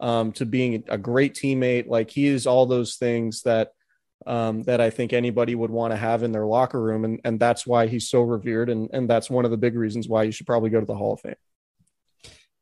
um, 0.00 0.32
to 0.32 0.46
being 0.46 0.84
a 0.88 0.98
great 0.98 1.34
teammate, 1.34 1.86
like 1.86 2.10
he 2.10 2.26
is 2.26 2.46
all 2.46 2.66
those 2.66 2.96
things 2.96 3.42
that 3.42 3.72
um, 4.26 4.62
that 4.64 4.80
I 4.80 4.90
think 4.90 5.12
anybody 5.12 5.54
would 5.54 5.70
want 5.70 5.92
to 5.92 5.96
have 5.96 6.22
in 6.22 6.32
their 6.32 6.46
locker 6.46 6.80
room, 6.80 7.04
and 7.04 7.20
and 7.24 7.38
that's 7.38 7.66
why 7.66 7.86
he's 7.86 8.08
so 8.08 8.22
revered, 8.22 8.68
and 8.68 8.88
and 8.92 9.08
that's 9.08 9.30
one 9.30 9.44
of 9.44 9.50
the 9.50 9.56
big 9.56 9.76
reasons 9.76 10.08
why 10.08 10.24
you 10.24 10.32
should 10.32 10.46
probably 10.46 10.70
go 10.70 10.80
to 10.80 10.86
the 10.86 10.94
Hall 10.94 11.14
of 11.14 11.20
Fame. 11.20 11.34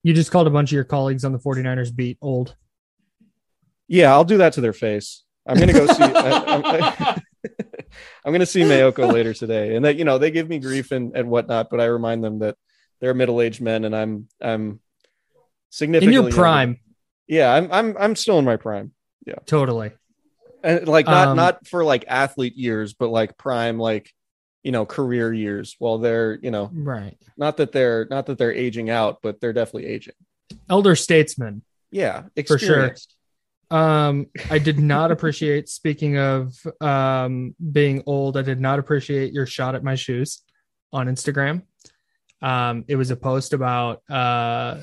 You 0.03 0.15
just 0.15 0.31
called 0.31 0.47
a 0.47 0.51
bunch 0.51 0.71
of 0.71 0.75
your 0.75 0.85
colleagues 0.85 1.25
on 1.25 1.33
the 1.33 1.39
49ers 1.39 1.95
beat 1.95 2.19
old. 2.21 2.55
Yeah, 3.89 4.13
I'll 4.13 4.25
do 4.25 4.39
that 4.39 4.53
to 4.55 4.61
their 4.61 4.73
face. 4.73 5.25
I'm 5.47 5.59
gonna 5.59 5.73
go 5.73 5.87
see. 5.87 5.95
I, 6.03 7.21
I'm 8.25 8.33
gonna 8.33 8.47
see 8.47 8.63
Maiocco 8.63 9.13
later 9.13 9.33
today, 9.35 9.75
and 9.77 9.85
that 9.85 9.97
you 9.97 10.05
know 10.05 10.19
they 10.19 10.31
give 10.31 10.49
me 10.49 10.59
grief 10.59 10.91
and 10.93 11.15
and 11.17 11.29
whatnot, 11.31 11.69
but 11.71 11.81
I 11.81 11.87
remind 11.87 12.23
them 12.25 12.41
that 12.41 12.57
they're 13.01 13.15
middle 13.15 13.41
aged 13.41 13.61
men, 13.61 13.85
and 13.85 13.95
I'm 13.95 14.29
I'm 14.41 14.81
significantly 15.71 16.09
In 16.09 16.13
your 16.15 16.23
younger. 16.31 16.37
prime, 16.37 16.81
Yeah, 17.27 17.53
I'm 17.55 17.71
I'm 17.73 17.97
I'm 17.99 18.17
still 18.17 18.39
in 18.39 18.45
my 18.45 18.57
prime, 18.57 18.93
Yeah, 19.27 19.37
totally. 19.47 19.93
and 20.63 20.89
like 20.89 21.07
not 21.07 21.29
Um, 21.29 21.37
not 21.37 21.67
for 21.67 21.85
like 21.85 22.05
athlete 22.09 22.57
years, 22.57 22.95
but 22.95 23.09
like 23.09 23.37
prime 23.39 23.79
like 23.79 24.13
you 24.63 24.73
know 24.73 24.85
career 24.87 25.33
years. 25.33 25.77
While 25.79 25.99
they're 25.99 26.39
you 26.43 26.51
know 26.51 26.71
Right. 26.73 27.17
not 27.37 27.59
that 27.59 27.73
they're 27.73 28.07
not 28.11 28.27
that 28.27 28.39
they're 28.39 28.53
aging 28.55 28.91
out, 28.91 29.19
but 29.23 29.41
they're 29.41 29.53
definitely 29.53 29.87
aging. 29.91 30.15
Elder 30.69 30.97
statesman. 30.97 31.63
Yeah, 31.91 32.25
For 32.47 32.59
sure. 32.59 32.95
Um, 33.71 34.27
I 34.51 34.59
did 34.59 34.79
not 34.81 35.11
appreciate, 35.11 35.69
speaking 35.69 36.19
of 36.19 36.55
um, 36.81 37.55
being 37.73 38.03
old, 38.07 38.37
I 38.37 38.43
did 38.43 38.61
not 38.61 38.79
appreciate 38.79 39.33
your 39.33 39.47
shot 39.47 39.75
at 39.75 39.85
my 39.85 39.95
shoes 39.95 40.43
on 40.93 41.07
Instagram. 41.07 41.63
Um, 42.41 42.85
it 42.89 42.97
was 42.97 43.11
a 43.11 43.17
post 43.17 43.53
about 43.53 44.03
uh, 44.11 44.81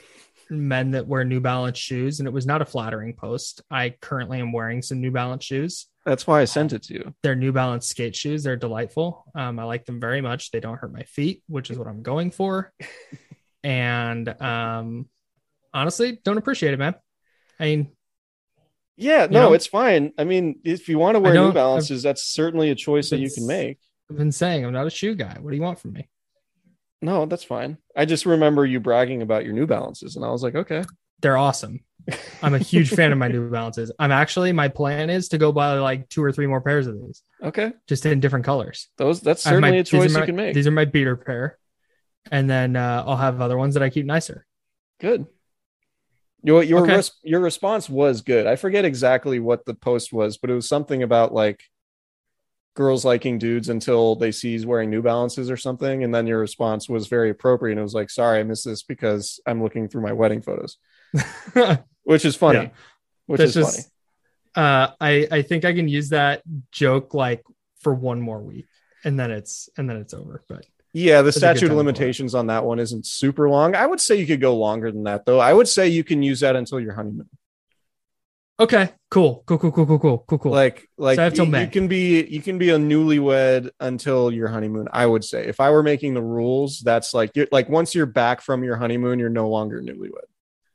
men 0.49 0.91
that 0.91 1.07
wear 1.07 1.23
New 1.23 1.39
Balance 1.39 1.77
shoes, 1.77 2.19
and 2.19 2.27
it 2.27 2.31
was 2.31 2.45
not 2.45 2.61
a 2.61 2.65
flattering 2.65 3.13
post. 3.13 3.61
I 3.71 3.95
currently 4.01 4.39
am 4.39 4.51
wearing 4.51 4.81
some 4.81 5.01
New 5.01 5.11
Balance 5.11 5.45
shoes. 5.45 5.88
That's 6.05 6.27
why 6.27 6.41
I 6.41 6.45
sent 6.45 6.73
it 6.73 6.83
to 6.83 6.93
you. 6.93 7.15
They're 7.23 7.36
New 7.36 7.51
Balance 7.51 7.88
skate 7.88 8.15
shoes. 8.15 8.43
They're 8.43 8.55
delightful. 8.55 9.25
Um, 9.33 9.57
I 9.57 9.63
like 9.63 9.86
them 9.86 9.99
very 9.99 10.21
much. 10.21 10.51
They 10.51 10.59
don't 10.59 10.77
hurt 10.77 10.93
my 10.93 11.03
feet, 11.03 11.41
which 11.47 11.71
is 11.71 11.79
what 11.79 11.88
I'm 11.88 12.03
going 12.03 12.29
for. 12.29 12.71
and 13.63 14.29
um, 14.41 15.09
honestly, 15.73 16.19
don't 16.23 16.38
appreciate 16.38 16.73
it, 16.73 16.77
man. 16.77 16.93
I 17.59 17.63
mean, 17.65 17.94
Yeah, 18.97 19.27
no, 19.29 19.49
know? 19.49 19.53
it's 19.53 19.67
fine. 19.67 20.13
I 20.17 20.23
mean, 20.23 20.59
if 20.63 20.87
you 20.87 20.97
want 20.97 21.15
to 21.15 21.19
wear 21.19 21.33
New 21.33 21.51
Balances, 21.51 22.03
that's 22.03 22.23
certainly 22.23 22.69
a 22.69 22.75
choice 22.75 23.09
that 23.09 23.19
you 23.19 23.29
can 23.29 23.45
make. 23.45 23.79
I've 24.09 24.17
been 24.17 24.31
saying 24.31 24.65
I'm 24.65 24.73
not 24.73 24.87
a 24.87 24.91
shoe 24.91 25.15
guy. 25.15 25.37
What 25.39 25.51
do 25.51 25.57
you 25.57 25.63
want 25.63 25.79
from 25.79 25.93
me? 25.93 26.09
No, 27.01 27.25
that's 27.25 27.43
fine. 27.43 27.77
I 27.95 28.05
just 28.05 28.25
remember 28.25 28.65
you 28.65 28.79
bragging 28.79 29.21
about 29.21 29.43
your 29.43 29.53
New 29.53 29.67
Balances, 29.67 30.15
and 30.15 30.23
I 30.23 30.29
was 30.29 30.43
like, 30.43 30.55
okay, 30.55 30.83
They're 31.21 31.37
awesome. 31.37 31.81
I'm 32.41 32.53
a 32.53 32.59
huge 32.59 32.89
fan 32.89 33.11
of 33.11 33.17
my 33.17 33.27
New 33.27 33.49
Balances. 33.49 33.91
I'm 33.97 34.11
actually 34.11 34.51
my 34.51 34.67
plan 34.67 35.09
is 35.09 35.29
to 35.29 35.37
go 35.37 35.51
buy 35.51 35.73
like 35.73 36.07
two 36.09 36.23
or 36.23 36.31
three 36.31 36.47
more 36.47 36.61
pairs 36.61 36.87
of 36.87 36.95
these, 37.01 37.23
okay, 37.43 37.73
just 37.87 38.05
in 38.05 38.19
different 38.19 38.45
colors. 38.45 38.89
those 38.97 39.21
that's 39.21 39.43
have 39.43 39.59
my- 39.59 39.69
certainly 39.69 39.79
a 39.79 39.83
choice 39.83 40.13
my- 40.13 40.19
you 40.21 40.25
can 40.27 40.35
make. 40.35 40.53
These 40.53 40.67
are 40.67 40.71
my 40.71 40.85
beater 40.85 41.15
pair, 41.15 41.57
and 42.31 42.49
then 42.49 42.75
uh, 42.75 43.03
I'll 43.05 43.17
have 43.17 43.41
other 43.41 43.57
ones 43.57 43.73
that 43.73 43.83
I 43.83 43.89
keep 43.89 44.05
nicer. 44.05 44.45
Good. 44.99 45.25
Your 46.45 46.63
your 46.63 46.83
Okay. 46.83 46.95
res- 46.97 47.19
your 47.23 47.39
response 47.39 47.89
was 47.89 48.21
good. 48.21 48.45
I 48.47 48.55
forget 48.55 48.85
exactly 48.85 49.39
what 49.39 49.65
the 49.65 49.73
post 49.73 50.13
was, 50.13 50.37
but 50.37 50.49
it 50.49 50.53
was 50.53 50.67
something 50.69 51.01
about 51.03 51.33
like 51.33 51.61
girls 52.75 53.05
liking 53.05 53.37
dudes 53.39 53.69
until 53.69 54.15
they 54.15 54.31
see 54.31 54.51
he's 54.51 54.65
wearing 54.65 54.89
New 54.89 55.01
Balances 55.01 55.49
or 55.49 55.57
something, 55.57 56.03
and 56.03 56.13
then 56.13 56.27
your 56.27 56.39
response 56.39 56.87
was 56.89 57.07
very 57.07 57.29
appropriate. 57.29 57.73
And 57.73 57.79
it 57.79 57.83
was 57.83 57.93
like, 57.93 58.09
"Sorry, 58.09 58.39
I 58.39 58.43
missed 58.43 58.65
this 58.65 58.83
because 58.83 59.39
I'm 59.47 59.63
looking 59.63 59.87
through 59.87 60.01
my 60.03 60.13
wedding 60.13 60.41
photos," 60.41 60.77
which 62.03 62.25
is 62.25 62.35
funny. 62.35 62.59
Yeah. 62.59 62.69
Which 63.27 63.39
That's 63.39 63.55
is 63.55 63.63
just- 63.65 63.91
funny. 64.55 64.67
uh, 64.67 64.87
I 65.01 65.27
I 65.31 65.41
think 65.41 65.65
I 65.65 65.73
can 65.73 65.87
use 65.87 66.09
that 66.09 66.43
joke 66.71 67.13
like 67.13 67.43
for 67.79 67.93
one 67.93 68.21
more 68.21 68.41
week, 68.41 68.67
and 69.03 69.19
then 69.19 69.31
it's 69.31 69.67
and 69.77 69.89
then 69.89 69.97
it's 69.97 70.13
over. 70.13 70.43
But 70.47 70.65
Yeah, 70.97 71.17
the 71.17 71.23
That's 71.25 71.35
a 71.37 71.39
good 71.39 71.45
statute 71.45 71.55
of 71.57 71.59
to 71.61 71.67
pull 71.69 71.79
it. 71.79 71.83
limitations 71.83 72.33
on 72.35 72.47
that 72.47 72.63
one 72.63 72.79
isn't 72.79 73.05
super 73.05 73.49
long. 73.49 73.75
I 73.75 73.85
would 73.85 73.99
say 73.99 74.15
you 74.15 74.25
could 74.25 74.39
go 74.39 74.55
longer 74.55 74.91
than 74.91 75.03
that, 75.03 75.25
though. 75.25 75.39
I 75.41 75.51
would 75.51 75.67
say 75.67 75.89
you 75.89 76.05
can 76.05 76.23
use 76.23 76.39
that 76.39 76.55
until 76.55 76.79
your 76.79 76.93
honeymoon. 76.93 77.29
Okay, 78.57 78.89
cool, 79.11 79.43
cool, 79.45 79.57
cool, 79.57 79.71
cool, 79.73 79.85
cool, 79.85 79.99
cool, 79.99 80.17
cool, 80.25 80.37
cool. 80.39 80.51
Like 80.53 80.87
like 80.97 81.17
So 81.17 81.21
I 81.23 81.25
have 81.25 81.33
till 81.33 81.45
you, 81.45 81.57
you 81.57 81.67
can 81.67 81.89
be 81.89 82.23
you 82.27 82.41
can 82.41 82.57
be 82.57 82.69
a 82.69 82.77
newlywed 82.77 83.71
until 83.81 84.31
your 84.31 84.47
honeymoon. 84.47 84.87
I 84.93 85.05
would 85.05 85.25
say 85.25 85.45
if 85.45 85.59
I 85.59 85.71
were 85.71 85.83
making 85.83 86.13
the 86.13 86.21
rules, 86.23 86.79
that's 86.79 87.13
like 87.13 87.31
you're 87.35 87.47
like 87.51 87.67
once 87.67 87.93
you're 87.93 88.05
back 88.05 88.39
from 88.39 88.63
your 88.63 88.77
honeymoon, 88.77 89.19
you're 89.19 89.27
no 89.29 89.49
longer 89.49 89.81
newlywed. 89.81 90.23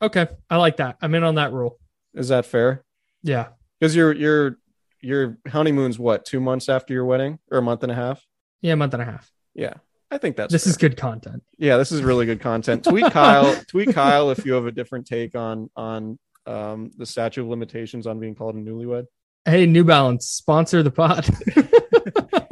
okay, 0.02 0.28
I 0.50 0.58
like 0.58 0.76
that. 0.76 0.98
I'm 1.00 1.14
in 1.14 1.24
on 1.24 1.36
that 1.36 1.54
rule. 1.54 1.78
Is 2.12 2.28
that 2.28 2.44
fair? 2.44 2.84
Yeah, 3.22 3.48
Because 3.78 3.96
your 3.96 4.12
your 4.14 4.58
your 5.00 5.38
honeymoon's 5.48 5.98
what 5.98 6.26
two 6.26 6.40
months 6.40 6.68
after 6.68 6.92
your 6.92 7.06
wedding 7.06 7.38
or 7.50 7.56
a 7.56 7.62
month 7.62 7.82
and 7.82 7.90
a 7.90 7.94
half? 7.94 8.22
yeah, 8.60 8.74
a 8.74 8.76
month 8.76 8.92
and 8.92 9.02
a 9.02 9.06
half. 9.06 9.30
Yeah, 9.54 9.74
I 10.10 10.18
think 10.18 10.36
that's 10.36 10.52
this 10.52 10.64
fair. 10.64 10.70
is 10.70 10.76
good 10.76 10.96
content. 10.96 11.42
Yeah, 11.58 11.76
this 11.76 11.92
is 11.92 12.02
really 12.02 12.26
good 12.26 12.40
content. 12.40 12.84
Tweet 12.84 13.06
Kyle. 13.12 13.54
tweet 13.68 13.94
Kyle 13.94 14.30
if 14.30 14.44
you 14.44 14.54
have 14.54 14.66
a 14.66 14.72
different 14.72 15.06
take 15.06 15.34
on 15.34 15.70
on 15.76 16.18
um 16.46 16.90
the 16.96 17.06
statute 17.06 17.42
of 17.42 17.48
limitations 17.48 18.06
on 18.06 18.18
being 18.18 18.34
called 18.34 18.54
a 18.56 18.58
newlywed. 18.58 19.06
Hey, 19.44 19.66
New 19.66 19.84
Balance, 19.84 20.26
sponsor 20.26 20.82
the 20.82 20.90
pod. 20.90 21.28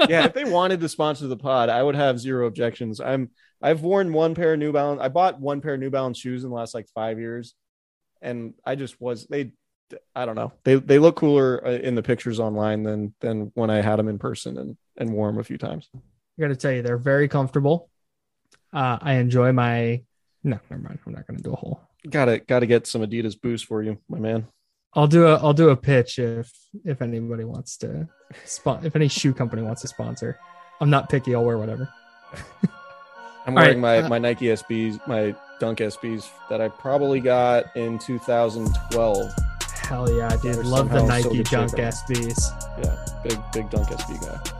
Yeah, 0.09 0.24
if 0.24 0.32
they 0.32 0.44
wanted 0.44 0.80
to 0.80 0.88
sponsor 0.88 1.26
the 1.26 1.36
pod, 1.36 1.68
I 1.68 1.82
would 1.82 1.94
have 1.94 2.18
zero 2.18 2.46
objections. 2.46 2.98
I'm 2.98 3.30
I've 3.61 3.82
worn 3.82 4.12
one 4.12 4.34
pair 4.34 4.54
of 4.54 4.59
New 4.59 4.72
Balance. 4.72 5.00
I 5.02 5.09
bought 5.09 5.38
one 5.38 5.61
pair 5.61 5.74
of 5.74 5.80
New 5.80 5.90
Balance 5.90 6.18
shoes 6.18 6.44
in 6.44 6.50
the 6.50 6.56
last 6.56 6.74
like 6.74 6.86
five 6.94 7.18
years, 7.18 7.54
and 8.22 8.54
I 8.64 8.74
just 8.74 8.98
was 9.00 9.26
they. 9.26 9.52
I 10.14 10.24
don't 10.24 10.34
know. 10.36 10.52
They 10.64 10.76
they 10.76 10.98
look 10.98 11.16
cooler 11.16 11.66
uh, 11.66 11.70
in 11.72 11.94
the 11.94 12.02
pictures 12.02 12.40
online 12.40 12.84
than 12.84 13.14
than 13.20 13.50
when 13.54 13.68
I 13.68 13.82
had 13.82 13.96
them 13.96 14.09
in 14.09 14.18
person 14.18 14.56
and 14.56 14.76
and 14.96 15.12
wore 15.12 15.28
them 15.30 15.38
a 15.40 15.44
few 15.44 15.59
times. 15.59 15.90
I 16.39 16.43
got 16.43 16.49
to 16.49 16.57
tell 16.57 16.72
you, 16.72 16.82
they're 16.82 16.99
very 16.99 17.26
comfortable. 17.26 17.91
Uh, 18.72 18.99
I 19.01 19.14
enjoy 19.14 19.53
my. 19.53 20.03
No, 20.45 20.59
never 20.70 20.82
mind. 20.82 20.99
I'm 21.05 21.14
not 21.14 21.26
going 21.26 21.36
to 21.36 21.43
do 21.43 21.53
a 21.53 21.57
whole. 21.57 21.80
Got 22.09 22.26
to 22.26 22.39
got 22.39 22.61
to 22.61 22.66
get 22.66 22.86
some 22.86 23.03
Adidas 23.03 23.41
boost 23.41 23.66
for 23.66 23.82
you, 23.82 23.99
my 24.09 24.18
man. 24.18 24.47
I'll 24.95 25.09
do 25.09 25.26
a. 25.26 25.36
I'll 25.36 25.53
do 25.53 25.70
a 25.70 25.76
pitch 25.76 26.18
if 26.18 26.53
if 26.84 27.03
anybody 27.03 27.45
wants 27.45 27.76
to. 27.78 28.09
Spon- 28.45 28.84
if 28.84 28.95
any 28.95 29.09
shoe 29.09 29.34
company 29.34 29.62
wants 29.62 29.82
to 29.82 29.89
sponsor, 29.89 30.39
I'm 30.80 30.91
not 30.91 31.09
picky. 31.09 31.34
I'll 31.34 31.45
wear 31.45 31.59
whatever. 31.59 31.89
I'm 33.47 33.55
wearing 33.55 33.80
right, 33.80 34.01
my 34.01 34.07
uh, 34.07 34.09
my 34.09 34.18
Nike 34.18 34.47
SBs, 34.47 35.07
my 35.09 35.34
Dunk 35.59 35.78
SBs 35.78 36.28
that 36.51 36.61
I 36.61 36.68
probably 36.68 37.20
got 37.20 37.74
in 37.76 37.99
2012. 37.99 39.32
Hell 39.80 40.16
yeah, 40.16 40.36
dude! 40.36 40.64
Love 40.64 40.91
the 40.91 41.03
Nike 41.05 41.43
Dunk. 41.43 41.72
SBs. 41.72 42.84
Yeah, 42.84 43.22
big 43.24 43.39
big 43.53 43.70
Dunk 43.70 43.89
SB 43.89 44.20
guy. 44.20 44.57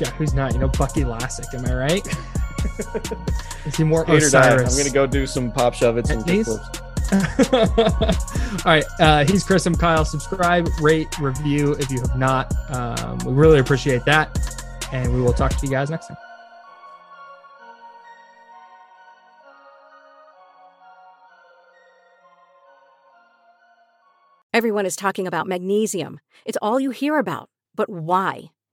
Yeah, 0.00 0.10
who's 0.12 0.34
not? 0.34 0.52
You 0.52 0.60
know, 0.60 0.68
Bucky 0.68 1.02
Lasek. 1.02 1.52
Am 1.54 1.64
I 1.66 1.74
right? 1.74 2.06
Is 3.66 3.76
he 3.76 3.84
more 3.84 4.04
Hate 4.04 4.22
or 4.22 4.30
die. 4.30 4.54
I'm 4.56 4.76
gonna 4.76 4.90
go 4.90 5.06
do 5.06 5.26
some 5.26 5.50
pop 5.52 5.74
shove-its 5.74 6.10
and 6.10 6.20
At 6.22 6.26
least- 6.28 6.50
kickflips. 6.50 6.84
All 8.66 8.72
right. 8.72 8.84
Uh, 9.00 9.24
he's 9.24 9.42
Chris. 9.42 9.64
I'm 9.66 9.74
Kyle. 9.74 10.04
Subscribe, 10.04 10.68
rate, 10.80 11.18
review 11.18 11.72
if 11.72 11.90
you 11.90 12.00
have 12.00 12.16
not. 12.16 12.52
Um, 12.70 13.18
we 13.24 13.32
really 13.32 13.58
appreciate 13.60 14.04
that. 14.04 14.38
And 14.92 15.14
we 15.14 15.20
will 15.22 15.32
talk 15.32 15.56
to 15.56 15.66
you 15.66 15.72
guys 15.72 15.88
next 15.90 16.08
time. 16.08 16.16
Everyone 24.52 24.86
is 24.86 24.96
talking 24.96 25.26
about 25.26 25.46
magnesium. 25.46 26.20
It's 26.44 26.58
all 26.62 26.80
you 26.80 26.90
hear 26.90 27.18
about. 27.18 27.50
But 27.74 27.88
why? 27.88 28.50